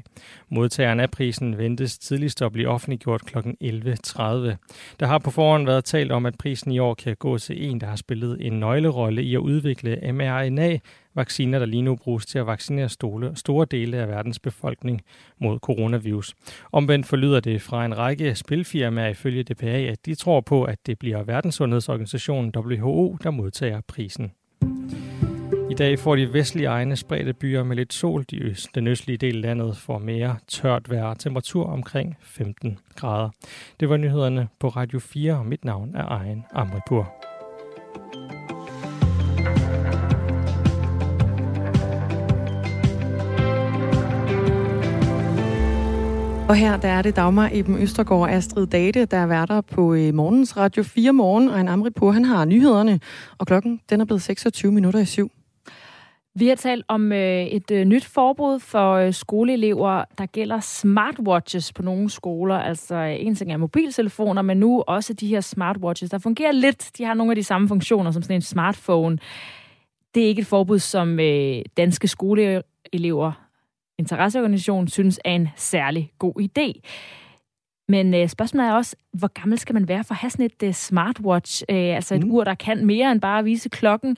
Modtageren 0.48 1.00
af 1.00 1.10
prisen 1.10 1.58
ventes 1.58 1.98
tidligst 1.98 2.42
at 2.42 2.52
blive 2.52 2.68
offentliggjort 2.68 3.22
kl. 3.26 3.38
11.30. 3.38 4.22
Der 5.00 5.06
har 5.06 5.18
på 5.18 5.30
forhånd 5.30 5.66
været 5.66 5.84
talt 5.84 6.12
om, 6.12 6.26
at 6.26 6.38
prisen 6.38 6.72
i 6.72 6.78
år 6.78 6.94
kan 6.94 7.16
gå 7.16 7.38
til 7.38 7.70
en, 7.70 7.80
der 7.80 7.86
har 7.86 7.96
spillet 7.96 8.46
en 8.46 8.60
nøglerolle 8.60 9.22
i 9.22 9.34
at 9.34 9.38
udvikle 9.38 10.12
mRNA, 10.12 10.78
vacciner, 11.16 11.58
der 11.58 11.66
lige 11.66 11.82
nu 11.82 11.96
bruges 11.96 12.26
til 12.26 12.38
at 12.38 12.46
vaccinere 12.46 12.88
stole, 12.88 13.32
store 13.34 13.66
dele 13.70 13.96
af 13.96 14.08
verdens 14.08 14.38
befolkning 14.38 15.02
mod 15.40 15.58
coronavirus. 15.58 16.34
Omvendt 16.72 17.06
forlyder 17.06 17.40
det 17.40 17.62
fra 17.62 17.84
en 17.84 17.98
række 17.98 18.34
spilfirmaer 18.34 19.08
ifølge 19.08 19.42
DPA, 19.42 19.66
at 19.66 20.06
de 20.06 20.14
tror 20.14 20.40
på, 20.40 20.64
at 20.64 20.78
det 20.86 20.98
bliver 20.98 21.22
Verdenssundhedsorganisationen 21.22 22.52
WHO, 22.56 23.16
der 23.22 23.30
modtager 23.30 23.80
prisen. 23.88 24.32
I 25.70 25.74
dag 25.74 25.98
får 25.98 26.16
de 26.16 26.32
vestlige 26.32 26.66
egne 26.66 26.96
spredte 26.96 27.32
byer 27.32 27.64
med 27.64 27.76
lidt 27.76 27.92
sol. 27.92 28.24
De 28.30 28.38
øst, 28.38 28.74
den 28.74 28.86
østlige 28.86 29.16
del 29.16 29.36
af 29.36 29.42
landet 29.42 29.76
får 29.76 29.98
mere 29.98 30.36
tørt 30.48 30.90
vejr 30.90 31.14
temperatur 31.14 31.66
omkring 31.66 32.16
15 32.20 32.78
grader. 32.96 33.30
Det 33.80 33.88
var 33.88 33.96
nyhederne 33.96 34.48
på 34.60 34.68
Radio 34.68 34.98
4, 34.98 35.38
og 35.38 35.46
mit 35.46 35.64
navn 35.64 35.94
er 35.94 36.04
Ejen 36.04 36.44
Amripur. 36.52 37.25
Og 46.48 46.56
her 46.56 46.76
der 46.76 46.88
er 46.88 47.02
det 47.02 47.16
Dagmar 47.16 47.50
Eben 47.52 47.82
Østergaard 47.82 48.20
og 48.20 48.32
Astrid 48.32 48.66
Date, 48.66 49.04
der 49.04 49.16
er 49.16 49.26
værter 49.26 49.60
på 49.60 49.94
øh, 49.94 50.14
morgens 50.14 50.56
Radio 50.56 50.82
4 50.82 51.12
morgen, 51.12 51.48
og 51.48 51.60
en 51.60 51.68
Amripur, 51.68 52.10
han 52.10 52.24
har 52.24 52.44
nyhederne, 52.44 53.00
og 53.38 53.46
klokken 53.46 53.80
den 53.90 54.00
er 54.00 54.04
blevet 54.04 54.22
26 54.22 54.72
minutter 54.72 55.00
i 55.00 55.04
syv. 55.04 55.30
Vi 56.34 56.48
har 56.48 56.54
talt 56.54 56.84
om 56.88 57.12
øh, 57.12 57.46
et 57.46 57.70
øh, 57.70 57.84
nyt 57.84 58.04
forbud 58.04 58.58
for 58.58 58.92
øh, 58.92 59.14
skoleelever, 59.14 60.04
der 60.18 60.26
gælder 60.26 60.60
smartwatches 60.60 61.72
på 61.72 61.82
nogle 61.82 62.10
skoler. 62.10 62.54
Altså 62.54 62.94
øh, 62.94 63.26
en 63.26 63.34
ting 63.34 63.52
er 63.52 63.56
mobiltelefoner, 63.56 64.42
men 64.42 64.56
nu 64.56 64.84
også 64.86 65.12
de 65.12 65.26
her 65.26 65.40
smartwatches, 65.40 66.10
der 66.10 66.18
fungerer 66.18 66.52
lidt. 66.52 66.90
De 66.98 67.04
har 67.04 67.14
nogle 67.14 67.32
af 67.32 67.36
de 67.36 67.44
samme 67.44 67.68
funktioner 67.68 68.10
som 68.10 68.22
sådan 68.22 68.36
en 68.36 68.42
smartphone. 68.42 69.18
Det 70.14 70.22
er 70.22 70.28
ikke 70.28 70.40
et 70.40 70.46
forbud, 70.46 70.78
som 70.78 71.20
øh, 71.20 71.62
danske 71.76 72.08
skoleelever 72.08 73.45
interesseorganisation 73.98 74.88
synes 74.88 75.20
er 75.24 75.32
en 75.32 75.48
særlig 75.56 76.12
god 76.18 76.40
idé. 76.40 76.80
Men 77.88 78.14
øh, 78.14 78.28
spørgsmålet 78.28 78.68
er 78.68 78.72
også, 78.72 78.96
hvor 79.12 79.28
gammel 79.28 79.58
skal 79.58 79.74
man 79.74 79.88
være 79.88 80.04
for 80.04 80.14
at 80.14 80.18
have 80.18 80.30
sådan 80.30 80.46
et 80.46 80.62
øh, 80.62 80.72
smartwatch, 80.72 81.62
øh, 81.68 81.96
altså 81.96 82.14
et 82.14 82.24
mm. 82.24 82.30
ur, 82.30 82.44
der 82.44 82.54
kan 82.54 82.86
mere 82.86 83.12
end 83.12 83.20
bare 83.20 83.38
at 83.38 83.44
vise 83.44 83.68
klokken. 83.68 84.16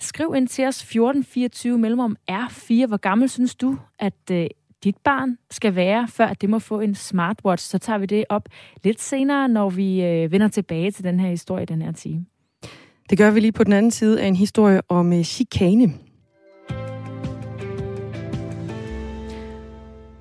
Skriv 0.00 0.34
ind 0.36 0.48
til 0.48 0.66
os 0.66 0.82
1424 0.82 1.78
mellemrum 1.78 2.16
R4. 2.30 2.86
Hvor 2.86 2.96
gammel 2.96 3.28
synes 3.28 3.54
du, 3.54 3.78
at 3.98 4.30
øh, 4.30 4.46
dit 4.84 4.96
barn 4.96 5.38
skal 5.50 5.74
være, 5.74 6.08
før 6.08 6.32
det 6.32 6.50
må 6.50 6.58
få 6.58 6.80
en 6.80 6.94
smartwatch, 6.94 7.70
så 7.70 7.78
tager 7.78 7.98
vi 7.98 8.06
det 8.06 8.24
op 8.28 8.48
lidt 8.84 9.00
senere, 9.00 9.48
når 9.48 9.70
vi 9.70 10.02
øh, 10.04 10.32
vender 10.32 10.48
tilbage 10.48 10.90
til 10.90 11.04
den 11.04 11.20
her 11.20 11.28
historie 11.28 11.66
den 11.66 11.82
her 11.82 11.92
time. 11.92 12.26
Det 13.10 13.18
gør 13.18 13.30
vi 13.30 13.40
lige 13.40 13.52
på 13.52 13.64
den 13.64 13.72
anden 13.72 13.90
side 13.90 14.22
af 14.22 14.26
en 14.26 14.36
historie 14.36 14.80
om 14.88 15.12
øh, 15.12 15.22
chikane. 15.22 15.94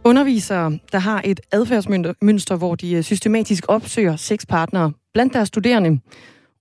Undervisere, 0.08 0.80
der 0.92 1.00
har 1.00 1.22
et 1.26 1.40
adfærdsmønster, 1.52 2.56
hvor 2.56 2.76
de 2.76 2.94
øh, 2.94 3.04
systematisk 3.04 3.64
opsøger 3.68 4.16
sexpartnere 4.16 4.92
blandt 5.14 5.34
deres 5.34 5.48
studerende. 5.48 6.00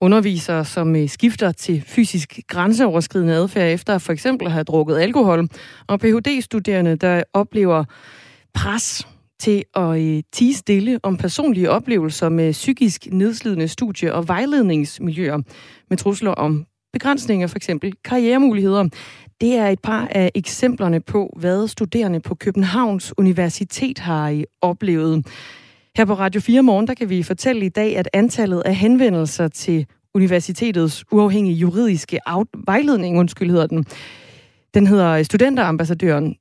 Undervisere, 0.01 0.65
som 0.65 0.97
øh, 0.97 1.09
skifter 1.09 1.53
til 1.53 1.83
fysisk 1.87 2.41
grænseoverskridende 2.49 3.35
adfærd 3.35 3.73
efter 3.73 3.99
for 3.99 4.13
eksempel 4.13 4.47
at 4.47 4.53
have 4.53 4.65
drukket 4.65 4.97
alkohol. 4.99 5.49
Og 5.87 6.01
Ph.D.-studerende, 6.01 6.97
der 6.97 7.23
oplever 7.33 7.85
pres 8.55 9.09
til 9.41 9.65
at 9.75 10.01
øh, 10.01 10.23
tige 10.33 10.55
stille 10.55 11.01
om 11.03 11.17
personlige 11.17 11.71
oplevelser 11.71 12.29
med 12.29 12.53
psykisk 12.53 13.07
nedslidende 13.13 13.69
studie- 13.69 14.15
og 14.15 14.29
vejledningsmiljøer 14.29 15.39
med 15.91 15.97
trusler 15.97 16.31
om 16.31 16.67
begrænsninger, 16.93 17.47
for 17.47 17.57
eksempel 17.57 17.93
karrieremuligheder. 18.05 18.89
Det 19.41 19.55
er 19.55 19.69
et 19.69 19.81
par 19.81 20.09
af 20.11 20.31
eksemplerne 20.35 21.01
på, 21.01 21.37
hvad 21.37 21.69
studerende 21.69 22.21
på 22.21 22.35
Københavns 22.35 23.15
Universitet 23.19 23.99
har 23.99 24.45
oplevet. 24.61 25.27
Her 25.97 26.05
på 26.05 26.15
Radio 26.15 26.41
4 26.41 26.63
Morgen, 26.63 26.87
der 26.87 26.95
kan 26.95 27.11
vi 27.11 27.23
fortælle 27.23 27.67
i 27.67 27.69
dag, 27.69 27.97
at 27.97 28.09
antallet 28.13 28.61
af 28.61 28.75
henvendelser 28.75 29.49
til 29.49 29.87
universitetets 30.15 31.05
uafhængige 31.13 31.57
juridiske 31.57 32.19
vejledning, 32.67 33.19
undskyld 33.19 33.51
hedder 33.51 33.67
den, 33.67 33.85
den 34.75 34.87
hedder 34.87 35.23
Studenterambassadøren 35.23 36.37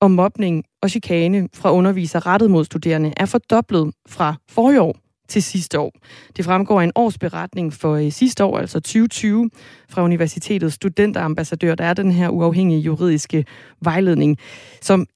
om 0.00 0.10
mobning 0.10 0.64
og 0.82 0.90
chikane 0.90 1.48
fra 1.54 1.72
undervisere 1.72 2.22
rettet 2.22 2.50
mod 2.50 2.64
studerende, 2.64 3.12
er 3.16 3.26
fordoblet 3.26 3.94
fra 4.08 4.34
forrige 4.48 4.82
år 4.82 5.03
til 5.34 5.42
sidste 5.42 5.78
år. 5.78 5.92
Det 6.36 6.44
fremgår 6.44 6.80
af 6.80 6.84
en 6.84 6.92
årsberetning 6.94 7.72
for 7.72 7.94
øh, 7.94 8.12
sidste 8.12 8.44
år, 8.44 8.58
altså 8.58 8.80
2020, 8.80 9.50
fra 9.88 10.02
Universitetets 10.02 10.74
studenterambassadør. 10.74 11.74
Der 11.74 11.84
er 11.84 11.94
den 11.94 12.10
her 12.10 12.28
uafhængige 12.28 12.80
juridiske 12.80 13.44
vejledning, 13.80 14.38
som 14.80 15.06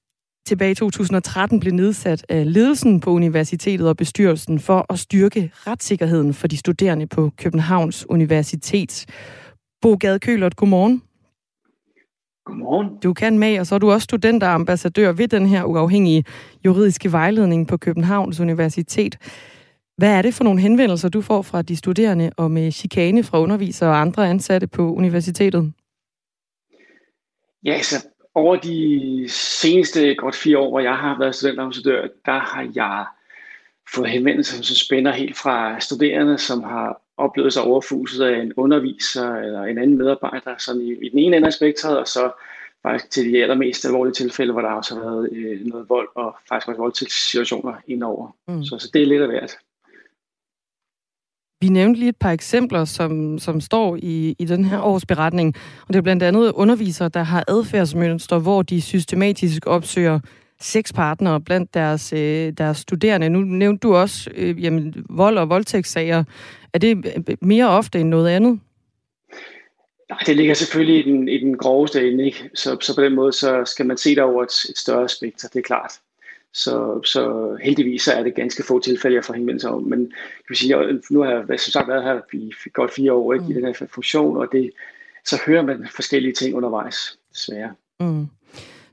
tilbage 0.47 0.71
i 0.71 0.75
2013 0.75 1.59
blev 1.59 1.73
nedsat 1.73 2.25
af 2.29 2.53
ledelsen 2.53 2.99
på 2.99 3.11
universitetet 3.11 3.87
og 3.87 3.97
bestyrelsen 3.97 4.59
for 4.59 4.85
at 4.89 4.99
styrke 4.99 5.51
retssikkerheden 5.53 6.33
for 6.33 6.47
de 6.47 6.57
studerende 6.57 7.07
på 7.07 7.31
Københavns 7.37 8.09
Universitet. 8.09 9.05
Bo 9.81 9.97
Gade 9.99 10.19
Kølert, 10.19 10.55
godmorgen. 10.55 11.01
Godmorgen. 12.45 12.87
Du 13.03 13.13
kan 13.13 13.39
med, 13.39 13.59
og 13.59 13.67
så 13.67 13.75
er 13.75 13.79
du 13.79 13.91
også 13.91 14.03
studenterambassadør 14.03 15.11
ved 15.11 15.27
den 15.27 15.45
her 15.45 15.63
uafhængige 15.63 16.23
juridiske 16.65 17.11
vejledning 17.11 17.67
på 17.67 17.77
Københavns 17.77 18.39
Universitet. 18.39 19.17
Hvad 19.99 20.17
er 20.17 20.21
det 20.21 20.33
for 20.33 20.43
nogle 20.43 20.61
henvendelser, 20.61 21.09
du 21.09 21.21
får 21.21 21.41
fra 21.41 21.61
de 21.61 21.75
studerende 21.75 22.31
og 22.37 22.51
med 22.51 22.71
chikane 22.71 23.23
fra 23.23 23.39
undervisere 23.39 23.89
og 23.89 24.01
andre 24.01 24.29
ansatte 24.29 24.67
på 24.67 24.93
universitetet? 24.93 25.73
Ja, 27.65 27.73
altså 27.73 27.95
over 28.35 28.55
de 28.55 29.25
seneste 29.29 30.15
godt 30.15 30.35
fire 30.35 30.57
år, 30.57 30.69
hvor 30.69 30.79
jeg 30.79 30.95
har 30.97 31.19
været 31.19 31.35
studentambassadør, 31.35 32.07
der 32.25 32.39
har 32.39 32.71
jeg 32.75 33.05
fået 33.95 34.09
henvendelser, 34.09 34.63
som 34.63 34.75
spænder 34.75 35.11
helt 35.11 35.37
fra 35.37 35.79
studerende, 35.79 36.37
som 36.37 36.63
har 36.63 37.01
oplevet 37.17 37.53
sig 37.53 37.63
overfuset 37.63 38.25
af 38.25 38.41
en 38.41 38.53
underviser 38.53 39.35
eller 39.35 39.63
en 39.63 39.77
anden 39.77 39.97
medarbejder, 39.97 40.55
sådan 40.57 40.81
i, 40.81 40.91
i 40.91 41.09
den 41.09 41.19
ene 41.19 41.37
ende 41.37 41.47
af 41.47 41.53
spektret, 41.53 41.99
og 41.99 42.07
så 42.07 42.31
faktisk 42.83 43.11
til 43.11 43.33
de 43.33 43.41
allermest 43.41 43.85
alvorlige 43.85 44.13
tilfælde, 44.13 44.51
hvor 44.51 44.61
der 44.61 44.69
også 44.69 44.95
har 44.95 45.01
været 45.01 45.29
øh, 45.31 45.65
noget 45.65 45.89
vold 45.89 46.07
og 46.15 46.35
faktisk 46.49 46.67
også 46.67 46.81
voldtægtssituationer 46.81 47.73
indover. 47.87 48.35
Mm. 48.47 48.63
Så, 48.63 48.77
så 48.79 48.89
det 48.93 49.01
er 49.01 49.05
lidt 49.05 49.21
af 49.21 49.27
hvert. 49.27 49.57
Vi 51.61 51.69
nævnte 51.69 51.99
lige 51.99 52.09
et 52.09 52.17
par 52.17 52.31
eksempler, 52.31 52.85
som, 52.85 53.39
som 53.39 53.61
står 53.61 53.95
i, 53.95 54.35
i 54.39 54.45
den 54.45 54.65
her 54.65 54.81
års 54.81 55.05
beretning. 55.05 55.55
Og 55.87 55.93
det 55.93 55.95
er 55.95 56.01
blandt 56.01 56.23
andet 56.23 56.51
undervisere, 56.51 57.09
der 57.09 57.23
har 57.23 57.43
adfærdsmønstre, 57.47 58.39
hvor 58.39 58.61
de 58.61 58.81
systematisk 58.81 59.67
opsøger 59.67 60.19
seks 60.61 60.93
partnere 60.93 61.41
blandt 61.41 61.73
deres, 61.73 62.13
øh, 62.13 62.53
deres 62.57 62.77
studerende. 62.77 63.29
Nu 63.29 63.39
nævnte 63.39 63.87
du 63.87 63.95
også 63.95 64.29
øh, 64.35 64.63
jamen, 64.63 65.05
vold 65.09 65.37
og 65.37 65.49
voldtægtssager. 65.49 66.23
Er 66.73 66.79
det 66.79 66.97
øh, 66.97 67.13
øh, 67.29 67.37
mere 67.41 67.69
ofte 67.69 67.99
end 67.99 68.09
noget 68.09 68.29
andet? 68.29 68.59
Nej, 70.09 70.19
det 70.25 70.35
ligger 70.35 70.53
selvfølgelig 70.53 71.05
i 71.05 71.11
den, 71.11 71.27
i 71.27 71.37
den 71.37 71.57
groveste 71.57 72.11
ende, 72.11 72.25
ikke? 72.25 72.49
Så, 72.55 72.77
så 72.81 72.95
på 72.95 73.03
den 73.03 73.15
måde 73.15 73.33
så 73.33 73.63
skal 73.65 73.85
man 73.85 73.97
se 73.97 74.09
det 74.09 74.23
over 74.23 74.43
et, 74.43 74.69
et 74.69 74.77
større 74.77 75.09
spektrum, 75.09 75.49
det 75.53 75.59
er 75.59 75.63
klart. 75.63 75.91
Så, 76.53 77.01
så 77.05 77.55
heldigvis 77.63 78.01
så 78.01 78.13
er 78.13 78.23
det 78.23 78.35
ganske 78.35 78.63
få 78.63 78.79
tilfælde, 78.79 79.15
jeg 79.15 79.23
får 79.23 79.33
henvendelser 79.33 79.69
om. 79.69 79.83
Men 79.83 80.11
kan 80.47 80.55
sige, 80.55 80.75
nu 81.11 81.21
har 81.21 81.45
jeg 81.49 81.59
som 81.59 81.71
sagt 81.71 81.87
været 81.87 82.03
her 82.03 82.19
i 82.33 82.51
godt 82.73 82.93
fire 82.93 83.13
år 83.13 83.33
ikke, 83.33 83.45
mm. 83.45 83.51
i 83.51 83.53
den 83.53 83.65
her 83.65 83.87
funktion, 83.93 84.37
og 84.37 84.47
det, 84.51 84.71
så 85.25 85.41
hører 85.47 85.61
man 85.61 85.87
forskellige 85.95 86.33
ting 86.33 86.55
undervejs, 86.55 87.17
desværre. 87.33 87.71
Mm. 87.99 88.27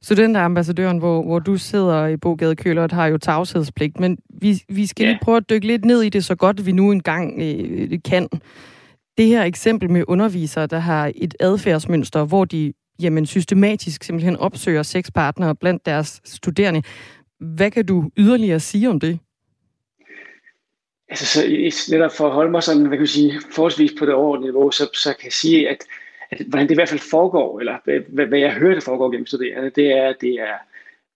Studenterambassadøren, 0.03 0.99
hvor, 0.99 1.23
hvor 1.23 1.38
du 1.38 1.57
sidder 1.57 2.07
i 2.07 2.16
Bogade 2.16 2.57
Kølert, 2.57 2.92
har 2.92 3.07
jo 3.07 3.19
tavshedspligt, 3.19 4.01
men 4.01 4.19
vi, 4.29 4.62
vi 4.69 4.87
skal 4.87 5.05
ja. 5.05 5.11
lige 5.11 5.21
prøve 5.23 5.37
at 5.37 5.51
dykke 5.51 5.66
lidt 5.66 5.85
ned 5.85 6.03
i 6.03 6.09
det, 6.09 6.25
så 6.25 6.35
godt 6.35 6.66
vi 6.66 6.73
nu 6.73 6.92
engang 6.92 7.42
øh, 7.42 7.99
kan. 8.05 8.29
Det 9.19 9.27
her 9.27 9.42
eksempel 9.42 9.90
med 9.90 10.05
undervisere, 10.09 10.66
der 10.66 10.79
har 10.79 11.12
et 11.14 11.35
adfærdsmønster, 11.40 12.25
hvor 12.25 12.45
de 12.45 12.73
jamen, 13.03 13.27
systematisk 13.27 14.05
simpelthen 14.05 14.37
opsøger 14.37 14.83
sexpartnere 14.83 15.55
blandt 15.55 15.87
deres 15.87 16.21
studerende. 16.25 16.83
Hvad 17.40 17.70
kan 17.70 17.87
du 17.87 18.11
yderligere 18.16 18.61
sige 18.61 18.88
om 18.88 19.01
det? 19.01 19.18
Altså, 21.09 21.27
så 21.27 21.40
netop 21.92 22.12
for 22.12 22.27
at 22.27 22.33
holde 22.33 22.51
mig 22.51 22.62
sådan, 22.62 22.87
hvad 22.87 22.99
kan 22.99 23.01
jeg 23.01 23.09
sige, 23.09 23.40
forholdsvis 23.51 23.92
på 23.99 24.07
det 24.07 24.14
overordnede 24.14 24.53
niveau, 24.53 24.70
så, 24.70 24.90
så 24.94 25.14
kan 25.18 25.25
jeg 25.25 25.33
sige, 25.33 25.68
at, 25.68 25.85
at 26.31 26.42
hvordan 26.46 26.66
det 26.66 26.72
i 26.72 26.75
hvert 26.75 26.88
fald 26.88 27.11
foregår, 27.11 27.61
eller 27.61 27.79
hvad, 27.85 28.27
hvad 28.27 28.38
jeg 28.38 28.53
hører, 28.53 28.75
det 28.75 28.83
foregår 28.85 29.11
gennem 29.11 29.27
studerende, 29.27 29.70
det 29.70 29.92
er, 29.92 30.12
det 30.20 30.35
er, 30.35 30.57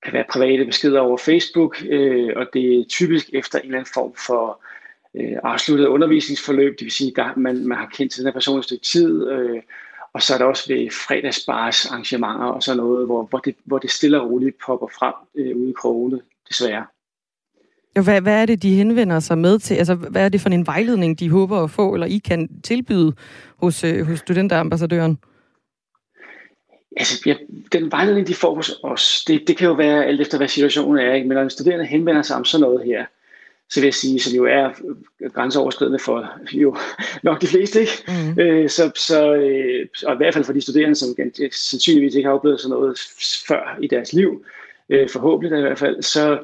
kan 0.03 0.13
være 0.13 0.25
private 0.31 0.65
beskeder 0.65 1.01
over 1.01 1.17
Facebook, 1.17 1.83
øh, 1.89 2.33
og 2.37 2.47
det 2.53 2.79
er 2.79 2.85
typisk 2.89 3.31
efter 3.33 3.59
en 3.59 3.65
eller 3.65 3.79
anden 3.79 3.93
form 3.95 4.15
for 4.27 4.63
øh, 5.15 5.37
afsluttet 5.43 5.87
undervisningsforløb, 5.87 6.79
det 6.79 6.85
vil 6.85 6.93
sige, 6.93 7.13
at 7.17 7.37
man, 7.37 7.67
man 7.67 7.79
har 7.79 7.91
kendt 7.95 8.13
til 8.13 8.21
den 8.21 8.27
her 8.27 8.33
person 8.33 8.59
et 8.59 8.65
stykke 8.65 8.85
tid, 8.85 9.31
øh, 9.31 9.63
og 10.15 10.23
så 10.23 10.35
er 10.35 10.39
der 10.39 10.45
også 10.45 10.65
ved 10.69 10.91
fredagsbars 10.91 11.87
arrangementer 11.87 12.45
og 12.45 12.63
sådan 12.63 12.77
noget, 12.77 13.07
hvor, 13.07 13.23
hvor, 13.23 13.39
det, 13.39 13.55
hvor 13.65 13.79
det 13.79 13.91
stille 13.91 14.21
og 14.21 14.31
roligt 14.31 14.57
popper 14.67 14.87
frem 14.99 15.15
øh, 15.35 15.57
ude 15.57 15.71
i 15.71 15.73
krogene, 15.73 16.21
desværre. 16.49 16.87
Hvad, 18.05 18.21
hvad 18.21 18.43
er 18.43 18.47
det, 18.47 18.63
de 18.63 18.75
henvender 18.75 19.21
sig 19.21 19.39
med 19.39 19.59
til? 19.59 19.75
Altså, 19.75 19.95
hvad 19.95 20.25
er 20.25 20.29
det 20.29 20.41
for 20.41 20.49
en 20.49 20.67
vejledning, 20.67 21.21
de 21.21 21.31
håber 21.31 21.65
at 21.65 21.71
få, 21.71 21.95
eller 21.95 22.07
I 22.07 22.19
kan 22.19 22.61
tilbyde 22.63 23.13
hos, 23.57 23.85
øh, 23.85 24.07
hos 24.07 24.19
studenterambassadøren? 24.19 25.19
Altså, 26.97 27.23
ja, 27.27 27.35
den 27.73 27.91
vejledning, 27.91 28.27
de 28.27 28.35
får 28.35 28.55
hos 28.55 28.81
os, 28.83 29.25
det, 29.27 29.43
det 29.47 29.57
kan 29.57 29.69
jo 29.69 29.75
være 29.75 30.05
alt 30.05 30.21
efter, 30.21 30.39
hvad 30.39 30.49
situationen 30.49 31.07
er. 31.07 31.15
Ikke? 31.15 31.29
Men 31.29 31.35
når 31.35 31.43
en 31.43 31.51
studerende 31.51 31.87
henvender 31.87 32.23
sig 32.23 32.37
om 32.37 32.45
sådan 32.45 32.63
noget 32.63 32.85
her, 32.85 33.07
så 33.71 33.81
vil 33.81 33.87
jeg 33.87 33.95
sige, 33.95 34.21
som 34.21 34.37
jo 34.37 34.45
er 34.45 34.71
grænseoverskridende 35.29 35.99
for 35.99 36.31
jo 36.53 36.77
nok 37.23 37.41
de 37.41 37.47
fleste, 37.47 37.81
ikke? 37.81 37.93
Mm. 38.09 38.41
Øh, 38.41 38.69
så, 38.69 38.91
så, 38.97 39.35
øh, 39.35 39.87
og 40.07 40.15
i 40.15 40.17
hvert 40.17 40.35
fald 40.35 40.45
for 40.45 40.53
de 40.53 40.61
studerende, 40.61 40.95
som 40.95 41.09
sandsynligvis 41.53 42.15
ikke 42.15 42.27
har 42.27 42.35
oplevet 42.35 42.61
sådan 42.61 42.77
noget 42.77 42.99
før 43.49 43.79
i 43.83 43.87
deres 43.87 44.13
liv, 44.13 44.45
øh, 44.89 45.09
forhåbentlig 45.09 45.59
i 45.59 45.63
hvert 45.63 45.79
fald, 45.79 46.03
så, 46.03 46.39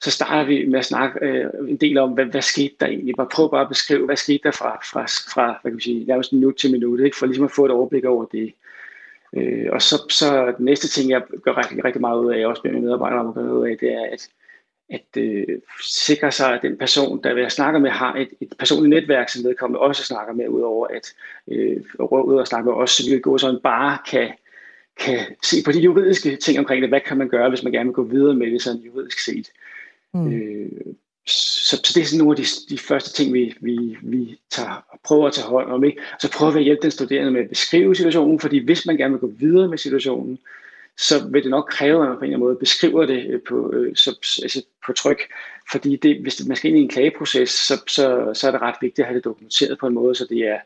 så 0.00 0.10
starter 0.10 0.44
vi 0.44 0.66
med 0.66 0.78
at 0.78 0.84
snakke 0.84 1.26
øh, 1.26 1.46
en 1.68 1.76
del 1.76 1.98
om, 1.98 2.10
hvad, 2.10 2.24
hvad 2.24 2.42
skete 2.42 2.74
der 2.80 2.86
egentlig? 2.86 3.14
Bare 3.16 3.28
prøv 3.32 3.50
bare 3.50 3.62
at 3.62 3.68
beskrive, 3.68 4.06
hvad 4.06 4.16
skete 4.16 4.40
der 4.44 4.50
fra, 4.50 4.80
fra, 4.92 5.04
fra 5.34 5.46
hvad 5.46 5.70
kan 5.70 5.74
man 5.74 5.80
sige, 5.80 6.04
nærmest 6.04 6.32
minut 6.32 6.56
til 6.56 6.72
minut, 6.72 7.00
ikke? 7.00 7.16
for 7.16 7.26
ligesom 7.26 7.44
at 7.44 7.50
få 7.50 7.64
et 7.64 7.70
overblik 7.70 8.04
over 8.04 8.24
det. 8.24 8.52
Øh, 9.36 9.66
og 9.72 9.82
så, 9.82 9.96
så 10.10 10.54
den 10.56 10.64
næste 10.64 10.88
ting, 10.88 11.10
jeg 11.10 11.22
gør 11.44 11.58
rigtig, 11.58 11.84
rigtig 11.84 12.00
meget 12.00 12.24
ud 12.24 12.32
af, 12.32 12.46
også 12.46 12.60
med 12.64 12.72
mine 12.72 12.84
medarbejdere 12.84 13.20
om 13.20 13.28
at 13.28 13.34
gøre 13.34 13.54
ud 13.54 13.68
af, 13.68 13.76
det 13.80 13.92
er, 13.92 14.06
at 14.12 14.28
at 14.92 15.22
øh, 15.22 15.46
sikre 15.82 16.32
sig, 16.32 16.54
at 16.54 16.62
den 16.62 16.76
person, 16.78 17.22
der 17.22 17.34
vil 17.34 17.50
snakke 17.50 17.80
med, 17.80 17.90
har 17.90 18.14
et, 18.14 18.28
et 18.40 18.52
personligt 18.58 18.90
netværk, 18.90 19.28
som 19.28 19.44
vedkommende 19.44 19.80
også 19.80 20.04
snakker 20.04 20.34
med, 20.34 20.48
udover 20.48 20.86
at 20.86 21.14
øh, 21.48 21.76
ud 22.00 22.36
og 22.36 22.46
snakke 22.46 22.66
med 22.70 22.76
os, 22.76 22.90
så 22.90 23.10
vi 23.10 23.18
gå 23.18 23.38
sådan 23.38 23.60
bare 23.62 23.98
kan, 24.10 24.28
kan 25.00 25.18
se 25.42 25.56
på 25.64 25.72
de 25.72 25.80
juridiske 25.80 26.36
ting 26.36 26.58
omkring 26.58 26.82
det. 26.82 26.90
Hvad 26.90 27.00
kan 27.00 27.18
man 27.18 27.28
gøre, 27.28 27.48
hvis 27.48 27.62
man 27.62 27.72
gerne 27.72 27.88
vil 27.88 27.94
gå 27.94 28.02
videre 28.02 28.34
med 28.34 28.50
det 28.50 28.62
sådan 28.62 28.80
juridisk 28.80 29.18
set? 29.24 29.52
Mm. 30.14 30.32
Øh, 30.32 30.94
så, 31.26 31.80
så 31.84 31.92
det 31.94 32.00
er 32.00 32.06
sådan 32.06 32.18
nogle 32.18 32.32
af 32.32 32.44
de, 32.44 32.74
de 32.74 32.78
første 32.78 33.12
ting, 33.12 33.32
vi, 33.34 33.54
vi, 33.60 33.96
vi 34.02 34.38
tager, 34.50 34.84
prøver 35.04 35.26
at 35.26 35.32
tage 35.32 35.46
hånd 35.46 35.70
om. 35.70 35.84
Ikke? 35.84 36.00
Så 36.20 36.32
prøver 36.32 36.52
vi 36.52 36.58
at 36.58 36.64
hjælpe 36.64 36.82
den 36.82 36.90
studerende 36.90 37.30
med 37.30 37.40
at 37.40 37.48
beskrive 37.48 37.96
situationen, 37.96 38.40
fordi 38.40 38.64
hvis 38.64 38.86
man 38.86 38.96
gerne 38.96 39.12
vil 39.12 39.20
gå 39.20 39.32
videre 39.38 39.68
med 39.68 39.78
situationen, 39.78 40.38
så 40.98 41.28
vil 41.28 41.42
det 41.42 41.50
nok 41.50 41.68
kræve, 41.70 42.02
at 42.02 42.08
man 42.08 42.18
på 42.18 42.20
en 42.20 42.24
eller 42.24 42.36
anden 42.36 42.46
måde 42.46 42.56
beskriver 42.56 43.06
det 43.06 43.26
øh, 43.30 43.40
på, 43.48 43.72
øh, 43.72 43.96
så, 43.96 44.10
altså 44.42 44.64
på 44.86 44.92
tryk. 44.92 45.20
Fordi 45.72 45.96
det, 45.96 46.22
hvis 46.22 46.46
man 46.46 46.56
skal 46.56 46.70
ind 46.70 46.78
i 46.78 46.82
en 46.82 46.88
klageproces, 46.88 47.50
så, 47.50 47.82
så, 47.88 48.30
så 48.34 48.46
er 48.46 48.50
det 48.50 48.60
ret 48.60 48.74
vigtigt 48.80 48.98
at 48.98 49.06
have 49.06 49.16
det 49.16 49.24
dokumenteret 49.24 49.78
på 49.78 49.86
en 49.86 49.94
måde, 49.94 50.14
så 50.14 50.26
det 50.30 50.38
er 50.38 50.58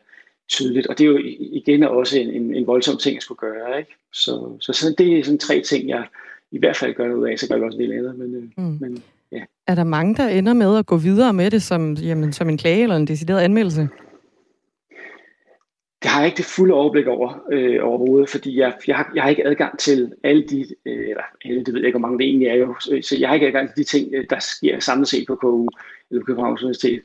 tydeligt. 0.49 0.87
Og 0.87 0.97
det 0.97 1.03
er 1.03 1.07
jo 1.07 1.19
igen 1.39 1.83
også 1.83 2.19
en, 2.19 2.29
en, 2.29 2.55
en 2.55 2.67
voldsom 2.67 2.97
ting 2.97 3.17
at 3.17 3.23
skulle 3.23 3.39
gøre. 3.39 3.79
Ikke? 3.79 3.95
Så, 4.13 4.57
så 4.59 4.73
sådan, 4.73 4.95
det 4.97 5.19
er 5.19 5.23
sådan 5.23 5.39
tre 5.39 5.61
ting, 5.61 5.89
jeg, 5.89 6.07
i 6.51 6.59
hvert 6.59 6.75
fald 6.75 6.93
gøre 6.93 7.07
noget 7.07 7.21
ud 7.21 7.27
af, 7.27 7.39
så 7.39 7.47
gør 7.47 7.57
vi 7.57 7.63
også 7.63 7.77
en 7.77 7.83
del 7.83 7.97
andet. 7.97 8.17
Men, 8.17 8.35
øh, 8.35 8.43
mm. 8.57 8.77
men, 8.81 9.03
ja. 9.31 9.41
Er 9.67 9.75
der 9.75 9.83
mange, 9.83 10.15
der 10.15 10.27
ender 10.27 10.53
med 10.53 10.77
at 10.77 10.85
gå 10.85 10.97
videre 10.97 11.33
med 11.33 11.51
det 11.51 11.63
som, 11.63 11.93
jamen, 11.93 12.33
som 12.33 12.49
en 12.49 12.57
klage 12.57 12.83
eller 12.83 12.95
en 12.95 13.07
decideret 13.07 13.41
anmeldelse? 13.41 13.89
Det 16.03 16.11
har 16.11 16.19
jeg 16.19 16.27
ikke 16.27 16.37
det 16.37 16.45
fulde 16.45 16.73
overblik 16.73 17.07
over 17.07 17.39
øh, 17.51 17.79
overhovedet, 17.83 18.29
fordi 18.29 18.59
jeg, 18.59 18.73
jeg, 18.87 18.95
har, 18.95 19.11
jeg 19.15 19.23
har 19.23 19.29
ikke 19.29 19.47
adgang 19.47 19.79
til 19.79 20.13
alle 20.23 20.43
de, 20.43 20.65
øh, 20.85 21.09
eller 21.09 21.23
alle, 21.45 21.63
det 21.63 21.73
ved 21.73 21.81
jeg 21.81 21.87
ikke, 21.87 21.99
hvor 21.99 22.07
mange 22.07 22.19
det 22.19 22.25
egentlig 22.25 22.47
er 22.47 22.55
jo, 22.55 22.75
så 22.79 23.17
jeg 23.19 23.29
har 23.29 23.33
ikke 23.33 23.47
adgang 23.47 23.69
til 23.69 23.77
de 23.77 23.83
ting, 23.83 24.13
øh, 24.13 24.25
der 24.29 24.39
sker 24.39 24.79
samlet 24.79 25.07
set 25.07 25.27
på 25.27 25.35
KU 25.35 25.67
eller 26.11 26.21
på 26.21 26.25
Københavns 26.25 26.61
Universitet. 26.61 27.01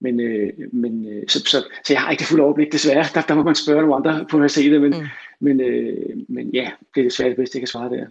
Men, 0.00 0.20
øh, 0.20 0.52
men 0.72 1.08
øh, 1.08 1.22
så, 1.28 1.38
så, 1.38 1.64
så 1.84 1.92
jeg 1.92 2.00
har 2.00 2.10
ikke 2.10 2.20
det 2.20 2.28
fulde 2.28 2.44
overblik, 2.44 2.72
desværre. 2.72 3.04
Der, 3.14 3.20
der 3.20 3.34
må 3.34 3.42
man 3.42 3.54
spørge 3.54 3.80
nogle 3.80 3.96
andre 3.96 4.26
på 4.30 4.36
universitetet, 4.36 4.80
men, 4.80 4.90
mm. 4.90 5.06
men, 5.40 5.60
øh, 5.60 6.16
men 6.28 6.50
ja, 6.54 6.70
det 6.94 7.00
er 7.00 7.04
desværre 7.04 7.28
det 7.28 7.36
bedste, 7.36 7.56
jeg 7.56 7.60
kan 7.60 7.68
svare 7.68 7.90
der. 7.90 8.06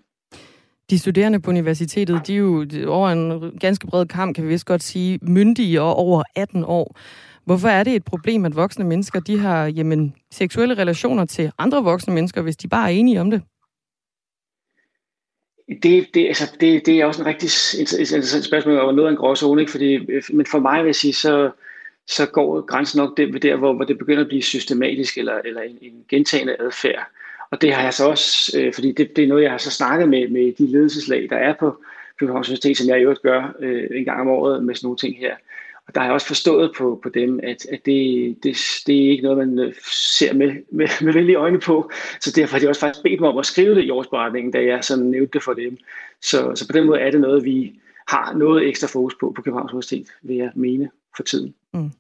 De 0.90 1.00
studerende 1.00 1.40
på 1.40 1.52
universitetet, 1.52 2.28
de 2.28 2.34
er 2.34 2.38
jo 2.38 2.66
over 2.88 3.10
en 3.10 3.52
ganske 3.60 3.88
bred 3.88 4.06
kamp, 4.06 4.36
kan 4.36 4.44
vi 4.44 4.50
vist 4.50 4.66
godt 4.66 4.84
sige, 4.84 5.20
myndige 5.22 5.82
og 5.82 5.96
over 5.96 6.24
18 6.36 6.64
år. 6.68 6.98
Hvorfor 7.48 7.68
er 7.68 7.84
det 7.84 7.96
et 7.96 8.04
problem, 8.04 8.46
at 8.46 8.56
voksne 8.56 8.86
mennesker 8.86 9.20
de 9.20 9.40
har 9.40 9.66
jamen, 9.66 10.16
seksuelle 10.32 10.76
relationer 10.76 11.26
til 11.26 11.52
andre 11.58 11.84
voksne 11.84 12.14
mennesker, 12.14 12.42
hvis 12.42 12.58
de 12.58 12.68
bare 12.68 12.92
er 12.92 12.96
enige 12.96 13.22
om 13.22 13.32
det? 13.32 13.42
Det, 15.84 16.08
det, 16.14 16.28
altså, 16.28 16.58
det, 16.60 16.86
det 16.86 17.00
er 17.00 17.06
også 17.06 17.22
en 17.22 17.28
rigtig 17.28 17.50
interessant 17.90 18.46
spørgsmål, 18.46 18.78
og 18.78 18.94
noget 18.94 19.08
af 19.08 19.12
en 19.12 19.18
gråzone, 19.18 19.62
ikke? 19.62 19.72
Fordi, 19.72 19.94
øh, 19.94 20.24
men 20.34 20.46
for 20.46 20.60
mig 20.60 20.80
vil 20.80 20.88
jeg 20.88 20.96
sige, 20.96 21.14
så, 21.14 21.52
så 22.08 22.26
går 22.26 22.62
grænsen 22.62 22.98
nok 22.98 23.18
der, 23.18 23.40
der 23.40 23.56
hvor, 23.56 23.74
hvor 23.74 23.86
det 23.86 23.98
begynder 23.98 24.22
at 24.22 24.28
blive 24.28 24.44
systematisk 24.44 25.18
eller, 25.18 25.42
eller 25.46 25.62
en, 25.62 25.78
en 25.82 26.06
gentagende 26.10 26.56
adfærd. 26.60 27.08
Og 27.52 27.62
det 27.62 27.74
har 27.74 27.84
jeg 27.84 27.94
så 27.94 28.10
også, 28.10 28.58
øh, 28.60 28.74
fordi 28.74 28.92
det, 28.92 29.16
det 29.16 29.24
er 29.24 29.28
noget, 29.28 29.44
jeg 29.44 29.52
har 29.52 29.58
så 29.58 29.72
snakket 29.72 30.10
med, 30.10 30.28
med 30.28 30.54
de 30.58 30.68
ledelseslag, 30.72 31.28
der 31.30 31.38
er 31.38 31.54
på 31.60 31.78
Københavns 32.20 32.50
Universitet, 32.50 32.78
som 32.78 32.88
jeg 32.88 33.00
i 33.00 33.04
øvrigt 33.04 33.22
gør 33.22 33.56
øh, 33.60 33.88
en 33.92 34.06
gang 34.06 34.22
om 34.22 34.28
året 34.28 34.64
med 34.64 34.76
sådan 34.76 34.86
nogle 34.86 34.98
ting 34.98 35.18
her. 35.18 35.36
Og 35.88 35.96
der 35.96 36.02
har 36.02 36.08
jeg 36.08 36.14
også 36.14 36.28
forstået 36.28 36.72
på, 36.78 37.00
på 37.04 37.10
dem, 37.10 37.40
at, 37.44 37.66
at 37.66 37.86
det, 37.86 38.38
det, 38.44 38.58
det 38.88 39.06
er 39.06 39.10
ikke 39.10 39.24
noget, 39.24 39.38
man 39.38 39.60
øh, 39.60 39.74
ser 40.18 40.34
med, 40.34 40.52
med, 40.72 40.88
med 41.02 41.14
venlige 41.14 41.36
øjne 41.36 41.60
på. 41.60 41.92
Så 42.22 42.32
derfor 42.36 42.54
har 42.54 42.60
de 42.60 42.70
også 42.70 42.82
faktisk 42.82 43.04
bedt 43.04 43.20
mig 43.20 43.30
om 43.30 43.38
at 43.38 43.46
skrive 43.46 43.76
det 43.76 43.84
i 43.84 43.90
årsberetningen, 43.90 44.52
da 44.52 44.64
jeg 44.64 44.84
sådan 44.84 45.06
nævnte 45.06 45.34
det 45.34 45.44
for 45.44 45.54
dem. 45.54 45.78
Så, 46.22 46.52
så 46.56 46.68
på 46.68 46.74
den 46.74 46.86
måde 46.86 47.00
er 47.00 47.12
det 47.12 47.22
noget, 47.22 47.44
vi 47.44 47.80
har 48.08 48.34
noget 48.34 48.68
ekstra 48.68 48.88
fokus 48.88 49.16
på 49.20 49.34
på 49.36 49.42
Københavns 49.42 49.72
Universitet, 49.72 50.08
vil 50.22 50.36
jeg 50.36 50.52
mene 50.56 50.90
for 51.18 51.24
tiden. 51.24 51.54
Mm. 51.74 51.92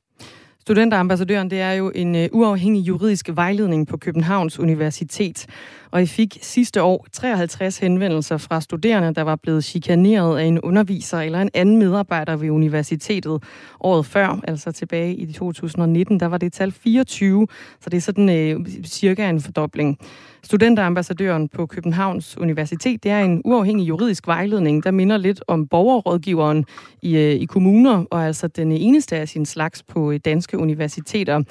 Studenterambassadøren, 0.67 1.49
det 1.49 1.61
er 1.61 1.71
jo 1.71 1.91
en 1.95 2.15
øh, 2.15 2.29
uafhængig 2.31 2.87
juridisk 2.87 3.29
vejledning 3.33 3.87
på 3.87 3.97
Københavns 3.97 4.59
Universitet. 4.59 5.45
Og 5.91 6.01
I 6.01 6.05
fik 6.05 6.37
sidste 6.41 6.83
år 6.83 7.05
53 7.11 7.77
henvendelser 7.77 8.37
fra 8.37 8.61
studerende, 8.61 9.13
der 9.13 9.21
var 9.21 9.35
blevet 9.35 9.63
chikaneret 9.63 10.39
af 10.39 10.43
en 10.43 10.59
underviser 10.59 11.19
eller 11.19 11.41
en 11.41 11.49
anden 11.53 11.77
medarbejder 11.77 12.35
ved 12.35 12.49
universitetet 12.49 13.43
året 13.79 14.05
før, 14.05 14.39
altså 14.47 14.71
tilbage 14.71 15.15
i 15.15 15.33
2019. 15.33 16.19
Der 16.19 16.25
var 16.25 16.37
det 16.37 16.53
tal 16.53 16.71
24, 16.71 17.47
så 17.81 17.89
det 17.89 17.97
er 17.97 18.01
sådan 18.01 18.29
øh, 18.29 18.65
cirka 18.85 19.29
en 19.29 19.41
fordobling. 19.41 19.97
Studenterambassadøren 20.43 21.49
på 21.49 21.65
Københavns 21.65 22.37
Universitet, 22.37 23.03
det 23.03 23.11
er 23.11 23.19
en 23.19 23.41
uafhængig 23.45 23.87
juridisk 23.87 24.27
vejledning, 24.27 24.83
der 24.83 24.91
minder 24.91 25.17
lidt 25.17 25.43
om 25.47 25.67
borgerrådgiveren 25.67 26.65
i, 27.01 27.17
øh, 27.17 27.31
i 27.31 27.45
kommuner, 27.45 28.03
og 28.11 28.25
altså 28.25 28.47
den 28.47 28.71
eneste 28.71 29.17
af 29.17 29.27
sin 29.27 29.45
slags 29.45 29.83
på 29.83 30.11
øh, 30.11 30.19
danske 30.25 30.56
universiteter. 30.57 31.43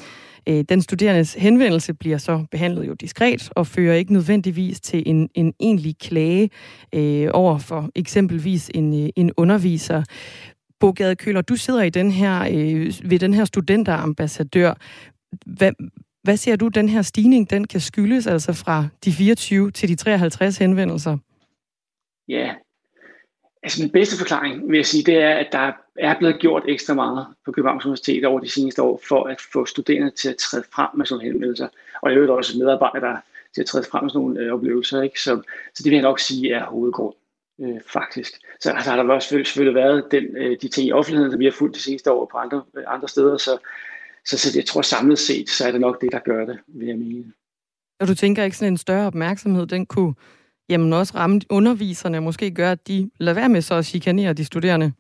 Øh, 0.48 0.64
den 0.68 0.82
studerendes 0.82 1.34
henvendelse 1.34 1.94
bliver 1.94 2.18
så 2.18 2.44
behandlet 2.50 2.88
jo 2.88 2.94
diskret 2.94 3.50
og 3.57 3.66
fører 3.66 3.94
ikke 3.94 4.12
nødvendigvis 4.12 4.80
til 4.80 5.02
en, 5.07 5.28
en 5.34 5.54
egentlig 5.61 5.98
klage 5.98 6.50
øh, 6.94 7.28
over 7.32 7.59
for 7.59 7.90
eksempelvis 7.94 8.70
en, 8.74 9.04
øh, 9.04 9.09
en 9.16 9.30
underviser. 9.36 10.02
Bogade 10.80 11.16
Køler, 11.16 11.40
du 11.40 11.57
sidder 11.57 11.82
i 11.82 11.90
den 11.90 12.11
her, 12.11 12.40
øh, 12.40 13.11
ved 13.11 13.18
den 13.18 13.34
her 13.34 13.44
studenterambassadør. 13.44 14.74
Hvad, 15.46 15.72
hvad 16.22 16.36
ser 16.36 16.57
du, 16.57 16.68
den 16.68 16.88
her 16.88 17.02
stigning, 17.02 17.50
den 17.50 17.66
kan 17.66 17.80
skyldes 17.80 18.26
altså 18.26 18.52
fra 18.52 18.88
de 19.04 19.12
24 19.12 19.70
til 19.70 19.88
de 19.88 19.94
53 19.94 20.59
henvendelser? 20.59 21.16
Ja, 22.28 22.50
Altså 23.67 23.83
min 23.83 23.91
bedste 23.91 24.19
forklaring, 24.19 24.71
vil 24.71 24.77
jeg 24.77 24.87
sige, 24.87 25.05
det 25.05 25.17
er, 25.23 25.35
at 25.35 25.49
der 25.53 25.73
er 25.99 26.19
blevet 26.19 26.41
gjort 26.41 26.62
ekstra 26.69 26.95
meget 26.95 27.27
på 27.45 27.53
Københavns 27.53 27.85
Universitet 27.85 28.25
over 28.25 28.41
de 28.41 28.49
seneste 28.49 28.83
år, 28.83 29.01
for 29.09 29.25
at 29.25 29.41
få 29.53 29.67
studerende 29.67 30.11
til 30.11 30.29
at 30.29 30.37
træde 30.37 30.64
frem 30.73 30.89
med 30.95 31.07
sådan 31.07 31.19
nogle 31.19 31.33
henvendelser. 31.33 31.69
Og 32.03 32.11
jeg 32.11 32.17
øvrigt 32.17 32.33
også 32.33 32.59
medarbejdere 32.59 33.21
til 33.55 33.61
at 33.61 33.67
træde 33.67 33.85
frem 33.91 34.05
med 34.05 34.11
sådan 34.11 34.21
nogle 34.21 34.41
øh, 34.41 34.53
oplevelser. 34.53 35.03
Ikke? 35.03 35.21
Så, 35.21 35.43
så 35.75 35.83
det 35.83 35.91
vil 35.91 35.93
jeg 35.93 36.03
nok 36.03 36.21
sige 36.21 36.53
er 36.55 36.64
hovedgrund, 36.67 37.14
øh, 37.61 37.81
faktisk. 37.87 38.33
Så 38.61 38.71
altså, 38.71 38.91
har 38.91 39.03
der 39.03 39.14
også 39.14 39.27
selvfølgelig, 39.29 39.47
selvfølgelig 39.47 39.83
været 39.83 40.05
den, 40.11 40.25
øh, 40.37 40.57
de 40.62 40.69
ting 40.69 40.89
i 40.89 40.93
offentligheden, 40.93 41.33
som 41.33 41.41
vi 41.41 41.45
har 41.45 41.53
fulgt 41.53 41.75
de 41.75 41.83
seneste 41.83 42.12
år 42.12 42.29
på 42.33 42.39
andre, 42.39 42.62
øh, 42.77 42.85
andre 42.87 43.09
steder. 43.09 43.37
Så, 43.37 43.59
så, 44.27 44.39
så 44.39 44.59
jeg 44.59 44.67
tror 44.67 44.83
samlet 44.83 45.19
set, 45.19 45.49
så 45.51 45.67
er 45.67 45.73
det 45.73 45.81
nok 45.81 46.01
det, 46.01 46.12
der 46.12 46.19
gør 46.19 46.45
det, 46.45 46.59
vil 46.67 46.89
jeg 46.89 46.99
mene. 46.99 47.33
Og 48.01 48.09
du 48.09 48.14
tænker 48.14 48.45
ikke 48.45 48.57
sådan 48.57 48.73
en 48.73 48.79
større 48.79 49.07
opmærksomhed, 49.07 49.67
den 49.67 49.87
kunne 49.87 50.14
jamen 50.69 50.93
også 50.93 51.12
ramme 51.17 51.41
underviserne, 51.51 52.21
måske 52.21 52.51
gøre, 52.51 52.71
at 52.71 52.89
de 52.89 53.11
lader 53.19 53.35
være 53.35 53.49
med 53.49 53.62
så 53.62 53.75
at 53.75 53.87
chikanere 53.87 54.33
de 54.33 54.45
studerende? 54.45 54.93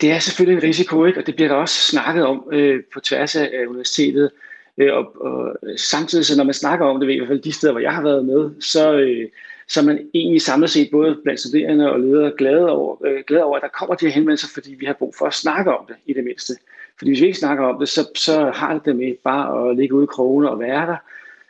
Det 0.00 0.12
er 0.12 0.18
selvfølgelig 0.18 0.62
en 0.62 0.68
risiko, 0.68 1.04
ikke? 1.04 1.20
og 1.20 1.26
det 1.26 1.34
bliver 1.34 1.48
der 1.48 1.56
også 1.56 1.74
snakket 1.74 2.26
om 2.26 2.48
øh, 2.52 2.82
på 2.94 3.00
tværs 3.00 3.36
af 3.36 3.66
universitetet. 3.68 4.30
Øh, 4.78 4.94
og, 4.94 5.22
og 5.22 5.56
samtidig, 5.76 6.26
så 6.26 6.36
når 6.36 6.44
man 6.44 6.54
snakker 6.54 6.86
om 6.86 7.00
det, 7.00 7.10
i 7.10 7.16
hvert 7.16 7.28
fald 7.28 7.42
de 7.42 7.52
steder, 7.52 7.72
hvor 7.72 7.80
jeg 7.80 7.94
har 7.94 8.02
været 8.02 8.24
med, 8.24 8.50
så, 8.60 8.92
øh, 8.92 9.28
så 9.68 9.80
er 9.80 9.84
man 9.84 10.10
egentlig 10.14 10.42
samlet 10.42 10.70
set 10.70 10.88
både 10.92 11.18
blandt 11.24 11.40
studerende 11.40 11.92
og 11.92 12.00
ledere 12.00 12.32
glade 12.38 12.70
over, 12.70 13.06
øh, 13.06 13.22
glade 13.26 13.44
over, 13.44 13.56
at 13.56 13.62
der 13.62 13.68
kommer 13.68 13.94
de 13.94 14.06
her 14.06 14.12
henvendelser, 14.12 14.48
fordi 14.54 14.74
vi 14.74 14.86
har 14.86 14.92
brug 14.92 15.14
for 15.18 15.26
at 15.26 15.34
snakke 15.34 15.76
om 15.76 15.86
det 15.86 15.96
i 16.06 16.12
det 16.12 16.24
mindste. 16.24 16.54
Fordi 16.98 17.10
hvis 17.10 17.20
vi 17.20 17.26
ikke 17.26 17.38
snakker 17.38 17.64
om 17.64 17.78
det, 17.78 17.88
så, 17.88 18.08
så 18.14 18.50
har 18.54 18.74
det 18.74 18.84
det 18.84 18.96
med 18.96 19.14
bare 19.24 19.70
at 19.70 19.76
ligge 19.76 19.94
ude 19.94 20.04
i 20.04 20.06
krogene 20.06 20.50
og 20.50 20.60
være 20.60 20.86
der, 20.86 20.96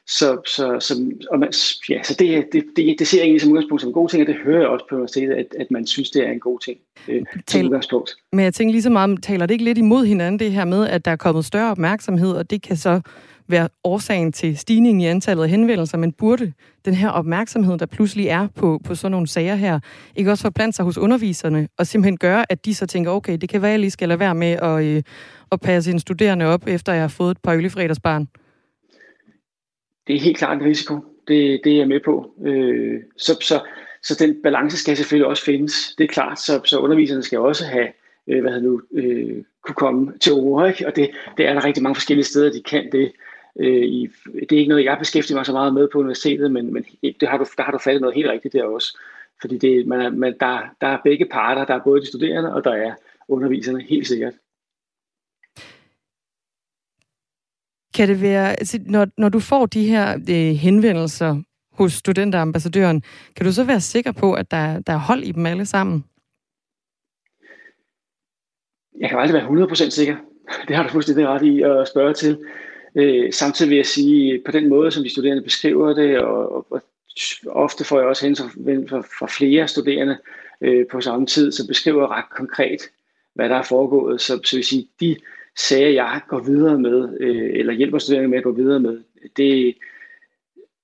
så, 0.08 0.40
så, 0.46 0.76
så, 0.80 1.12
og 1.30 1.38
man, 1.38 1.52
ja, 1.88 2.02
så 2.02 2.14
det, 2.18 2.46
det, 2.52 2.64
det, 2.76 2.96
det 2.98 3.06
ser 3.06 3.18
jeg 3.18 3.24
egentlig 3.24 3.40
som 3.40 3.50
udgangspunkt 3.50 3.80
som 3.80 3.88
en 3.88 3.94
god 3.94 4.08
ting, 4.08 4.22
og 4.22 4.26
det 4.26 4.36
hører 4.44 4.60
jeg 4.60 4.68
også 4.68 4.84
på 4.88 4.94
universitetet, 4.94 5.34
at, 5.34 5.46
at 5.60 5.70
man 5.70 5.86
synes, 5.86 6.10
det 6.10 6.26
er 6.26 6.30
en 6.30 6.40
god 6.40 6.60
ting 6.60 6.78
øh, 7.08 7.22
som 7.48 7.64
udgangspunkt. 7.64 8.10
Men 8.32 8.44
jeg 8.44 8.54
tænker 8.54 8.72
lige 8.72 8.82
så 8.82 8.90
meget, 8.90 9.22
taler 9.22 9.46
det 9.46 9.54
ikke 9.54 9.64
lidt 9.64 9.78
imod 9.78 10.06
hinanden, 10.06 10.38
det 10.38 10.52
her 10.52 10.64
med, 10.64 10.88
at 10.88 11.04
der 11.04 11.10
er 11.10 11.16
kommet 11.16 11.44
større 11.44 11.70
opmærksomhed, 11.70 12.32
og 12.32 12.50
det 12.50 12.62
kan 12.62 12.76
så 12.76 13.00
være 13.48 13.68
årsagen 13.84 14.32
til 14.32 14.58
stigningen 14.58 15.00
i 15.00 15.06
antallet 15.06 15.42
af 15.42 15.50
henvendelser, 15.50 15.98
men 15.98 16.12
burde 16.12 16.52
den 16.84 16.94
her 16.94 17.08
opmærksomhed, 17.08 17.78
der 17.78 17.86
pludselig 17.86 18.26
er 18.26 18.48
på, 18.54 18.80
på 18.84 18.94
sådan 18.94 19.10
nogle 19.10 19.26
sager 19.26 19.54
her, 19.54 19.80
ikke 20.16 20.30
også 20.30 20.42
forplante 20.42 20.76
sig 20.76 20.84
hos 20.84 20.98
underviserne, 20.98 21.68
og 21.78 21.86
simpelthen 21.86 22.16
gøre, 22.16 22.52
at 22.52 22.64
de 22.64 22.74
så 22.74 22.86
tænker, 22.86 23.10
okay, 23.10 23.38
det 23.40 23.48
kan 23.48 23.62
være, 23.62 23.70
jeg 23.70 23.80
lige 23.80 23.90
skal 23.90 24.08
lade 24.08 24.20
være 24.20 24.34
med 24.34 24.52
at, 24.52 24.84
øh, 24.84 25.02
at 25.52 25.60
passe 25.60 25.90
en 25.90 25.98
studerende 25.98 26.44
op, 26.44 26.66
efter 26.66 26.92
jeg 26.92 27.02
har 27.02 27.08
fået 27.08 27.30
et 27.30 27.38
par 27.42 27.54
ølefredagsbarn? 27.54 28.28
Det 30.06 30.16
er 30.16 30.20
helt 30.20 30.36
klart 30.36 30.56
en 30.56 30.64
risiko. 30.64 30.94
Det, 31.28 31.60
det 31.64 31.72
er 31.72 31.76
jeg 31.76 31.88
med 31.88 32.00
på. 32.00 32.32
Øh, 32.44 33.00
så, 33.16 33.38
så, 33.40 33.60
så 34.02 34.16
den 34.24 34.42
balance 34.42 34.76
skal 34.76 34.96
selvfølgelig 34.96 35.26
også 35.26 35.44
findes. 35.44 35.94
Det 35.98 36.04
er 36.04 36.08
klart, 36.08 36.40
så, 36.40 36.60
så 36.64 36.78
underviserne 36.78 37.22
skal 37.22 37.38
også 37.38 37.64
have, 37.64 37.88
øh, 38.28 38.42
hvad 38.42 38.60
nu, 38.60 38.82
øh, 38.92 39.42
kunne 39.62 39.74
komme 39.74 40.12
til 40.20 40.32
ord, 40.32 40.68
ikke? 40.68 40.86
og 40.86 40.96
det, 40.96 41.10
det 41.36 41.46
er 41.46 41.54
der 41.54 41.64
rigtig 41.64 41.82
mange 41.82 41.94
forskellige 41.94 42.24
steder, 42.24 42.52
de 42.52 42.62
kan 42.62 42.92
det. 42.92 43.12
Øh, 43.60 43.84
i, 43.84 44.08
det 44.34 44.52
er 44.52 44.58
ikke 44.58 44.68
noget, 44.68 44.84
jeg 44.84 44.96
beskæftiger 44.98 45.38
mig 45.38 45.46
så 45.46 45.52
meget 45.52 45.74
med 45.74 45.88
på 45.88 45.98
universitetet, 45.98 46.50
men, 46.50 46.72
men 46.72 46.84
det 47.20 47.28
har 47.28 47.38
du, 47.38 47.46
der 47.56 47.62
har 47.62 47.72
du 47.72 47.78
fattet 47.78 48.00
noget 48.00 48.16
helt 48.16 48.30
rigtigt 48.30 48.52
der 48.52 48.64
også. 48.64 48.98
Fordi 49.40 49.58
det, 49.58 49.86
man 49.86 50.00
er, 50.00 50.10
man, 50.10 50.34
der, 50.40 50.58
der 50.80 50.86
er 50.86 50.98
begge 51.04 51.26
parter, 51.26 51.64
der 51.64 51.74
er 51.74 51.84
både 51.84 52.00
de 52.00 52.06
studerende, 52.06 52.54
og 52.54 52.64
der 52.64 52.72
er 52.72 52.94
underviserne, 53.28 53.82
helt 53.82 54.06
sikkert. 54.06 54.34
Kan 57.96 58.08
det 58.08 58.22
være, 58.22 58.50
altså, 58.50 58.78
når, 58.86 59.06
når 59.18 59.28
du 59.28 59.40
får 59.40 59.66
de 59.66 59.86
her 59.86 60.14
øh, 60.30 60.54
henvendelser 60.56 61.42
hos 61.72 61.92
studenterambassadøren, 61.92 63.02
kan 63.36 63.46
du 63.46 63.52
så 63.52 63.64
være 63.64 63.80
sikker 63.80 64.12
på, 64.12 64.32
at 64.32 64.50
der, 64.50 64.80
der 64.80 64.92
er 64.92 64.98
hold 64.98 65.22
i 65.22 65.32
dem 65.32 65.46
alle 65.46 65.66
sammen? 65.66 66.04
Jeg 69.00 69.10
kan 69.10 69.18
aldrig 69.18 69.42
være 69.42 69.66
100% 69.66 69.90
sikker. 69.90 70.16
Det 70.68 70.76
har 70.76 70.82
du 70.82 70.88
fuldstændig 70.88 71.28
ret 71.28 71.42
i 71.42 71.62
at 71.62 71.88
spørge 71.88 72.14
til. 72.14 72.38
Øh, 72.94 73.32
samtidig 73.32 73.70
vil 73.70 73.76
jeg 73.76 73.86
sige, 73.86 74.42
på 74.46 74.52
den 74.52 74.68
måde, 74.68 74.90
som 74.90 75.02
de 75.02 75.10
studerende 75.10 75.42
beskriver 75.42 75.94
det, 75.94 76.18
og, 76.18 76.56
og, 76.56 76.66
og 76.70 76.82
ofte 77.46 77.84
får 77.84 77.98
jeg 77.98 78.08
også 78.08 78.26
hen 78.26 78.36
fra, 78.88 79.00
fra 79.00 79.26
flere 79.26 79.68
studerende 79.68 80.18
øh, 80.60 80.86
på 80.90 81.00
samme 81.00 81.26
tid, 81.26 81.52
så 81.52 81.66
beskriver 81.66 82.02
jeg 82.02 82.10
ret 82.10 82.30
konkret, 82.36 82.80
hvad 83.34 83.48
der 83.48 83.56
er 83.56 83.62
foregået. 83.62 84.20
Så, 84.20 84.40
så 84.44 84.56
vil 84.56 84.64
sige, 84.64 84.88
de 85.00 85.16
sager, 85.58 85.88
jeg 85.88 86.20
går 86.28 86.40
videre 86.40 86.78
med, 86.78 87.16
øh, 87.20 87.50
eller 87.52 87.72
hjælper 87.72 87.98
studerende 87.98 88.28
med 88.28 88.38
at 88.38 88.44
gå 88.44 88.52
videre 88.52 88.80
med, 88.80 88.98
det, 89.36 89.76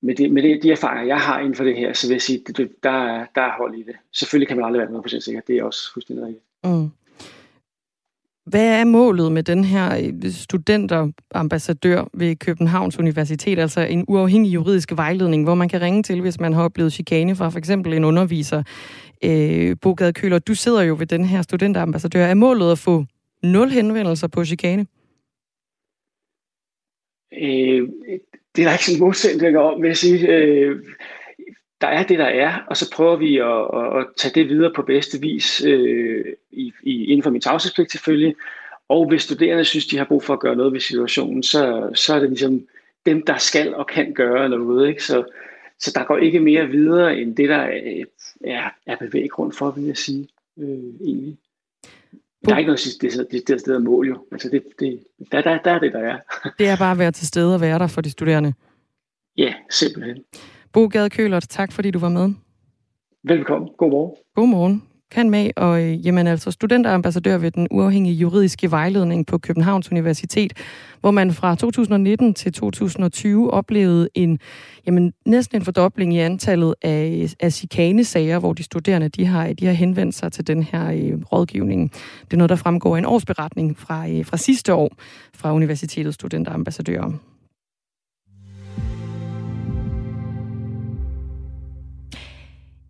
med, 0.02 0.14
det, 0.14 0.32
med 0.32 0.42
det, 0.42 0.62
de 0.62 0.72
erfaringer, 0.72 1.06
jeg 1.06 1.20
har 1.20 1.38
inden 1.38 1.54
for 1.54 1.64
det 1.64 1.76
her, 1.76 1.92
så 1.92 2.06
vil 2.06 2.14
jeg 2.14 2.22
sige, 2.22 2.42
at 2.48 2.56
der, 2.56 3.26
der 3.34 3.42
er 3.42 3.56
hold 3.58 3.74
i 3.74 3.82
det. 3.82 3.96
Selvfølgelig 4.12 4.48
kan 4.48 4.56
man 4.56 4.66
aldrig 4.66 4.80
være 4.80 5.00
100% 5.00 5.20
sikker, 5.20 5.40
det 5.46 5.56
er 5.56 5.64
også 5.64 5.92
fuldstændig 5.92 6.26
rigtigt. 6.26 6.44
Mm. 6.64 6.90
Hvad 8.46 8.80
er 8.80 8.84
målet 8.84 9.32
med 9.32 9.42
den 9.42 9.64
her 9.64 10.12
øh, 10.24 10.30
studenterambassadør 10.30 12.04
ved 12.12 12.36
Københavns 12.36 12.98
Universitet, 12.98 13.58
altså 13.58 13.80
en 13.80 14.04
uafhængig 14.08 14.54
juridisk 14.54 14.92
vejledning, 14.96 15.44
hvor 15.44 15.54
man 15.54 15.68
kan 15.68 15.80
ringe 15.80 16.02
til, 16.02 16.20
hvis 16.20 16.40
man 16.40 16.52
har 16.52 16.62
oplevet 16.62 16.92
chikane 16.92 17.36
fra 17.36 17.48
for 17.48 17.58
eksempel 17.58 17.92
en 17.92 18.04
underviser? 18.04 18.62
Øh, 19.24 19.76
Bogade 19.82 20.12
Køler, 20.12 20.38
du 20.38 20.54
sidder 20.54 20.82
jo 20.82 20.96
ved 20.98 21.06
den 21.06 21.24
her 21.24 21.42
studenterambassadør. 21.42 22.26
Er 22.26 22.34
målet 22.34 22.72
at 22.72 22.78
få 22.78 23.04
nul 23.42 23.68
henvendelser 23.68 24.28
på 24.28 24.44
chikane? 24.44 24.86
Øh, 27.32 27.88
det 28.56 28.62
er 28.62 28.66
der 28.66 28.72
ikke 28.72 28.84
sådan 28.84 29.00
modsætninger 29.00 29.60
om, 29.60 29.82
vil 29.82 29.88
jeg 29.88 29.96
sige. 29.96 30.28
Øh, 30.28 30.82
der 31.80 31.88
er 31.88 32.02
det, 32.02 32.18
der 32.18 32.24
er, 32.24 32.58
og 32.66 32.76
så 32.76 32.90
prøver 32.94 33.16
vi 33.16 33.36
at, 33.36 33.82
at, 33.82 34.00
at 34.00 34.06
tage 34.16 34.34
det 34.34 34.48
videre 34.48 34.72
på 34.76 34.82
bedste 34.82 35.20
vis 35.20 35.64
øh, 35.64 36.24
i, 36.50 36.72
i, 36.82 37.04
inden 37.04 37.22
for 37.22 37.30
min 37.30 37.40
tavshedspligt 37.40 37.92
selvfølgelig. 37.92 38.34
Og 38.88 39.08
hvis 39.08 39.22
studerende 39.22 39.64
synes, 39.64 39.86
de 39.86 39.98
har 39.98 40.04
brug 40.04 40.22
for 40.22 40.32
at 40.32 40.40
gøre 40.40 40.56
noget 40.56 40.72
ved 40.72 40.80
situationen, 40.80 41.42
så, 41.42 41.90
så 41.94 42.14
er 42.14 42.20
det 42.20 42.28
ligesom 42.28 42.66
dem, 43.06 43.26
der 43.26 43.38
skal 43.38 43.74
og 43.74 43.86
kan 43.86 44.14
gøre 44.14 44.48
noget. 44.48 44.88
Ikke? 44.88 45.04
Så, 45.04 45.24
så 45.78 45.92
der 45.94 46.04
går 46.04 46.16
ikke 46.16 46.40
mere 46.40 46.66
videre 46.66 47.18
end 47.18 47.36
det, 47.36 47.48
der 47.48 47.56
er, 47.56 48.04
er, 48.44 48.70
er 48.86 48.96
bevæggrund 48.96 49.52
for, 49.52 49.70
vil 49.70 49.84
jeg 49.84 49.96
sige, 49.96 50.28
øh, 50.58 50.94
egentlig. 51.00 51.36
Der 52.44 52.54
er 52.54 52.58
ikke 52.58 52.68
noget, 52.68 52.80
det, 53.00 53.12
det, 53.12 53.26
det, 53.30 53.48
det 53.48 53.60
sted 53.60 53.78
mål 53.78 54.08
jo. 54.08 54.26
Altså 54.32 54.48
det, 54.48 54.62
det, 54.78 55.00
der, 55.32 55.42
der, 55.42 55.58
der 55.58 55.70
er 55.70 55.78
det, 55.78 55.92
der 55.92 55.98
er. 55.98 56.18
det 56.58 56.68
er 56.68 56.76
bare 56.76 56.92
at 56.92 56.98
være 56.98 57.12
til 57.12 57.26
stede 57.26 57.54
og 57.54 57.60
være 57.60 57.78
der 57.78 57.86
for 57.86 58.00
de 58.00 58.10
studerende. 58.10 58.54
Ja, 59.36 59.54
simpelthen. 59.70 60.16
Bo 60.72 60.86
Gade 60.86 61.10
Kølert, 61.10 61.46
tak 61.48 61.72
fordi 61.72 61.90
du 61.90 61.98
var 61.98 62.08
med. 62.08 62.34
Velkommen. 63.24 63.70
God 63.78 64.16
Godmorgen. 64.34 64.82
Kan 65.12 65.30
med, 65.30 65.50
og 65.56 65.82
øh, 65.82 66.06
jamen 66.06 66.26
altså 66.26 66.50
studenterambassadør 66.50 67.38
ved 67.38 67.50
den 67.50 67.68
uafhængige 67.70 68.14
juridiske 68.14 68.70
vejledning 68.70 69.26
på 69.26 69.38
Københavns 69.38 69.92
Universitet, 69.92 70.52
hvor 71.00 71.10
man 71.10 71.32
fra 71.32 71.54
2019 71.54 72.34
til 72.34 72.52
2020 72.52 73.50
oplevede 73.50 74.08
en, 74.14 74.38
jamen, 74.86 75.12
næsten 75.26 75.58
en 75.58 75.64
fordobling 75.64 76.14
i 76.14 76.18
antallet 76.18 76.74
af, 76.82 77.34
af 77.40 77.52
chikanesager, 77.52 78.38
hvor 78.38 78.52
de 78.52 78.62
studerende 78.62 79.08
de 79.08 79.26
har, 79.26 79.52
de 79.52 79.66
har 79.66 79.72
henvendt 79.72 80.14
sig 80.14 80.32
til 80.32 80.46
den 80.46 80.62
her 80.62 80.92
øh, 80.92 81.22
rådgivning. 81.32 81.92
Det 82.24 82.32
er 82.32 82.36
noget, 82.36 82.50
der 82.50 82.56
fremgår 82.56 82.96
af 82.96 82.98
en 82.98 83.06
årsberetning 83.06 83.78
fra, 83.78 84.08
øh, 84.08 84.26
fra 84.26 84.36
sidste 84.36 84.74
år 84.74 84.90
fra 85.34 85.54
Universitetets 85.54 86.14
studenterambassadører. 86.14 87.31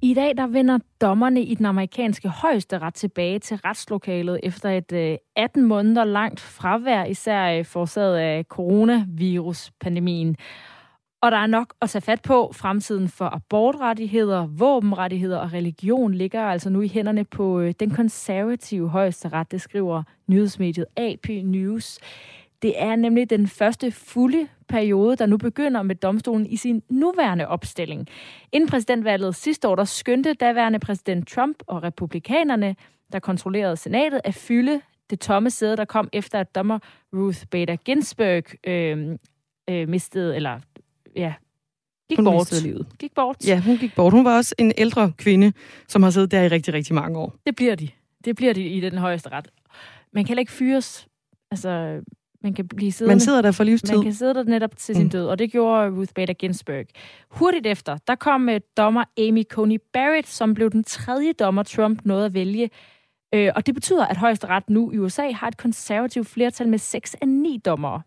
I 0.05 0.15
dag 0.15 0.37
der 0.37 0.47
vender 0.47 0.79
dommerne 1.01 1.43
i 1.43 1.55
den 1.55 1.67
amerikanske 1.67 2.29
højeste 2.29 2.79
ret 2.79 2.95
tilbage 2.95 3.39
til 3.39 3.57
retslokalet 3.57 4.41
efter 4.43 4.71
et 4.71 4.93
øh, 4.93 5.17
18 5.37 5.65
måneder 5.65 6.05
langt 6.05 6.41
fravær, 6.41 7.05
især 7.05 7.59
øh, 7.59 7.65
forårsaget 7.65 8.17
af 8.17 8.45
coronavirus-pandemien. 8.45 10.37
Og 11.21 11.31
der 11.31 11.37
er 11.37 11.47
nok 11.47 11.75
at 11.81 11.91
tage 11.91 12.03
fat 12.03 12.23
på. 12.23 12.53
Fremtiden 12.55 13.09
for 13.09 13.25
abortrettigheder, 13.25 14.47
våbenrettigheder 14.47 15.39
og 15.39 15.53
religion 15.53 16.15
ligger 16.15 16.43
altså 16.43 16.71
nu 16.71 16.81
i 16.81 16.89
hænderne 16.89 17.25
på 17.25 17.61
øh, 17.61 17.75
den 17.81 17.91
konservative 17.91 18.89
højeste 18.89 19.29
ret, 19.29 19.53
det 19.53 19.61
skriver 19.61 20.03
nyhedsmediet 20.27 20.87
AP 20.97 21.29
News. 21.29 21.99
Det 22.63 22.83
er 22.83 22.97
nemlig 22.97 23.31
den 23.31 23.47
første 23.47 23.91
fulde 23.91 24.49
periode, 24.73 25.17
der 25.17 25.27
nu 25.27 25.37
begynder 25.37 25.83
med 25.83 25.95
domstolen 25.95 26.47
i 26.47 26.57
sin 26.57 26.83
nuværende 26.89 27.49
opstilling. 27.49 28.09
Inden 28.53 28.69
præsidentvalget 28.69 29.35
sidste 29.35 29.69
år, 29.69 29.75
der 29.77 29.85
skyndte 29.85 30.35
daværende 30.35 30.79
præsident 30.79 31.29
Trump 31.29 31.57
og 31.67 31.83
republikanerne, 31.83 32.77
der 33.13 33.19
kontrollerede 33.19 33.77
senatet, 33.77 34.21
at 34.25 34.35
fylde 34.35 34.81
det 35.11 35.21
tomme 35.21 35.51
sæde, 35.51 35.77
der 35.77 35.85
kom 35.85 36.09
efter, 36.13 36.41
at 36.41 36.55
dommer 36.55 36.79
Ruth 37.13 37.47
Bader 37.51 37.77
Ginsburg 37.77 38.45
øh, 38.67 39.19
øh, 39.71 39.89
mistede, 39.89 40.37
eller 40.37 40.61
ja, 41.17 41.35
gik 42.09 42.19
hun 42.19 42.25
bort. 42.25 42.63
livet. 42.63 42.87
Gik 42.99 43.15
bort. 43.15 43.37
Ja, 43.47 43.61
hun 43.61 43.77
gik 43.79 43.95
bort. 43.95 44.13
Hun 44.13 44.25
var 44.25 44.37
også 44.37 44.55
en 44.59 44.73
ældre 44.79 45.13
kvinde, 45.17 45.53
som 45.89 46.03
har 46.03 46.11
siddet 46.11 46.31
der 46.31 46.43
i 46.43 46.49
rigtig, 46.49 46.75
rigtig 46.75 46.95
mange 46.95 47.19
år. 47.19 47.35
Det 47.47 47.57
bliver 47.57 47.75
de. 47.75 47.89
Det 48.25 48.37
bliver 48.37 48.53
de 48.53 48.63
i 48.63 48.81
den 48.81 48.99
højeste 48.99 49.29
ret. 49.29 49.49
Man 50.13 50.25
kan 50.25 50.29
heller 50.29 50.41
ikke 50.41 50.53
fyres. 50.53 51.07
Altså, 51.51 52.01
man 52.43 52.55
kan 52.55 52.69
blive 52.69 52.93
siddende. 52.93 53.15
Man 53.15 53.21
sidder 53.21 53.43
der 53.43 53.53
for 53.53 53.65
livstid. 53.65 53.95
Man 53.95 54.03
kan 54.03 54.15
sidde 54.15 54.35
der 54.35 54.43
netop 54.43 54.77
til 54.77 54.95
sin 54.95 55.05
mm. 55.05 55.11
død, 55.11 55.27
og 55.27 55.39
det 55.39 55.53
gjorde 55.53 55.91
Ruth 55.91 56.13
Bader 56.15 56.33
Ginsburg. 56.33 56.87
Hurtigt 57.31 57.67
efter, 57.67 57.99
der 58.07 58.15
kom 58.15 58.49
uh, 58.49 58.55
dommer 58.77 59.05
Amy 59.19 59.45
Coney 59.45 59.79
Barrett, 59.93 60.29
som 60.29 60.55
blev 60.55 60.71
den 60.71 60.85
tredje 60.85 61.33
dommer, 61.33 61.63
Trump 61.63 62.01
nåede 62.05 62.25
at 62.25 62.35
vælge. 62.35 62.71
Uh, 63.37 63.49
og 63.57 63.67
det 63.67 63.75
betyder, 63.75 64.07
at 64.07 64.17
højesteret 64.17 64.71
nu 64.71 64.93
i 64.93 64.99
USA 64.99 65.31
har 65.31 65.49
et 65.49 65.57
konservativt 65.57 66.27
flertal 66.27 66.69
med 66.69 66.79
6 66.79 67.15
af 67.15 67.29
9 67.29 67.61
dommere. 67.65 68.03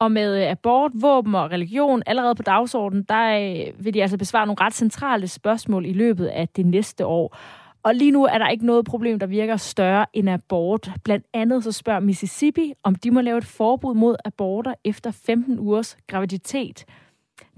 Og 0.00 0.12
med 0.12 0.42
uh, 0.44 0.50
abort, 0.50 0.92
våben 0.94 1.34
og 1.34 1.50
religion 1.50 2.02
allerede 2.06 2.34
på 2.34 2.42
dagsordenen, 2.42 3.04
der 3.08 3.72
vil 3.82 3.94
de 3.94 4.02
altså 4.02 4.18
besvare 4.18 4.46
nogle 4.46 4.60
ret 4.60 4.74
centrale 4.74 5.28
spørgsmål 5.28 5.86
i 5.86 5.92
løbet 5.92 6.26
af 6.26 6.48
det 6.48 6.66
næste 6.66 7.06
år. 7.06 7.36
Og 7.84 7.94
lige 7.94 8.10
nu 8.10 8.24
er 8.24 8.38
der 8.38 8.48
ikke 8.48 8.66
noget 8.66 8.84
problem, 8.84 9.18
der 9.18 9.26
virker 9.26 9.56
større 9.56 10.06
end 10.12 10.30
abort. 10.30 10.90
Blandt 11.04 11.26
andet 11.32 11.64
så 11.64 11.72
spørger 11.72 12.00
Mississippi, 12.00 12.72
om 12.82 12.94
de 12.94 13.10
må 13.10 13.20
lave 13.20 13.38
et 13.38 13.44
forbud 13.44 13.94
mod 13.94 14.16
aborter 14.24 14.74
efter 14.84 15.10
15 15.10 15.58
ugers 15.58 15.96
graviditet. 16.06 16.84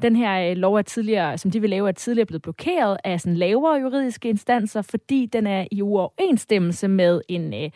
Den 0.03 0.17
her 0.17 0.51
øh, 0.51 0.57
lov 0.57 0.75
er 0.75 0.83
tidligere, 0.83 1.39
som 1.39 1.51
de 1.51 1.61
vil 1.61 1.71
lave, 1.71 1.89
er 1.89 1.93
tidligere 1.93 2.27
blevet 2.27 2.43
blokeret 2.43 2.97
af 3.05 3.21
sådan 3.21 3.37
lavere 3.37 3.81
juridiske 3.81 4.29
instanser, 4.29 4.83
fordi 4.83 5.27
den 5.27 5.47
er 5.47 5.67
i 5.71 5.83
uoverensstemmelse 5.83 6.89
med 6.89 7.21
en 7.29 7.55
øh, 7.55 7.71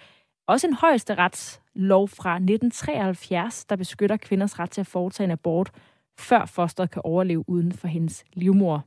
også 0.47 0.67
en 0.67 0.75
højesteretslov 0.75 2.09
fra 2.09 2.35
1973, 2.35 3.65
der 3.65 3.77
beskytter 3.77 4.17
kvinders 4.17 4.59
ret 4.59 4.71
til 4.71 4.81
at 4.81 4.87
foretage 4.87 5.25
en 5.25 5.31
abort, 5.31 5.71
før 6.19 6.47
fosteret 6.47 6.91
kan 6.91 7.03
overleve 7.05 7.45
uden 7.49 7.73
for 7.73 7.89
hendes 7.89 8.25
livmor. 8.33 8.85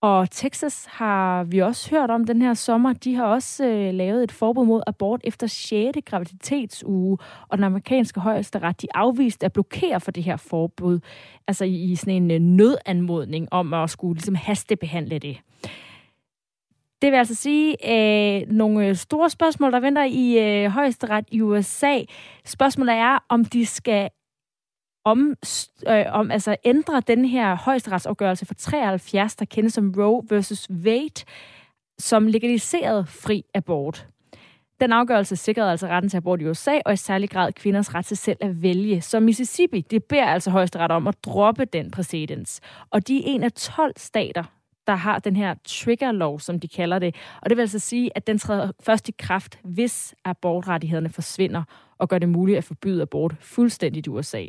Og 0.00 0.30
Texas 0.30 0.86
har 0.90 1.44
vi 1.44 1.58
også 1.58 1.90
hørt 1.90 2.10
om 2.10 2.24
den 2.24 2.42
her 2.42 2.54
sommer. 2.54 2.92
De 2.92 3.14
har 3.14 3.24
også 3.24 3.64
øh, 3.64 3.94
lavet 3.94 4.24
et 4.24 4.32
forbud 4.32 4.66
mod 4.66 4.82
abort 4.86 5.20
efter 5.24 5.46
6. 5.46 5.98
graviditetsuge, 6.06 7.18
og 7.48 7.58
den 7.58 7.64
amerikanske 7.64 8.20
højesteret, 8.20 8.82
de 8.82 8.86
afviste 8.94 9.46
at 9.46 9.52
blokere 9.52 10.00
for 10.00 10.10
det 10.10 10.22
her 10.22 10.36
forbud, 10.36 11.00
altså 11.48 11.64
i, 11.64 11.74
i 11.74 11.96
sådan 11.96 12.14
en 12.14 12.30
øh, 12.30 12.38
nødanmodning 12.38 13.48
om 13.50 13.74
at 13.74 13.90
skulle 13.90 14.14
ligesom 14.14 14.34
hastebehandle 14.34 15.18
det. 15.18 15.36
Det 17.02 17.12
vil 17.12 17.18
altså 17.18 17.34
sige 17.34 17.76
øh, 17.90 18.48
nogle 18.48 18.86
øh, 18.86 18.96
store 18.96 19.30
spørgsmål, 19.30 19.72
der 19.72 19.80
venter 19.80 20.04
i 20.04 20.38
øh, 20.38 20.70
højesteret 20.70 21.24
i 21.32 21.40
USA. 21.40 21.98
Spørgsmålet 22.44 22.94
er, 22.94 23.24
om 23.28 23.44
de 23.44 23.66
skal 23.66 24.10
om, 25.10 25.34
øh, 25.88 26.04
om 26.08 26.30
altså 26.30 26.56
ændre 26.64 27.02
den 27.06 27.24
her 27.24 27.54
højesteretsafgørelse 27.54 28.46
fra 28.46 28.54
73, 28.58 29.36
der 29.36 29.44
kendes 29.44 29.74
som 29.74 29.94
Roe 29.96 30.22
versus 30.30 30.70
Wade, 30.70 31.24
som 31.98 32.26
legaliserede 32.26 33.06
fri 33.06 33.44
abort. 33.54 34.06
Den 34.80 34.92
afgørelse 34.92 35.36
sikrede 35.36 35.70
altså 35.70 35.86
retten 35.86 36.08
til 36.08 36.16
abort 36.16 36.40
i 36.40 36.46
USA, 36.46 36.78
og 36.86 36.92
i 36.92 36.96
særlig 36.96 37.30
grad 37.30 37.52
kvinders 37.52 37.94
ret 37.94 38.06
til 38.06 38.16
selv 38.16 38.38
at 38.40 38.62
vælge. 38.62 39.00
Så 39.00 39.20
Mississippi, 39.20 39.80
det 39.80 40.04
beder 40.04 40.26
altså 40.26 40.50
højesteret 40.50 40.90
om 40.90 41.06
at 41.06 41.24
droppe 41.24 41.64
den 41.64 41.90
præcedens. 41.90 42.60
Og 42.90 43.08
de 43.08 43.18
er 43.18 43.22
en 43.26 43.42
af 43.42 43.52
12 43.52 43.92
stater, 43.96 44.44
der 44.86 44.94
har 44.94 45.18
den 45.18 45.36
her 45.36 45.54
trigger-lov, 45.64 46.40
som 46.40 46.60
de 46.60 46.68
kalder 46.68 46.98
det. 46.98 47.14
Og 47.42 47.50
det 47.50 47.56
vil 47.56 47.62
altså 47.62 47.78
sige, 47.78 48.10
at 48.14 48.26
den 48.26 48.38
træder 48.38 48.72
først 48.80 49.08
i 49.08 49.12
kraft, 49.18 49.58
hvis 49.64 50.14
abortrettighederne 50.24 51.08
forsvinder 51.08 51.62
og 51.98 52.08
gør 52.08 52.18
det 52.18 52.28
muligt 52.28 52.58
at 52.58 52.64
forbyde 52.64 53.02
abort 53.02 53.34
fuldstændigt 53.40 54.06
i 54.06 54.10
USA. 54.10 54.44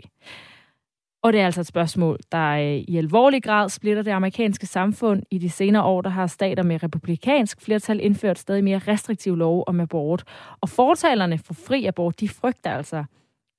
Og 1.22 1.34
det 1.34 1.42
er 1.42 1.46
altså 1.46 1.62
et 1.62 1.68
spørgsmål, 1.68 2.20
der 2.32 2.50
øh, 2.50 2.76
i 2.76 2.98
alvorlig 2.98 3.44
grad 3.44 3.70
splitter 3.70 4.04
det 4.04 4.12
amerikanske 4.12 4.66
samfund. 4.66 5.24
I 5.32 5.38
de 5.38 5.50
senere 5.50 5.84
år, 5.84 6.02
der 6.02 6.10
har 6.10 6.28
stater 6.28 6.64
med 6.64 6.84
republikansk 6.84 7.62
flertal 7.62 8.00
indført 8.02 8.40
stadig 8.40 8.64
mere 8.64 8.78
restriktiv 8.78 9.36
lov 9.36 9.64
om 9.68 9.80
abort. 9.80 10.24
Og 10.62 10.70
fortalerne 10.70 11.38
for 11.38 11.54
fri 11.54 11.86
abort, 11.86 12.20
de 12.20 12.30
frygter 12.30 12.72
altså, 12.72 13.04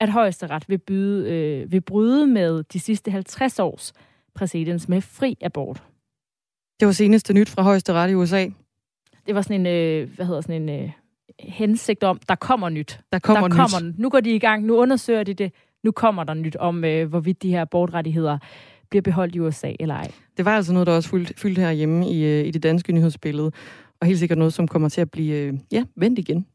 at 0.00 0.08
højesteret 0.08 0.68
vil, 0.68 0.78
byde, 0.78 1.30
øh, 1.32 1.72
vil 1.72 1.80
bryde 1.80 2.26
med 2.26 2.62
de 2.62 2.80
sidste 2.80 3.10
50 3.10 3.58
års 3.58 3.92
præcedens 4.34 4.88
med 4.88 5.00
fri 5.00 5.36
abort. 5.40 5.82
Det 6.80 6.86
var 6.86 6.92
seneste 6.92 7.34
nyt 7.34 7.48
fra 7.48 7.62
højesteret 7.62 8.10
i 8.10 8.14
USA. 8.14 8.46
Det 9.26 9.34
var 9.34 9.42
sådan 9.42 9.60
en, 9.60 9.66
øh, 9.66 10.14
hvad 10.16 10.26
hedder 10.26 10.40
sådan 10.40 10.68
en 10.68 10.82
øh, 10.84 10.90
hensigt 11.40 12.04
om, 12.04 12.20
der 12.28 12.34
kommer 12.34 12.68
nyt. 12.68 13.00
Der 13.12 13.18
kommer, 13.18 13.48
der 13.48 13.56
kommer 13.56 13.80
nyt. 13.80 13.98
Nu 13.98 14.10
går 14.10 14.20
de 14.20 14.30
i 14.30 14.38
gang, 14.38 14.64
nu 14.64 14.76
undersøger 14.76 15.22
de 15.22 15.34
det 15.34 15.52
nu 15.84 15.90
kommer 15.92 16.24
der 16.24 16.34
nyt 16.34 16.56
om, 16.56 16.84
øh, 16.84 17.08
hvorvidt 17.08 17.42
de 17.42 17.50
her 17.50 17.62
abortrettigheder 17.62 18.38
bliver 18.90 19.02
beholdt 19.02 19.34
i 19.34 19.40
USA 19.40 19.72
eller 19.80 19.94
ej. 19.94 20.10
Det 20.36 20.44
var 20.44 20.56
altså 20.56 20.72
noget, 20.72 20.86
der 20.86 20.92
også 20.92 21.08
fyldt, 21.08 21.40
fyldt 21.40 21.58
herhjemme 21.58 22.10
i, 22.10 22.24
øh, 22.24 22.46
i 22.46 22.50
det 22.50 22.62
danske 22.62 22.92
nyhedsbillede, 22.92 23.52
og 24.00 24.06
helt 24.06 24.18
sikkert 24.18 24.38
noget, 24.38 24.52
som 24.52 24.68
kommer 24.68 24.88
til 24.88 25.00
at 25.00 25.10
blive 25.10 25.34
øh, 25.36 25.54
ja, 25.72 25.84
vendt 25.96 26.18
igen. 26.18 26.46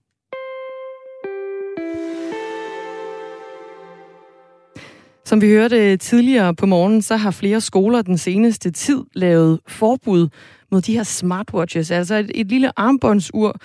Som 5.26 5.42
vi 5.42 5.48
hørte 5.48 5.92
øh, 5.92 6.00
tidligere 6.00 6.56
på 6.56 6.66
morgen, 6.66 7.02
så 7.02 7.16
har 7.16 7.32
flere 7.32 7.62
skoler 7.62 8.02
den 8.02 8.18
seneste 8.18 8.72
tid 8.72 9.04
lavet 9.14 9.60
forbud 9.68 10.28
mod 10.72 10.82
de 10.82 10.94
her 10.94 11.04
smartwatches, 11.04 11.92
altså 11.92 12.16
et, 12.16 12.32
et 12.36 12.48
lille 12.48 12.80
armbåndsur, 12.80 13.56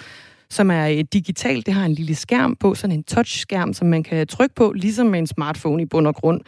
som 0.50 0.70
er 0.70 0.88
øh, 0.88 1.04
digital. 1.12 1.66
Det 1.66 1.74
har 1.74 1.84
en 1.84 1.94
lille 1.94 2.14
skærm 2.14 2.56
på, 2.56 2.74
sådan 2.74 2.96
en 2.96 3.02
touchskærm, 3.04 3.72
som 3.72 3.88
man 3.88 4.02
kan 4.02 4.26
trykke 4.26 4.54
på, 4.54 4.72
ligesom 4.72 5.06
med 5.06 5.18
en 5.18 5.26
smartphone 5.26 5.82
i 5.82 5.86
bund 5.86 6.06
og 6.06 6.14
grund. 6.14 6.40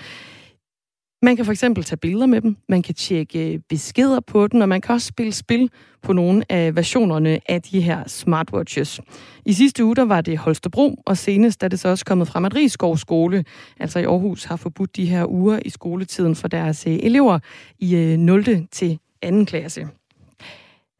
Man 1.24 1.36
kan 1.36 1.44
for 1.44 1.52
eksempel 1.52 1.84
tage 1.84 1.96
billeder 1.96 2.26
med 2.26 2.40
dem, 2.40 2.56
man 2.68 2.82
kan 2.82 2.94
tjekke 2.94 3.52
øh, 3.52 3.60
beskeder 3.68 4.20
på 4.20 4.46
den, 4.46 4.62
og 4.62 4.68
man 4.68 4.80
kan 4.80 4.94
også 4.94 5.06
spille 5.06 5.32
spil 5.32 5.70
på 6.02 6.12
nogle 6.12 6.52
af 6.52 6.76
versionerne 6.76 7.40
af 7.48 7.62
de 7.62 7.80
her 7.80 8.08
smartwatches. 8.08 9.00
I 9.46 9.52
sidste 9.52 9.84
uge 9.84 9.96
der 9.96 10.04
var 10.04 10.20
det 10.20 10.38
Holstebro, 10.38 11.02
og 11.06 11.18
senest 11.18 11.62
er 11.62 11.68
det 11.68 11.80
så 11.80 11.88
også 11.88 12.04
kommet 12.04 12.28
frem, 12.28 12.44
at 12.44 12.54
Rigskov 12.54 12.96
skole, 12.96 13.44
altså 13.80 13.98
i 13.98 14.04
Aarhus, 14.04 14.44
har 14.44 14.56
forbudt 14.56 14.96
de 14.96 15.06
her 15.06 15.26
uger 15.30 15.58
i 15.64 15.70
skoletiden 15.70 16.34
for 16.34 16.48
deres 16.48 16.86
øh, 16.86 16.98
elever 17.02 17.38
i 17.78 18.16
0. 18.18 18.66
Til 18.72 18.98
2. 19.24 19.44
klasse. 19.44 19.88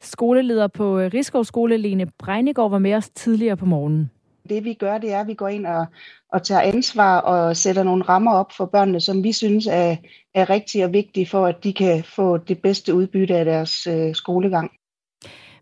Skoleleder 0.03 0.67
på 0.67 0.99
øh, 0.99 1.11
Rigskov 1.15 1.45
skole, 1.45 1.77
Lene 1.77 2.07
Breinegård, 2.19 2.71
var 2.71 2.79
med 2.79 2.95
os 2.95 3.11
tidligere 3.11 3.57
på 3.57 3.67
morgenen. 3.67 4.11
Det 4.49 4.65
vi 4.65 4.75
gør, 4.75 4.99
det 4.99 5.13
er, 5.13 5.21
at 5.21 5.27
vi 5.27 5.35
går 5.35 5.49
ind 5.49 5.67
og, 5.67 5.87
og 6.33 6.43
tager 6.43 6.61
ansvar 6.61 7.21
og 7.21 7.57
sætter 7.57 7.83
nogle 7.83 8.03
rammer 8.03 8.35
op 8.35 8.53
for 8.53 8.67
børnene, 8.67 9.01
som 9.01 9.25
vi 9.25 9.33
synes 9.33 9.67
er, 9.67 9.97
er 10.35 10.51
rigtige 10.51 10.85
og 10.85 10.93
vigtige 10.93 11.27
for, 11.27 11.47
at 11.47 11.65
de 11.65 11.73
kan 11.73 12.05
få 12.05 12.39
det 12.39 12.63
bedste 12.63 12.95
udbytte 12.95 13.37
af 13.37 13.45
deres 13.45 13.87
øh, 13.87 14.15
skolegang. 14.15 14.71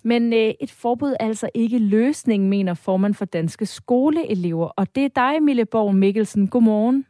Men 0.02 0.32
øh, 0.32 0.54
et 0.60 0.70
forbud 0.70 1.10
er 1.20 1.26
altså 1.26 1.50
ikke 1.54 1.78
løsningen, 1.78 2.50
mener 2.50 2.74
formand 2.74 3.14
for 3.14 3.24
Danske 3.24 3.66
Skoleelever. 3.66 4.66
Og 4.66 4.94
det 4.94 5.04
er 5.04 5.08
dig, 5.08 5.42
Mille 5.42 5.64
Borg 5.64 5.94
Mikkelsen. 5.94 6.48
Godmorgen. 6.48 7.06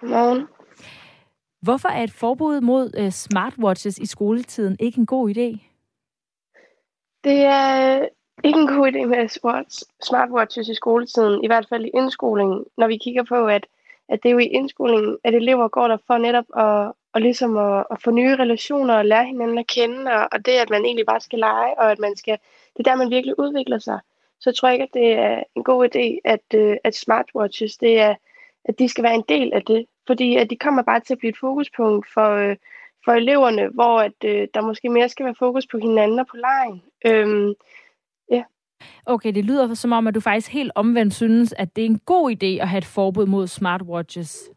Godmorgen. 0.00 0.46
Hvorfor 1.62 1.88
er 1.88 2.02
et 2.02 2.12
forbud 2.12 2.60
mod 2.60 2.90
øh, 2.98 3.10
smartwatches 3.10 3.98
i 3.98 4.06
skoletiden 4.06 4.76
ikke 4.80 4.98
en 4.98 5.06
god 5.06 5.36
idé? 5.36 5.67
Det 7.28 7.44
er 7.44 8.00
øh, 8.00 8.06
ikke 8.44 8.60
en 8.60 8.66
god 8.66 8.92
idé 8.92 9.04
med 9.04 9.28
smartwatches 10.02 10.68
i 10.68 10.74
skoletiden, 10.74 11.44
i 11.44 11.46
hvert 11.46 11.66
fald 11.68 11.84
i 11.84 11.90
indskolingen, 11.94 12.64
når 12.76 12.86
vi 12.86 12.96
kigger 12.96 13.22
på, 13.22 13.46
at, 13.46 13.66
at 14.08 14.22
det 14.22 14.28
er 14.28 14.32
jo 14.32 14.38
i 14.38 14.54
indskolingen, 14.58 15.18
at 15.24 15.34
elever 15.34 15.68
går 15.68 15.88
der 15.88 15.96
for 16.06 16.18
netop 16.18 16.44
at, 16.56 16.92
og 17.12 17.20
ligesom 17.20 17.56
at, 17.56 17.84
at 17.90 18.02
få 18.02 18.10
nye 18.10 18.36
relationer 18.36 18.94
og 18.94 19.04
lære 19.04 19.26
hinanden 19.26 19.58
at 19.58 19.66
kende, 19.66 20.12
og, 20.12 20.28
og 20.32 20.46
det, 20.46 20.52
at 20.52 20.70
man 20.70 20.84
egentlig 20.84 21.06
bare 21.06 21.20
skal 21.20 21.38
lege, 21.38 21.78
og 21.78 21.92
at 21.92 21.98
man 21.98 22.16
skal, 22.16 22.38
det 22.76 22.86
er 22.86 22.90
der, 22.90 22.96
man 22.96 23.10
virkelig 23.10 23.38
udvikler 23.38 23.78
sig. 23.78 23.98
Så 24.40 24.52
tror 24.52 24.68
jeg 24.68 24.74
ikke, 24.74 24.84
at 24.90 24.94
det 24.94 25.12
er 25.12 25.42
en 25.56 25.64
god 25.64 25.88
idé, 25.88 26.18
at, 26.24 26.54
øh, 26.54 26.76
at 26.84 26.94
smartwatches, 26.94 27.76
det 27.76 28.00
er, 28.00 28.14
at 28.64 28.78
de 28.78 28.88
skal 28.88 29.04
være 29.04 29.14
en 29.14 29.24
del 29.28 29.52
af 29.52 29.62
det, 29.62 29.86
fordi 30.06 30.36
at 30.36 30.50
de 30.50 30.56
kommer 30.56 30.82
bare 30.82 31.00
til 31.00 31.14
at 31.14 31.18
blive 31.18 31.30
et 31.30 31.38
fokuspunkt 31.40 32.06
for, 32.14 32.30
øh, 32.34 32.56
for 33.08 33.12
eleverne, 33.12 33.68
hvor 33.74 34.00
at, 34.00 34.18
øh, 34.24 34.48
der 34.54 34.60
måske 34.60 34.88
mere 34.88 35.08
skal 35.08 35.24
være 35.24 35.34
fokus 35.38 35.66
på 35.66 35.78
hinanden 35.78 36.18
og 36.18 36.26
på 36.26 36.36
lejen. 36.36 36.82
Øhm, 37.06 37.54
ja. 38.30 38.42
Okay, 39.06 39.34
det 39.34 39.44
lyder 39.44 39.74
som 39.74 39.92
om, 39.92 40.06
at 40.06 40.14
du 40.14 40.20
faktisk 40.20 40.50
helt 40.52 40.72
omvendt 40.74 41.14
synes, 41.14 41.54
at 41.58 41.76
det 41.76 41.82
er 41.82 41.86
en 41.86 41.98
god 41.98 42.30
idé 42.30 42.62
at 42.62 42.68
have 42.68 42.78
et 42.78 42.84
forbud 42.84 43.26
mod 43.26 43.46
smartwatches. 43.46 44.50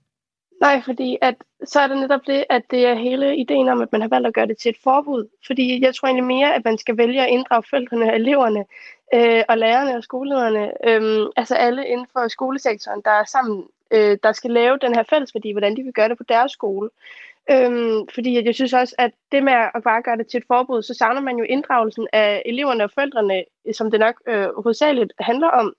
Nej, 0.61 0.81
fordi 0.85 1.17
at, 1.21 1.35
så 1.63 1.79
er 1.79 1.87
det 1.87 1.97
netop 1.97 2.21
det, 2.27 2.45
at 2.49 2.63
det 2.71 2.85
er 2.85 2.95
hele 2.95 3.37
ideen 3.37 3.69
om, 3.69 3.81
at 3.81 3.91
man 3.91 4.01
har 4.01 4.07
valgt 4.07 4.27
at 4.27 4.33
gøre 4.33 4.47
det 4.47 4.57
til 4.57 4.69
et 4.69 4.81
forbud. 4.83 5.27
Fordi 5.47 5.83
jeg 5.83 5.95
tror 5.95 6.07
egentlig 6.07 6.37
mere, 6.37 6.55
at 6.55 6.65
man 6.65 6.77
skal 6.77 6.97
vælge 6.97 7.21
at 7.21 7.29
inddrage 7.29 7.63
forældrene 7.69 8.05
og 8.05 8.15
eleverne 8.15 8.65
øh, 9.13 9.43
og 9.49 9.57
lærerne 9.57 9.97
og 9.97 10.03
skolelederne. 10.03 10.71
Øh, 10.89 11.29
altså 11.35 11.55
alle 11.55 11.87
inden 11.87 12.07
for 12.13 12.27
skolesektoren, 12.27 13.01
der 13.05 13.11
er 13.11 13.25
sammen, 13.25 13.63
øh, 13.91 14.17
der 14.23 14.31
skal 14.31 14.51
lave 14.51 14.77
den 14.81 14.95
her 14.95 15.03
fællesværdi, 15.09 15.51
hvordan 15.51 15.75
de 15.77 15.83
vil 15.83 15.93
gøre 15.93 16.09
det 16.09 16.17
på 16.17 16.23
deres 16.29 16.51
skole. 16.51 16.89
Øhm, 17.51 18.07
fordi 18.13 18.45
jeg 18.45 18.55
synes 18.55 18.73
også, 18.73 18.95
at 18.97 19.11
det 19.31 19.43
med 19.43 19.53
at 19.53 19.83
bare 19.83 20.01
gøre 20.01 20.17
det 20.17 20.27
til 20.27 20.37
et 20.37 20.43
forbud, 20.47 20.81
så 20.81 20.93
savner 20.93 21.21
man 21.21 21.37
jo 21.37 21.43
inddragelsen 21.43 22.07
af 22.13 22.41
eleverne 22.45 22.83
og 22.83 22.91
forældrene, 22.91 23.43
øh, 23.67 23.73
som 23.73 23.91
det 23.91 23.99
nok 23.99 24.15
øh, 24.27 24.47
hovedsageligt 24.63 25.13
handler 25.19 25.47
om 25.47 25.75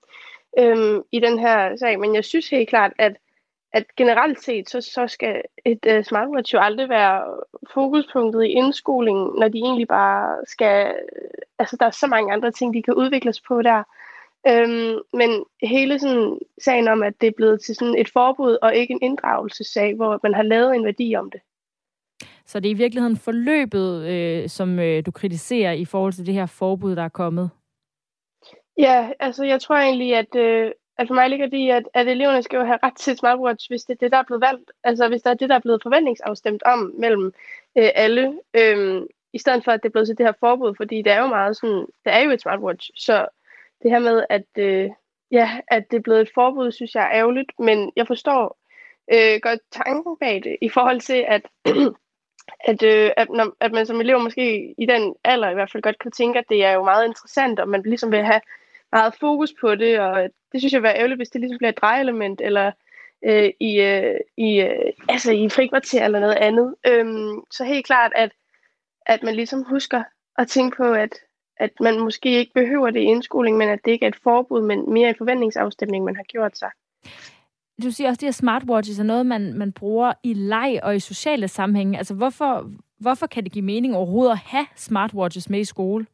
øhm, 0.59 1.01
i 1.11 1.19
den 1.19 1.39
her 1.39 1.75
sag. 1.75 1.99
Men 1.99 2.15
jeg 2.15 2.25
synes 2.25 2.49
helt 2.49 2.69
klart, 2.69 2.91
at, 2.97 3.15
at 3.73 3.95
generelt 3.97 4.43
set, 4.43 4.69
så, 4.69 4.81
så 4.81 5.07
skal 5.07 5.41
et 5.65 5.85
øh, 5.87 6.03
smartwatch 6.03 6.53
jo 6.53 6.59
aldrig 6.59 6.89
være 6.89 7.23
fokuspunktet 7.73 8.43
i 8.43 8.47
indskolingen, 8.51 9.39
når 9.39 9.47
de 9.47 9.57
egentlig 9.57 9.87
bare 9.87 10.37
skal... 10.47 10.95
Altså, 11.59 11.77
der 11.79 11.85
er 11.85 11.91
så 11.91 12.07
mange 12.07 12.33
andre 12.33 12.51
ting, 12.51 12.73
de 12.73 12.83
kan 12.83 12.93
udvikles 12.93 13.41
på 13.41 13.61
der. 13.61 13.83
Øhm, 14.47 14.99
men 15.13 15.45
hele 15.61 15.99
sådan 15.99 16.39
sagen 16.61 16.87
om, 16.87 17.03
at 17.03 17.13
det 17.21 17.27
er 17.27 17.37
blevet 17.37 17.61
til 17.61 17.75
sådan 17.75 17.95
et 17.97 18.09
forbud 18.09 18.57
og 18.61 18.75
ikke 18.75 18.91
en 18.91 18.99
inddragelsessag, 19.01 19.95
hvor 19.95 20.19
man 20.23 20.33
har 20.33 20.43
lavet 20.43 20.75
en 20.75 20.85
værdi 20.85 21.15
om 21.15 21.31
det. 21.31 21.41
Så 22.45 22.59
det 22.59 22.69
er 22.69 22.75
i 22.75 22.77
virkeligheden 22.77 23.17
forløbet, 23.17 24.07
øh, 24.07 24.49
som 24.49 24.79
øh, 24.79 25.05
du 25.05 25.11
kritiserer 25.11 25.71
i 25.71 25.85
forhold 25.85 26.13
til 26.13 26.25
det 26.25 26.33
her 26.33 26.45
forbud, 26.45 26.95
der 26.95 27.03
er 27.03 27.09
kommet? 27.09 27.49
Ja, 28.77 29.09
altså 29.19 29.43
jeg 29.43 29.61
tror 29.61 29.75
egentlig, 29.75 30.15
at, 30.15 30.35
øh, 30.35 30.71
at 30.97 31.07
for 31.07 31.13
mig 31.15 31.29
ligger 31.29 31.47
det 31.47 31.57
i, 31.57 31.69
at, 31.69 31.83
at 31.93 32.07
eleverne 32.07 32.43
skal 32.43 32.57
jo 32.57 32.63
have 32.65 32.79
ret 32.83 32.95
til 32.95 33.17
smartwatch, 33.17 33.69
hvis 33.69 33.83
det 33.83 33.93
er 33.93 33.97
det, 33.97 34.11
der 34.11 34.17
er 34.17 34.23
blevet 34.23 34.41
valgt. 34.41 34.71
Altså 34.83 35.07
hvis 35.07 35.21
der 35.21 35.29
er 35.29 35.33
det, 35.33 35.49
der 35.49 35.55
er 35.55 35.59
blevet 35.59 35.83
forventningsafstemt 35.83 36.63
om 36.63 36.93
mellem 36.99 37.33
øh, 37.77 37.89
alle, 37.95 38.39
øh, 38.53 39.01
i 39.33 39.37
stedet 39.37 39.63
for, 39.63 39.71
at 39.71 39.83
det 39.83 39.89
er 39.89 39.91
blevet 39.91 40.07
til 40.07 40.17
det 40.17 40.25
her 40.25 40.33
forbud, 40.39 40.75
fordi 40.75 41.01
det 41.01 41.11
er 41.11 41.21
jo 41.21 41.27
meget 41.27 41.57
sådan, 41.57 41.85
det 42.05 42.13
er 42.13 42.19
jo 42.19 42.31
et 42.31 42.41
smartwatch, 42.41 42.91
så 42.95 43.27
det 43.83 43.91
her 43.91 43.99
med, 43.99 44.25
at, 44.29 44.45
øh, 44.57 44.89
ja, 45.31 45.59
at 45.67 45.83
det 45.91 45.97
er 45.97 46.01
blevet 46.01 46.21
et 46.21 46.31
forbud, 46.33 46.71
synes 46.71 46.95
jeg 46.95 47.03
er 47.03 47.19
ærgerligt, 47.19 47.51
men 47.59 47.91
jeg 47.95 48.07
forstår 48.07 48.57
øh, 49.13 49.39
godt 49.41 49.59
tanken 49.71 50.17
bag 50.19 50.43
det, 50.43 50.57
i 50.61 50.69
forhold 50.69 50.99
til, 50.99 51.25
at 51.27 51.41
at, 52.69 52.83
øh, 52.83 53.11
at, 53.17 53.29
når, 53.29 53.55
at 53.59 53.71
man 53.71 53.85
som 53.85 54.01
elev 54.01 54.19
måske 54.19 54.75
i 54.77 54.85
den 54.85 55.15
alder 55.23 55.49
i 55.49 55.53
hvert 55.53 55.71
fald 55.71 55.83
godt 55.83 55.99
kan 55.99 56.11
tænke, 56.11 56.39
at 56.39 56.45
det 56.49 56.65
er 56.65 56.71
jo 56.71 56.83
meget 56.83 57.07
interessant, 57.07 57.59
og 57.59 57.69
man 57.69 57.81
ligesom 57.81 58.11
vil 58.11 58.23
have 58.23 58.41
meget 58.91 59.15
fokus 59.19 59.53
på 59.61 59.75
det, 59.75 59.99
og 59.99 60.29
det 60.51 60.61
synes 60.61 60.73
jeg 60.73 60.81
vil 60.81 60.87
være 60.87 60.97
ærgerligt, 60.97 61.19
hvis 61.19 61.29
det 61.29 61.41
ligesom 61.41 61.57
bliver 61.57 61.71
et 61.71 61.81
drejelement, 61.81 62.41
eller 62.41 62.71
øh, 63.25 63.49
i, 63.59 63.81
øh, 63.81 64.19
i, 64.37 64.61
øh, 64.61 64.93
altså 65.09 65.31
i 65.31 65.49
frikvarter 65.49 66.05
eller 66.05 66.19
noget 66.19 66.35
andet. 66.35 66.75
Øhm, 66.87 67.41
så 67.51 67.63
helt 67.63 67.85
klart, 67.85 68.11
at, 68.15 68.31
at 69.05 69.23
man 69.23 69.35
ligesom 69.35 69.63
husker 69.63 70.03
at 70.37 70.47
tænke 70.47 70.77
på, 70.77 70.93
at, 70.93 71.09
at 71.57 71.71
man 71.79 71.99
måske 71.99 72.37
ikke 72.39 72.53
behøver 72.53 72.89
det 72.89 72.99
i 72.99 73.03
indskoling, 73.03 73.57
men 73.57 73.69
at 73.69 73.79
det 73.85 73.91
ikke 73.91 74.05
er 74.05 74.09
et 74.09 74.19
forbud, 74.23 74.61
men 74.61 74.93
mere 74.93 75.09
en 75.09 75.15
forventningsafstemning, 75.17 76.05
man 76.05 76.15
har 76.15 76.23
gjort 76.23 76.57
sig 76.57 76.69
du 77.83 77.91
siger 77.91 78.09
også, 78.09 78.17
at 78.17 78.21
de 78.21 78.25
her 78.25 78.31
smartwatches 78.31 78.99
er 78.99 79.03
noget, 79.03 79.25
man, 79.25 79.53
man 79.53 79.71
bruger 79.71 80.13
i 80.23 80.33
leg 80.33 80.79
og 80.83 80.95
i 80.95 80.99
sociale 80.99 81.47
sammenhænge. 81.47 81.97
Altså, 81.97 82.13
hvorfor, 82.13 82.71
hvorfor 82.97 83.27
kan 83.27 83.43
det 83.43 83.51
give 83.51 83.65
mening 83.65 83.95
overhovedet 83.95 84.31
at 84.31 84.37
have 84.37 84.65
smartwatches 84.75 85.49
med 85.49 85.59
i 85.59 85.65
skole? 85.65 86.05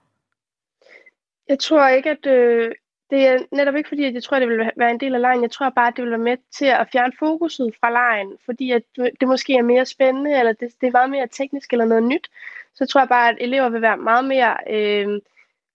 Jeg 1.48 1.60
tror 1.60 1.88
ikke, 1.88 2.10
at 2.10 2.26
øh, 2.26 2.72
det 3.10 3.28
er 3.28 3.40
netop 3.52 3.76
ikke 3.76 3.90
fordi, 3.90 4.06
at 4.06 4.14
jeg 4.14 4.24
tror, 4.24 4.38
at 4.38 4.42
det 4.42 4.50
vil 4.50 4.72
være 4.76 4.92
en 4.92 5.00
del 5.00 5.16
af 5.16 5.22
lejen. 5.22 5.42
Jeg 5.42 5.52
tror 5.52 5.70
bare, 5.70 5.88
at 5.88 5.94
det 5.96 6.04
vil 6.04 6.12
være 6.12 6.20
med 6.20 6.38
til 6.52 6.66
at 6.66 6.88
fjerne 6.92 7.14
fokuset 7.20 7.76
fra 7.80 7.92
lejen, 7.92 8.38
fordi 8.46 8.72
at 8.72 8.82
det 9.20 9.28
måske 9.28 9.56
er 9.56 9.62
mere 9.62 9.86
spændende, 9.86 10.40
eller 10.40 10.54
det, 10.54 10.70
det 10.82 10.88
er 10.88 10.92
meget 10.92 11.10
mere 11.10 11.28
teknisk 11.28 11.74
eller 11.74 11.86
noget 11.86 12.04
nyt. 12.04 12.30
Så 12.74 12.86
tror 12.86 13.02
jeg 13.02 13.10
bare, 13.10 13.30
at 13.30 13.38
elever 13.40 13.70
vil 13.70 13.82
være 13.82 13.98
meget 13.98 14.26
mere... 14.26 14.58
Øh, 14.70 15.22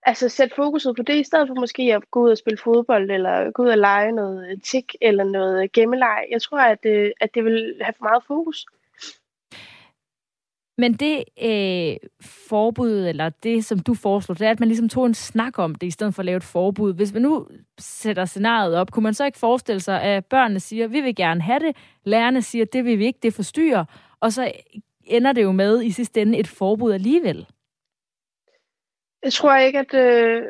altså 0.06 0.28
sætte 0.28 0.56
fokuset 0.56 0.96
på 0.96 1.02
det, 1.02 1.14
i 1.14 1.24
stedet 1.24 1.48
for 1.48 1.54
måske 1.54 1.82
at 1.82 2.10
gå 2.10 2.20
ud 2.20 2.30
og 2.30 2.38
spille 2.38 2.58
fodbold, 2.58 3.10
eller 3.10 3.50
gå 3.50 3.62
ud 3.62 3.68
og 3.68 3.78
lege 3.78 4.12
noget 4.12 4.50
øh, 4.50 4.60
tik, 4.60 4.94
eller 5.00 5.24
noget 5.24 5.62
øh, 5.62 5.68
gemmeleg. 5.72 6.24
Jeg 6.30 6.42
tror, 6.42 6.58
at 6.58 6.86
øh, 6.86 7.10
at 7.20 7.34
det 7.34 7.44
vil 7.44 7.76
have 7.80 7.94
for 7.98 8.04
meget 8.04 8.22
fokus. 8.26 8.66
Men 10.78 10.92
det 10.92 11.24
øh, 11.42 11.96
forbud, 12.48 13.06
eller 13.06 13.28
det, 13.28 13.64
som 13.64 13.78
du 13.78 13.94
foreslår, 13.94 14.34
det 14.34 14.46
er, 14.46 14.50
at 14.50 14.60
man 14.60 14.68
ligesom 14.68 14.88
tog 14.88 15.06
en 15.06 15.14
snak 15.14 15.58
om 15.58 15.74
det, 15.74 15.86
i 15.86 15.90
stedet 15.90 16.14
for 16.14 16.20
at 16.22 16.26
lave 16.26 16.36
et 16.36 16.44
forbud. 16.44 16.94
Hvis 16.94 17.12
man 17.12 17.22
nu 17.22 17.48
sætter 17.78 18.24
scenariet 18.24 18.76
op, 18.76 18.90
kunne 18.90 19.02
man 19.02 19.14
så 19.14 19.24
ikke 19.24 19.38
forestille 19.38 19.80
sig, 19.80 20.02
at 20.02 20.26
børnene 20.26 20.60
siger, 20.60 20.86
vi 20.86 21.00
vil 21.00 21.16
gerne 21.16 21.42
have 21.42 21.58
det, 21.60 21.76
lærerne 22.04 22.42
siger, 22.42 22.64
det 22.64 22.84
vil 22.84 22.98
vi 22.98 23.06
ikke, 23.06 23.18
det 23.22 23.34
forstyrrer, 23.34 23.84
og 24.20 24.32
så 24.32 24.52
ender 25.04 25.32
det 25.32 25.42
jo 25.42 25.52
med 25.52 25.82
i 25.82 25.90
sidste 25.90 26.22
ende 26.22 26.38
et 26.38 26.48
forbud 26.48 26.92
alligevel. 26.92 27.46
Jeg 29.22 29.32
tror 29.32 29.56
ikke, 29.56 29.78
at, 29.78 29.94
øh, 29.94 30.42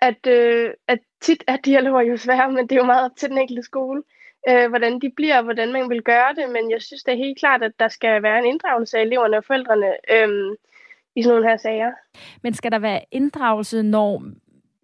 at, 0.00 0.26
øh, 0.26 0.70
at 0.88 0.98
tit 1.20 1.44
er 1.46 1.56
dialoger 1.56 2.02
jo 2.02 2.16
svære, 2.16 2.52
men 2.52 2.68
det 2.68 2.72
er 2.72 2.80
jo 2.80 2.84
meget 2.84 3.04
op 3.04 3.16
til 3.16 3.28
den 3.28 3.38
enkelte 3.38 3.62
skole, 3.62 4.02
øh, 4.48 4.68
hvordan 4.68 5.00
de 5.00 5.10
bliver, 5.16 5.38
og 5.38 5.44
hvordan 5.44 5.72
man 5.72 5.90
vil 5.90 6.02
gøre 6.02 6.34
det. 6.34 6.50
Men 6.50 6.70
jeg 6.70 6.82
synes 6.82 7.02
det 7.02 7.12
er 7.12 7.24
helt 7.24 7.38
klart, 7.38 7.62
at 7.62 7.72
der 7.78 7.88
skal 7.88 8.22
være 8.22 8.38
en 8.38 8.44
inddragelse 8.44 8.98
af 8.98 9.02
eleverne 9.02 9.36
og 9.36 9.44
forældrene 9.44 9.86
øh, 10.10 10.56
i 11.16 11.22
sådan 11.22 11.34
nogle 11.34 11.50
her 11.50 11.56
sager. 11.56 11.92
Men 12.42 12.54
skal 12.54 12.72
der 12.72 12.78
være 12.78 13.00
inddragelse, 13.10 13.82
når 13.82 14.22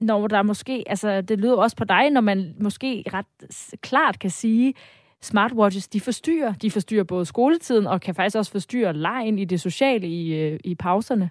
når 0.01 0.27
der 0.27 0.43
måske, 0.43 0.85
altså 0.87 1.21
det 1.21 1.39
lyder 1.39 1.57
også 1.57 1.77
på 1.77 1.85
dig, 1.85 2.11
når 2.11 2.21
man 2.21 2.55
måske 2.61 3.05
ret 3.13 3.81
klart 3.81 4.19
kan 4.19 4.31
sige, 4.31 4.75
smartwatches, 5.21 5.89
de 5.89 6.01
forstyrrer. 6.01 6.53
De 6.53 6.71
forstyrrer 6.71 7.05
både 7.05 7.27
skoletiden, 7.27 7.87
og 7.87 8.01
kan 8.01 8.15
faktisk 8.15 8.37
også 8.37 8.53
forstyrre 8.53 8.93
lejen 8.93 9.39
i 9.39 9.45
det 9.45 9.61
sociale 9.61 10.07
i, 10.07 10.35
øh, 10.35 10.61
i 10.65 10.75
pauserne. 10.75 11.31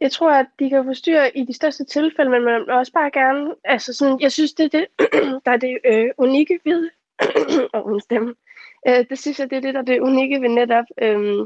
Jeg 0.00 0.12
tror, 0.12 0.30
at 0.30 0.46
de 0.58 0.70
kan 0.70 0.84
forstyrre 0.84 1.36
i 1.36 1.44
de 1.44 1.52
største 1.52 1.84
tilfælde, 1.84 2.30
men 2.30 2.44
man 2.44 2.54
vil 2.54 2.70
også 2.70 2.92
bare 2.92 3.10
gerne... 3.10 3.54
Altså 3.64 3.92
sådan, 3.94 4.20
jeg 4.20 4.32
synes, 4.32 4.52
det 4.52 4.64
er 4.64 4.78
det, 4.78 4.86
der 5.44 5.50
er 5.52 5.56
det 5.56 5.78
øh, 5.84 6.10
unikke 6.18 6.58
ved... 6.64 6.90
og 7.74 7.92
en 7.94 8.00
stemme. 8.00 8.34
Øh, 8.88 9.04
det 9.10 9.18
synes 9.18 9.38
jeg, 9.38 9.50
det 9.50 9.56
er 9.56 9.60
lidt 9.62 9.74
der 9.74 9.82
det 9.82 10.00
unikke 10.00 10.40
ved 10.40 10.48
netop 10.48 10.84
øh, 11.02 11.40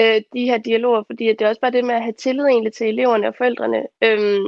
øh, 0.00 0.22
de 0.32 0.44
her 0.44 0.58
dialoger, 0.58 1.02
fordi 1.06 1.26
det 1.26 1.42
er 1.42 1.48
også 1.48 1.60
bare 1.60 1.70
det 1.70 1.84
med 1.84 1.94
at 1.94 2.02
have 2.02 2.12
tillid 2.12 2.44
egentlig 2.46 2.72
til 2.72 2.88
eleverne 2.88 3.28
og 3.28 3.34
forældrene. 3.38 3.86
Øh, 4.04 4.40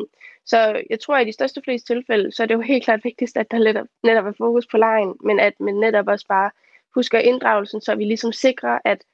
Så 0.47 0.83
jeg 0.91 1.01
tror, 1.01 1.17
at 1.17 1.23
i 1.23 1.27
de 1.29 1.33
største 1.33 1.61
fleste 1.65 1.95
tilfælde, 1.95 2.33
så 2.33 2.43
er 2.43 2.47
det 2.47 2.55
jo 2.55 2.61
helt 2.61 2.85
klart 2.85 3.05
vigtigst, 3.05 3.37
at 3.37 3.51
der 3.51 3.59
netop, 3.59 3.87
netop 4.05 4.27
er 4.27 4.33
fokus 4.39 4.67
på 4.67 4.77
lejen, 4.77 5.15
men 5.25 5.41
at 5.41 5.53
man 5.61 5.75
netop 5.75 6.09
også 6.09 6.27
bare 6.29 6.51
husker 6.95 7.19
inddragelsen, 7.19 7.81
så 7.81 7.95
vi 7.95 8.05
ligesom 8.05 8.33
sikrer, 8.33 8.79
at, 8.85 9.05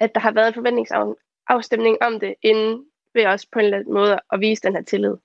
at 0.00 0.14
der 0.14 0.20
har 0.20 0.32
været 0.32 0.48
en 0.48 0.54
forventningsafstemning 0.54 1.96
om 2.02 2.20
det, 2.20 2.34
inden 2.42 2.86
ved 3.14 3.26
også 3.26 3.46
på 3.52 3.58
en 3.58 3.64
eller 3.64 3.78
anden 3.78 3.94
måde 3.94 4.20
at 4.32 4.40
vise 4.40 4.62
den 4.62 4.74
her 4.74 4.82
tillid. 4.82 5.16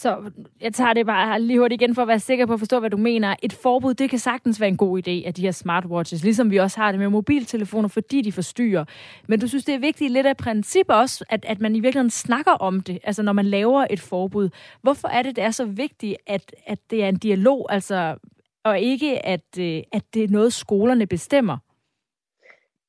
Så 0.00 0.30
jeg 0.60 0.74
tager 0.74 0.92
det 0.92 1.06
bare 1.06 1.40
lige 1.40 1.58
hurtigt 1.58 1.82
igen 1.82 1.94
for 1.94 2.02
at 2.02 2.08
være 2.08 2.20
sikker 2.20 2.46
på 2.46 2.52
at 2.52 2.58
forstå, 2.58 2.80
hvad 2.80 2.90
du 2.90 2.96
mener. 2.96 3.36
Et 3.42 3.52
forbud, 3.52 3.94
det 3.94 4.10
kan 4.10 4.18
sagtens 4.18 4.60
være 4.60 4.68
en 4.68 4.76
god 4.76 4.98
idé 4.98 5.26
af 5.26 5.34
de 5.34 5.42
her 5.42 5.50
smartwatches, 5.50 6.24
ligesom 6.24 6.50
vi 6.50 6.56
også 6.56 6.80
har 6.80 6.92
det 6.92 6.98
med 6.98 7.08
mobiltelefoner, 7.08 7.88
fordi 7.88 8.22
de 8.22 8.32
forstyrrer. 8.32 8.84
Men 9.28 9.40
du 9.40 9.48
synes, 9.48 9.64
det 9.64 9.74
er 9.74 9.78
vigtigt 9.78 10.12
lidt 10.12 10.26
af 10.26 10.36
princip 10.36 10.86
også, 10.88 11.24
at, 11.28 11.44
at 11.44 11.60
man 11.60 11.76
i 11.76 11.80
virkeligheden 11.80 12.10
snakker 12.10 12.52
om 12.52 12.80
det, 12.80 12.98
altså 13.04 13.22
når 13.22 13.32
man 13.32 13.46
laver 13.46 13.86
et 13.90 14.00
forbud. 14.00 14.50
Hvorfor 14.82 15.08
er 15.08 15.22
det, 15.22 15.36
det 15.36 15.44
er 15.44 15.50
så 15.50 15.64
vigtigt, 15.64 16.16
at, 16.26 16.54
at 16.66 16.78
det 16.90 17.04
er 17.04 17.08
en 17.08 17.18
dialog, 17.18 17.66
altså, 17.72 18.16
og 18.64 18.80
ikke 18.80 19.26
at, 19.26 19.58
øh, 19.58 19.82
at 19.92 20.02
det 20.14 20.24
er 20.24 20.28
noget, 20.28 20.52
skolerne 20.52 21.06
bestemmer? 21.06 21.58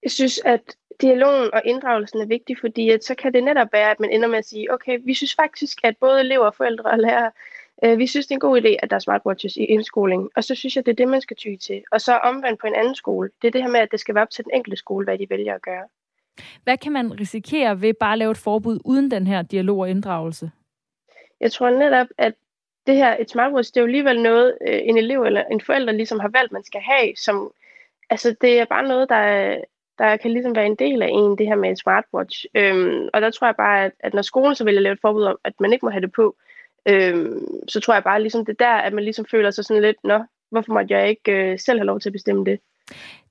Jeg 0.04 0.12
synes, 0.12 0.40
at 0.46 0.62
dialogen 1.02 1.54
og 1.54 1.62
inddragelsen 1.66 2.22
er 2.22 2.26
vigtig, 2.26 2.58
fordi 2.60 2.90
at 2.90 3.04
så 3.04 3.16
kan 3.16 3.34
det 3.34 3.44
netop 3.44 3.74
være, 3.74 3.92
at 3.92 4.00
man 4.00 4.10
ender 4.12 4.28
med 4.28 4.38
at 4.38 4.46
sige, 4.46 4.74
okay, 4.74 5.00
vi 5.04 5.14
synes 5.14 5.36
faktisk, 5.36 5.78
at 5.84 5.98
både 5.98 6.20
elever, 6.20 6.52
forældre 6.52 6.92
og 6.92 7.00
lærere, 7.00 7.32
øh, 7.84 7.98
vi 7.98 8.08
synes, 8.08 8.28
det 8.28 8.32
er 8.32 8.36
en 8.36 8.40
god 8.40 8.62
idé, 8.62 8.76
at 8.84 8.90
der 8.90 8.96
er 8.96 9.00
smartwatches 9.00 9.58
i 9.58 9.64
indskoling. 9.64 10.30
Og 10.36 10.44
så 10.44 10.56
synes 10.56 10.76
jeg, 10.76 10.86
det 10.86 10.92
er 10.92 10.96
det, 10.96 11.08
man 11.08 11.22
skal 11.22 11.38
ty 11.38 11.56
til. 11.62 11.84
Og 11.92 12.02
så 12.02 12.18
omvendt 12.18 12.60
på 12.60 12.68
en 12.68 12.76
anden 12.76 12.96
skole. 12.96 13.30
Det 13.42 13.48
er 13.48 13.52
det 13.52 13.64
her 13.64 13.70
med, 13.70 13.80
at 13.80 13.92
det 13.92 14.00
skal 14.00 14.16
være 14.16 14.22
op 14.22 14.30
til 14.30 14.44
den 14.44 14.54
enkelte 14.54 14.78
skole, 14.78 15.04
hvad 15.04 15.18
de 15.18 15.30
vælger 15.30 15.56
at 15.56 15.62
gøre. 15.62 15.88
Hvad 16.64 16.78
kan 16.78 16.92
man 16.92 17.20
risikere 17.20 17.82
ved 17.82 17.94
bare 17.94 18.12
at 18.12 18.18
lave 18.18 18.32
et 18.32 18.38
forbud 18.38 18.80
uden 18.86 19.12
den 19.12 19.28
her 19.28 19.42
dialog 19.42 19.80
og 19.80 19.90
inddragelse? 19.90 20.52
Jeg 21.40 21.52
tror 21.52 21.70
netop, 21.70 22.08
at 22.18 22.34
det 22.88 22.96
her, 22.96 23.18
et 23.20 23.30
smartwatch, 23.30 23.74
det 23.74 23.78
er 23.78 23.82
jo 23.82 23.88
alligevel 23.88 24.22
noget, 24.22 24.58
øh, 24.68 24.80
en 24.84 24.98
elev 24.98 25.24
eller 25.24 25.44
en 25.52 25.62
forælder 25.62 25.94
ligesom 25.94 26.20
har 26.20 26.28
valgt, 26.28 26.52
man 26.52 26.64
skal 26.64 26.82
have, 26.82 27.16
som, 27.16 27.52
altså 28.10 28.36
det 28.42 28.60
er 28.60 28.66
bare 28.66 28.88
noget, 28.88 29.10
der, 29.10 29.58
der 30.00 30.18
kan 30.18 30.32
ligesom 30.32 30.56
være 30.56 30.66
en 30.66 30.76
del 30.76 31.02
af 31.02 31.10
en, 31.12 31.38
det 31.38 31.48
her 31.48 31.56
med 31.56 31.70
en 31.70 31.78
smartwatch. 31.78 32.46
Øhm, 32.56 33.10
og 33.14 33.22
der 33.22 33.30
tror 33.30 33.48
jeg 33.48 33.56
bare, 33.56 33.86
at, 33.86 33.92
at 34.00 34.14
når 34.14 34.22
skolen 34.22 34.56
så 34.56 34.64
vælger 34.64 34.82
lave 34.82 34.94
et 34.94 35.02
forbud 35.02 35.24
om, 35.24 35.38
at 35.44 35.54
man 35.60 35.74
ikke 35.74 35.86
må 35.86 35.90
have 35.90 36.02
det 36.02 36.12
på, 36.12 36.36
øhm, 36.90 37.48
så 37.68 37.80
tror 37.80 37.94
jeg 37.94 38.04
bare 38.04 38.22
ligesom 38.22 38.46
det 38.46 38.60
der, 38.60 38.74
at 38.74 38.94
man 38.94 39.04
ligesom 39.04 39.26
føler 39.32 39.52
sig 39.52 39.66
sådan 39.66 39.84
lidt, 39.84 39.98
nå, 40.04 40.24
hvorfor 40.52 40.74
måtte 40.74 40.94
jeg 40.94 41.10
ikke 41.10 41.32
øh, 41.32 41.60
selv 41.60 41.80
have 41.80 41.86
lov 41.86 42.00
til 42.00 42.10
at 42.10 42.14
bestemme 42.14 42.46
det? 42.46 42.60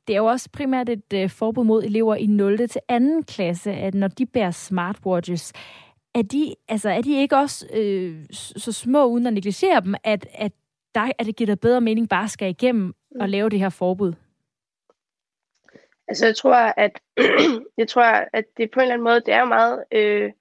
Det 0.07 0.15
er 0.15 0.19
jo 0.19 0.27
også 0.27 0.49
primært 0.53 0.89
et 0.89 1.13
øh, 1.15 1.31
forbud 1.31 1.65
mod 1.65 1.85
elever 1.85 2.15
i 2.15 2.27
0. 2.27 2.59
til 2.69 2.81
2. 2.91 3.23
klasse, 3.29 3.73
at 3.73 3.95
når 3.95 4.09
de 4.09 4.27
bærer 4.27 4.51
smartwatches, 4.51 5.53
er 6.15 6.23
de, 6.23 6.55
altså, 6.69 6.91
er 6.91 7.01
de 7.01 7.21
ikke 7.21 7.37
også 7.37 7.67
øh, 7.75 8.25
så 8.31 8.73
små, 8.73 9.05
uden 9.05 9.27
at 9.27 9.33
negligere 9.33 9.81
dem, 9.81 9.95
at, 10.05 10.27
at, 10.35 10.53
der, 10.95 11.11
at 11.19 11.27
det 11.27 11.37
giver 11.37 11.47
dig 11.47 11.61
bedre 11.61 11.81
mening 11.81 12.09
bare 12.09 12.29
skal 12.29 12.51
igennem 12.51 12.95
og 13.21 13.27
mm. 13.27 13.31
lave 13.31 13.49
det 13.49 13.59
her 13.59 13.69
forbud? 13.69 14.13
Altså, 16.09 16.27
jeg 16.27 16.37
tror, 16.37 16.55
at, 16.55 17.01
jeg 17.81 17.89
tror, 17.89 18.03
at 18.33 18.45
det 18.57 18.71
på 18.71 18.81
en 18.81 18.83
eller 18.83 18.95
anden 18.95 19.05
måde, 19.05 19.21
det 19.27 19.35
er 19.35 19.41
jo 19.41 19.45
meget 19.45 19.85
øh, 19.93 20.33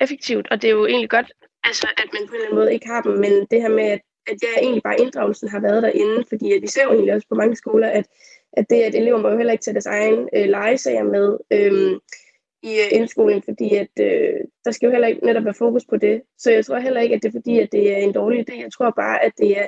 effektivt, 0.00 0.46
og 0.50 0.62
det 0.62 0.68
er 0.68 0.74
jo 0.74 0.86
egentlig 0.86 1.10
godt, 1.10 1.32
altså, 1.64 1.88
at 1.96 2.08
man 2.12 2.28
på 2.28 2.34
en 2.34 2.36
eller 2.36 2.46
anden 2.46 2.58
måde 2.58 2.74
ikke 2.74 2.86
har 2.86 3.02
dem, 3.02 3.12
men 3.12 3.32
det 3.50 3.62
her 3.62 3.68
med, 3.68 3.84
at, 3.84 4.00
at 4.26 4.36
jeg 4.42 4.62
egentlig 4.62 4.82
bare 4.82 5.00
inddragelsen 5.00 5.48
har 5.48 5.60
været 5.60 5.82
derinde, 5.82 6.24
fordi 6.28 6.52
at 6.52 6.62
vi 6.62 6.66
ser 6.66 6.84
jo 6.84 6.92
egentlig 6.92 7.14
også 7.14 7.28
på 7.28 7.34
mange 7.34 7.56
skoler, 7.56 7.88
at, 7.88 8.06
at 8.52 8.70
det, 8.70 8.82
at 8.82 8.94
elever 8.94 9.18
må 9.18 9.28
jo 9.28 9.36
heller 9.36 9.52
ikke 9.52 9.64
tage 9.64 9.74
deres 9.74 9.86
egen 9.86 10.28
øh, 10.36 10.48
legesager 10.48 11.02
med 11.02 11.38
øh, 11.50 12.00
i 12.62 12.72
øh, 12.82 12.88
indskolen, 12.98 13.42
fordi 13.42 13.74
at 13.74 13.94
øh, 14.00 14.40
der 14.64 14.70
skal 14.70 14.86
jo 14.86 14.92
heller 14.92 15.08
ikke 15.08 15.26
netop 15.26 15.44
være 15.44 15.54
fokus 15.54 15.84
på 15.84 15.96
det. 15.96 16.22
Så 16.38 16.50
jeg 16.50 16.64
tror 16.64 16.78
heller 16.78 17.00
ikke, 17.00 17.14
at 17.14 17.22
det 17.22 17.28
er 17.28 17.38
fordi, 17.38 17.58
at 17.58 17.72
det 17.72 17.92
er 17.92 17.96
en 17.96 18.12
dårlig 18.12 18.50
idé. 18.50 18.60
Jeg 18.60 18.72
tror 18.72 18.90
bare, 18.90 19.24
at 19.24 19.32
det 19.38 19.58
er, 19.58 19.66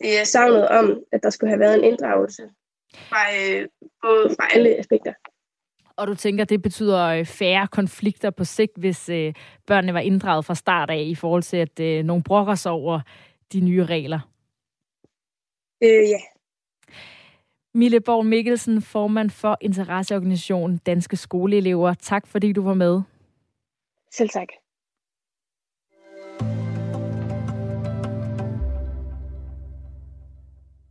det 0.00 0.20
er 0.20 0.24
savnet 0.24 0.68
om, 0.68 1.04
at 1.12 1.22
der 1.22 1.30
skulle 1.30 1.50
have 1.50 1.60
været 1.60 1.78
en 1.78 1.84
inddragelse 1.84 2.42
fra, 2.96 3.22
øh, 3.36 3.68
både 4.02 4.34
fra 4.36 4.46
alle 4.54 4.78
aspekter. 4.78 5.12
Og 5.96 6.06
du 6.06 6.14
tænker, 6.14 6.44
det 6.44 6.62
betyder 6.62 7.06
øh, 7.06 7.24
færre 7.24 7.68
konflikter 7.68 8.30
på 8.30 8.44
sigt, 8.44 8.72
hvis 8.76 9.08
øh, 9.08 9.34
børnene 9.66 9.94
var 9.94 10.00
inddraget 10.00 10.44
fra 10.44 10.54
start 10.54 10.90
af, 10.90 11.02
i 11.06 11.14
forhold 11.14 11.42
til, 11.42 11.56
at 11.56 11.80
øh, 11.80 12.04
nogen 12.04 12.22
brokker 12.22 12.54
sig 12.54 12.72
over 12.72 13.00
de 13.52 13.60
nye 13.60 13.84
regler? 13.84 14.20
Øh, 15.82 16.08
ja. 16.10 16.20
Mille 17.74 18.00
Borg 18.00 18.26
Mikkelsen, 18.26 18.82
formand 18.82 19.30
for 19.30 19.58
interesseorganisationen 19.60 20.78
Danske 20.86 21.16
Skoleelever. 21.16 21.94
Tak 21.94 22.26
fordi 22.26 22.52
du 22.52 22.62
var 22.62 22.74
med. 22.74 23.02
Selv 24.12 24.28
tak. 24.28 24.48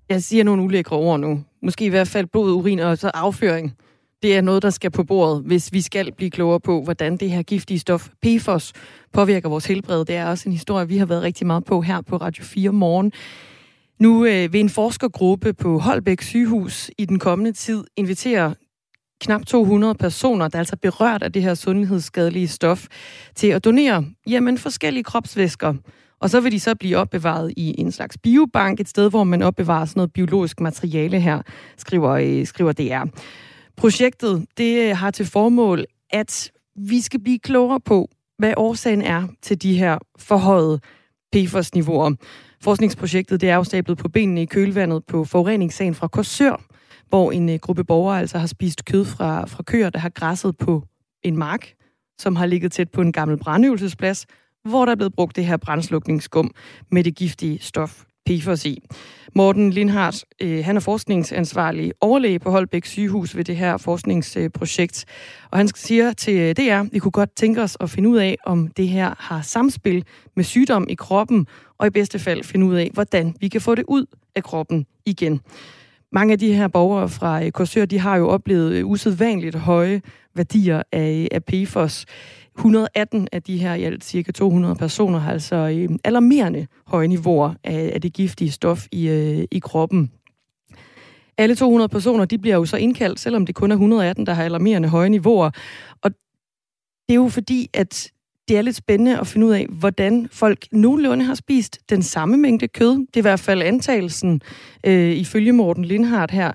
Jeg 0.09 0.23
siger 0.23 0.43
nogle 0.43 0.63
ulækre 0.63 0.95
ord 0.95 1.19
nu. 1.19 1.43
Måske 1.65 1.85
i 1.85 1.89
hvert 1.89 2.07
fald 2.07 2.27
blod, 2.27 2.51
urin 2.51 2.79
og 2.79 2.97
så 2.97 3.11
afføring. 3.13 3.75
Det 4.23 4.37
er 4.37 4.41
noget, 4.41 4.63
der 4.63 4.69
skal 4.69 4.91
på 4.91 5.03
bordet, 5.03 5.43
hvis 5.45 5.73
vi 5.73 5.81
skal 5.81 6.13
blive 6.13 6.31
klogere 6.31 6.59
på, 6.59 6.83
hvordan 6.83 7.17
det 7.17 7.31
her 7.31 7.43
giftige 7.43 7.79
stof 7.79 8.09
PFOS 8.21 8.73
påvirker 9.13 9.49
vores 9.49 9.65
helbred. 9.65 10.05
Det 10.05 10.15
er 10.15 10.25
også 10.25 10.49
en 10.49 10.53
historie, 10.53 10.87
vi 10.87 10.97
har 10.97 11.05
været 11.05 11.23
rigtig 11.23 11.47
meget 11.47 11.65
på 11.65 11.81
her 11.81 12.01
på 12.01 12.17
Radio 12.17 12.43
4 12.43 12.71
morgen. 12.71 13.11
Nu 13.99 14.25
øh, 14.25 14.53
vil 14.53 14.61
en 14.61 14.69
forskergruppe 14.69 15.53
på 15.53 15.79
Holbæk 15.79 16.21
sygehus 16.21 16.91
i 16.97 17.05
den 17.05 17.19
kommende 17.19 17.51
tid 17.51 17.83
invitere 17.95 18.55
knap 19.21 19.45
200 19.45 19.95
personer, 19.95 20.37
der 20.37 20.43
altså 20.45 20.57
er 20.57 20.59
altså 20.59 20.77
berørt 20.77 21.23
af 21.23 21.33
det 21.33 21.41
her 21.41 21.53
sundhedsskadelige 21.53 22.47
stof, 22.47 22.87
til 23.35 23.47
at 23.47 23.65
donere 23.65 24.05
jamen, 24.27 24.57
forskellige 24.57 25.03
kropsvæsker 25.03 25.73
og 26.19 26.29
så 26.29 26.39
vil 26.39 26.51
de 26.51 26.59
så 26.59 26.75
blive 26.75 26.97
opbevaret 26.97 27.53
i 27.57 27.75
en 27.77 27.91
slags 27.91 28.17
biobank, 28.17 28.79
et 28.79 28.89
sted, 28.89 29.09
hvor 29.09 29.23
man 29.23 29.41
opbevarer 29.41 29.85
sådan 29.85 29.99
noget 29.99 30.13
biologisk 30.13 30.59
materiale 30.59 31.19
her, 31.19 31.41
skriver, 31.77 32.11
øh, 32.11 32.45
skriver 32.45 32.71
DR. 32.71 33.05
Projektet 33.77 34.45
det 34.57 34.89
øh, 34.89 34.97
har 34.97 35.11
til 35.11 35.25
formål, 35.25 35.85
at 36.09 36.51
vi 36.75 37.01
skal 37.01 37.19
blive 37.19 37.39
klogere 37.39 37.79
på, 37.79 38.09
hvad 38.37 38.53
årsagen 38.57 39.01
er 39.01 39.27
til 39.41 39.61
de 39.61 39.77
her 39.77 39.97
forhøjede 40.19 40.79
PFOS-niveauer. 41.35 42.15
Forskningsprojektet 42.61 43.41
det 43.41 43.49
er 43.49 43.55
afstablet 43.55 43.97
på 43.97 44.09
benene 44.09 44.41
i 44.41 44.45
kølvandet 44.45 45.05
på 45.05 45.23
forureningssagen 45.23 45.95
fra 45.95 46.07
Korsør, 46.07 46.61
hvor 47.09 47.31
en 47.31 47.49
øh, 47.49 47.59
gruppe 47.59 47.83
borgere 47.83 48.19
altså 48.19 48.37
har 48.37 48.47
spist 48.47 48.85
kød 48.85 49.05
fra, 49.05 49.45
fra 49.45 49.63
køer, 49.63 49.89
der 49.89 49.99
har 49.99 50.09
græsset 50.09 50.57
på 50.57 50.83
en 51.23 51.37
mark, 51.37 51.73
som 52.19 52.35
har 52.35 52.45
ligget 52.45 52.71
tæt 52.71 52.91
på 52.91 53.01
en 53.01 53.11
gammel 53.11 53.37
brandøvelsesplads, 53.37 54.25
hvor 54.65 54.85
der 54.85 54.91
er 54.91 54.95
blevet 54.95 55.13
brugt 55.13 55.35
det 55.35 55.45
her 55.45 55.57
brændslukningsskum 55.57 56.51
med 56.91 57.03
det 57.03 57.15
giftige 57.15 57.59
stof 57.61 58.03
PFOS 58.29 58.65
i. 58.65 58.83
Morten 59.35 59.69
Lindhardt, 59.69 60.25
øh, 60.41 60.65
han 60.65 60.75
er 60.75 60.79
forskningsansvarlig 60.79 61.93
overlæge 62.01 62.39
på 62.39 62.51
Holbæk 62.51 62.85
sygehus 62.85 63.35
ved 63.35 63.43
det 63.43 63.55
her 63.55 63.77
forskningsprojekt. 63.77 65.05
Og 65.51 65.57
han 65.57 65.67
siger 65.75 66.13
til 66.13 66.35
øh, 66.35 66.55
DR, 66.55 66.83
vi 66.91 66.99
kunne 66.99 67.11
godt 67.11 67.35
tænke 67.35 67.61
os 67.61 67.77
at 67.79 67.89
finde 67.89 68.09
ud 68.09 68.17
af, 68.17 68.37
om 68.45 68.67
det 68.67 68.87
her 68.87 69.15
har 69.19 69.41
samspil 69.41 70.03
med 70.35 70.43
sygdom 70.43 70.87
i 70.89 70.95
kroppen, 70.95 71.47
og 71.77 71.87
i 71.87 71.89
bedste 71.89 72.19
fald 72.19 72.43
finde 72.43 72.65
ud 72.65 72.75
af, 72.75 72.89
hvordan 72.93 73.35
vi 73.39 73.47
kan 73.47 73.61
få 73.61 73.75
det 73.75 73.85
ud 73.87 74.05
af 74.35 74.43
kroppen 74.43 74.85
igen. 75.05 75.41
Mange 76.11 76.31
af 76.31 76.39
de 76.39 76.53
her 76.53 76.67
borgere 76.67 77.09
fra 77.09 77.45
øh, 77.45 77.51
Korsør, 77.51 77.85
de 77.85 77.99
har 77.99 78.15
jo 78.15 78.29
oplevet 78.29 78.73
øh, 78.73 78.87
usædvanligt 78.87 79.55
høje 79.55 80.01
værdier 80.35 80.83
af, 80.91 81.27
af 81.31 81.43
PFOS. 81.43 82.05
118 82.57 83.27
af 83.31 83.43
de 83.43 83.57
her 83.57 83.73
i 83.73 83.83
alt 83.83 84.03
cirka 84.03 84.31
200 84.31 84.75
personer 84.75 85.19
har 85.19 85.31
altså 85.31 85.55
øh, 85.55 85.89
alarmerende 86.03 86.67
høje 86.87 87.07
niveauer 87.07 87.53
af, 87.63 87.91
af 87.93 88.01
det 88.01 88.13
giftige 88.13 88.51
stof 88.51 88.87
i, 88.91 89.07
øh, 89.07 89.45
i 89.51 89.59
kroppen. 89.59 90.11
Alle 91.37 91.55
200 91.55 91.89
personer 91.89 92.25
de 92.25 92.37
bliver 92.37 92.55
jo 92.55 92.65
så 92.65 92.77
indkaldt, 92.77 93.19
selvom 93.19 93.45
det 93.45 93.55
kun 93.55 93.71
er 93.71 93.75
118, 93.75 94.25
der 94.25 94.33
har 94.33 94.43
alarmerende 94.43 94.89
høje 94.89 95.09
niveauer. 95.09 95.51
Og 96.01 96.11
det 97.07 97.13
er 97.13 97.15
jo 97.15 97.27
fordi, 97.27 97.69
at 97.73 98.11
det 98.47 98.57
er 98.57 98.61
lidt 98.61 98.75
spændende 98.75 99.19
at 99.19 99.27
finde 99.27 99.47
ud 99.47 99.51
af, 99.51 99.65
hvordan 99.69 100.27
folk 100.31 100.65
nogenlunde 100.71 101.25
har 101.25 101.35
spist 101.35 101.79
den 101.89 102.03
samme 102.03 102.37
mængde 102.37 102.67
kød. 102.67 102.91
Det 102.91 103.15
er 103.15 103.17
i 103.17 103.21
hvert 103.21 103.39
fald 103.39 103.61
antagelsen 103.61 104.41
øh, 104.85 105.11
ifølge 105.11 105.51
Morten 105.51 105.85
Lindhardt 105.85 106.31
her. 106.31 106.51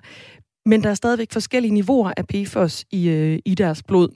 Men 0.67 0.83
der 0.83 0.91
er 0.91 0.95
stadigvæk 0.95 1.33
forskellige 1.33 1.75
niveauer 1.75 2.13
af 2.17 2.27
PFOS 2.27 2.85
i, 2.91 3.09
øh, 3.09 3.39
i 3.45 3.55
deres 3.55 3.83
blod. 3.83 4.09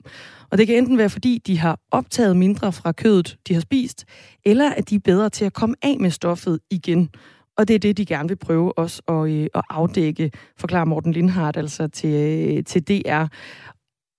Og 0.51 0.57
det 0.57 0.67
kan 0.67 0.75
enten 0.75 0.97
være, 0.97 1.09
fordi 1.09 1.41
de 1.47 1.57
har 1.59 1.79
optaget 1.91 2.37
mindre 2.37 2.71
fra 2.71 2.91
kødet, 2.91 3.37
de 3.47 3.53
har 3.53 3.61
spist, 3.61 4.05
eller 4.45 4.69
at 4.69 4.89
de 4.89 4.95
er 4.95 4.99
bedre 4.99 5.29
til 5.29 5.45
at 5.45 5.53
komme 5.53 5.75
af 5.81 5.97
med 5.99 6.09
stoffet 6.09 6.59
igen. 6.71 7.09
Og 7.57 7.67
det 7.67 7.73
er 7.73 7.79
det, 7.79 7.97
de 7.97 8.05
gerne 8.05 8.27
vil 8.27 8.35
prøve 8.35 8.77
også 8.77 9.01
at, 9.07 9.29
øh, 9.31 9.47
at 9.55 9.61
afdække, 9.69 10.31
forklarer 10.57 10.85
Morten 10.85 11.11
Lindhardt 11.11 11.57
altså 11.57 11.87
til, 11.87 12.09
øh, 12.09 12.63
til 12.63 12.83
DR. 12.87 13.25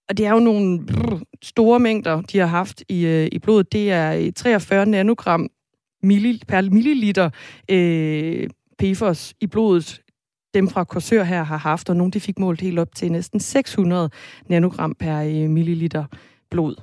Og 0.09 0.17
det 0.17 0.27
er 0.27 0.31
jo 0.31 0.39
nogle 0.39 0.87
brr, 0.87 1.21
store 1.43 1.81
mængder, 1.81 2.21
de 2.21 2.39
har 2.39 2.47
haft 2.47 2.83
i, 2.89 3.07
øh, 3.07 3.29
i 3.33 3.39
blodet. 3.39 3.73
Det 3.73 3.93
er 3.93 4.13
øh, 4.13 4.33
43 4.33 4.87
nanogram 4.87 5.49
milli, 6.03 6.43
per 6.49 6.71
milliliter 6.71 7.31
øh, 7.71 8.49
PFOS 8.79 9.35
i 9.41 9.47
blodet 9.47 10.01
dem 10.57 10.69
fra 10.69 10.85
Korsør 10.85 11.23
her 11.23 11.43
har 11.43 11.57
haft, 11.57 11.91
og 11.91 11.97
nogle 11.97 12.13
de 12.13 12.21
fik 12.21 12.39
målt 12.39 12.61
helt 12.61 12.79
op 12.79 12.95
til 12.95 13.13
næsten 13.13 13.41
600 13.41 14.11
nanogram 14.49 14.95
per 14.95 15.21
øh, 15.21 15.51
milliliter 15.51 16.05
blod. 16.51 16.75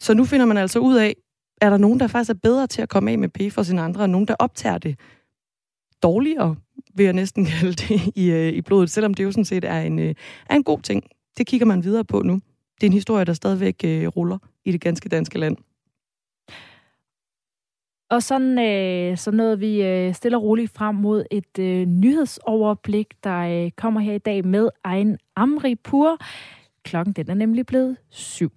Så 0.00 0.14
nu 0.14 0.24
finder 0.24 0.46
man 0.46 0.56
altså 0.56 0.78
ud 0.78 0.96
af, 0.96 1.16
er 1.60 1.70
der 1.70 1.76
nogen, 1.76 2.00
der 2.00 2.06
faktisk 2.06 2.30
er 2.30 2.38
bedre 2.42 2.66
til 2.66 2.82
at 2.82 2.88
komme 2.88 3.10
af 3.10 3.18
med 3.18 3.28
PFOS 3.28 3.70
end 3.70 3.80
andre, 3.80 4.02
og 4.02 4.10
nogen, 4.10 4.28
der 4.28 4.34
optager 4.38 4.78
det 4.78 4.98
dårligere, 6.02 6.56
vil 6.94 7.04
jeg 7.04 7.12
næsten 7.12 7.44
kalde 7.50 7.72
det, 7.72 8.12
i, 8.16 8.30
øh, 8.30 8.52
i 8.52 8.60
blodet, 8.60 8.90
selvom 8.90 9.14
det 9.14 9.24
jo 9.24 9.30
sådan 9.30 9.44
set 9.44 9.64
er 9.64 9.80
en, 9.80 9.98
øh, 9.98 10.14
er 10.50 10.54
en 10.54 10.64
god 10.64 10.80
ting. 10.80 11.04
Det 11.38 11.46
kigger 11.46 11.66
man 11.66 11.84
videre 11.84 12.04
på 12.04 12.22
nu. 12.22 12.40
Det 12.74 12.82
er 12.82 12.86
en 12.86 12.92
historie, 12.92 13.24
der 13.24 13.32
stadigvæk 13.32 13.76
ruller 14.16 14.38
i 14.64 14.72
det 14.72 14.80
ganske 14.80 15.08
danske 15.08 15.38
land. 15.38 15.56
Og 18.10 18.22
sådan 18.22 18.58
øh, 18.58 19.16
så 19.16 19.30
nåede 19.30 19.58
vi 19.58 19.82
øh, 19.82 20.14
stille 20.14 20.36
og 20.36 20.42
roligt 20.42 20.72
frem 20.72 20.94
mod 20.94 21.24
et 21.30 21.58
øh, 21.58 21.86
nyhedsoverblik, 21.86 23.06
der 23.24 23.64
øh, 23.64 23.70
kommer 23.70 24.00
her 24.00 24.12
i 24.12 24.18
dag 24.18 24.46
med 24.46 24.68
egen 24.84 25.18
Amri 25.36 25.74
Pur. 25.74 26.18
Klokken 26.84 27.12
den 27.12 27.30
er 27.30 27.34
nemlig 27.34 27.66
blevet 27.66 27.96
syv. 28.10 28.50